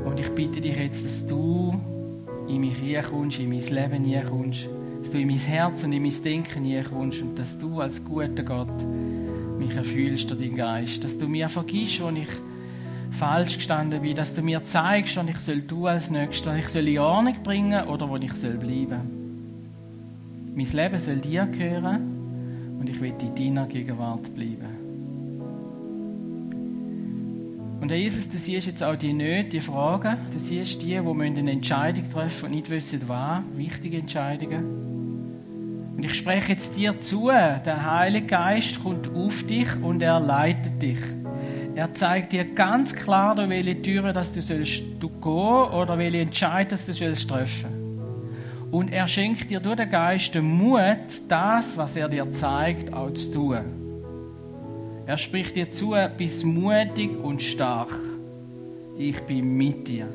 Und 0.04 0.20
ich 0.20 0.28
bitte 0.30 0.60
dich 0.60 0.76
jetzt, 0.76 1.04
dass 1.04 1.26
du 1.26 1.74
in 2.48 2.60
mich 2.60 2.74
reinkommst, 2.82 3.38
in 3.38 3.48
mein 3.48 3.60
Leben 3.60 4.12
reinkommst, 4.12 4.66
dass 5.00 5.10
du 5.10 5.18
in 5.18 5.28
mein 5.28 5.38
Herz 5.38 5.82
und 5.84 5.92
in 5.92 6.02
mein 6.02 6.22
Denken 6.22 6.70
reinkommst 6.70 7.22
und 7.22 7.38
dass 7.38 7.58
du 7.58 7.80
als 7.80 8.02
guter 8.04 8.42
Gott 8.42 8.68
mich 9.58 9.74
erfüllst 9.74 10.30
durch 10.30 10.40
deinen 10.40 10.56
Geist, 10.56 11.02
dass 11.04 11.16
du 11.16 11.26
mir 11.26 11.48
vergisst, 11.48 12.02
wo 12.02 12.10
ich 12.10 12.28
falsch 13.10 13.56
gestanden 13.56 14.02
bin, 14.02 14.16
dass 14.16 14.34
du 14.34 14.42
mir 14.42 14.62
zeigst, 14.62 15.16
was 15.16 15.28
ich 15.28 15.38
soll 15.38 15.62
tun 15.62 15.86
als 15.86 16.10
nächstes, 16.10 16.46
was 16.46 16.58
ich 16.58 16.68
soll 16.68 16.88
in 16.88 16.98
Ordnung 16.98 17.36
bringen 17.42 17.86
oder 17.86 18.08
wo 18.08 18.16
ich 18.16 18.32
soll 18.32 18.54
bleiben. 18.54 19.24
Mein 20.54 20.66
Leben 20.66 20.98
soll 20.98 21.16
dir 21.16 21.46
gehören 21.46 22.76
und 22.78 22.88
ich 22.88 23.00
will 23.00 23.14
in 23.20 23.34
deiner 23.34 23.66
Gegenwart 23.66 24.34
bleiben. 24.34 24.73
Und 27.84 27.90
Herr 27.90 27.98
Jesus, 27.98 28.26
du 28.30 28.38
siehst 28.38 28.66
jetzt 28.66 28.82
auch 28.82 28.96
die 28.96 29.12
Nöte, 29.12 29.50
die 29.50 29.60
Fragen. 29.60 30.16
Du 30.32 30.38
siehst 30.38 30.80
die, 30.80 30.86
die 30.86 30.96
eine 30.96 31.50
Entscheidung 31.50 32.10
treffen 32.10 32.46
und 32.46 32.52
nicht 32.52 32.70
wissen, 32.70 33.02
was. 33.06 33.42
Wichtige 33.56 33.98
Entscheidungen. 33.98 35.92
Und 35.94 36.02
ich 36.02 36.14
spreche 36.14 36.52
jetzt 36.52 36.78
dir 36.78 36.98
zu. 37.02 37.26
Der 37.26 37.92
Heilige 37.92 38.28
Geist 38.28 38.82
kommt 38.82 39.14
auf 39.14 39.42
dich 39.42 39.68
und 39.82 40.00
er 40.00 40.18
leitet 40.18 40.82
dich. 40.82 40.98
Er 41.74 41.92
zeigt 41.92 42.32
dir 42.32 42.46
ganz 42.54 42.94
klar, 42.94 43.34
durch 43.34 43.50
welche 43.50 43.82
Türe 43.82 44.14
dass 44.14 44.32
du 44.32 44.40
sollst 44.40 44.82
du 44.98 45.10
gehen 45.10 45.74
oder 45.78 45.98
welche 45.98 46.20
Entscheidung 46.20 46.70
dass 46.70 46.86
du 46.86 46.94
sollst 46.94 47.28
treffen. 47.28 47.98
Und 48.70 48.94
er 48.94 49.06
schenkt 49.08 49.50
dir 49.50 49.60
durch 49.60 49.76
den 49.76 49.90
Geist 49.90 50.34
den 50.34 50.46
Mut, 50.46 51.20
das, 51.28 51.76
was 51.76 51.94
er 51.96 52.08
dir 52.08 52.30
zeigt, 52.30 52.94
auch 52.94 53.12
zu 53.12 53.30
tun. 53.30 53.83
Er 55.06 55.18
spricht 55.18 55.54
dir 55.54 55.70
zu, 55.70 55.94
bist 56.16 56.44
mutig 56.44 57.10
und 57.22 57.42
stark. 57.42 57.94
Ich 58.96 59.20
bin 59.20 59.54
mit 59.56 59.86
dir. 59.86 60.08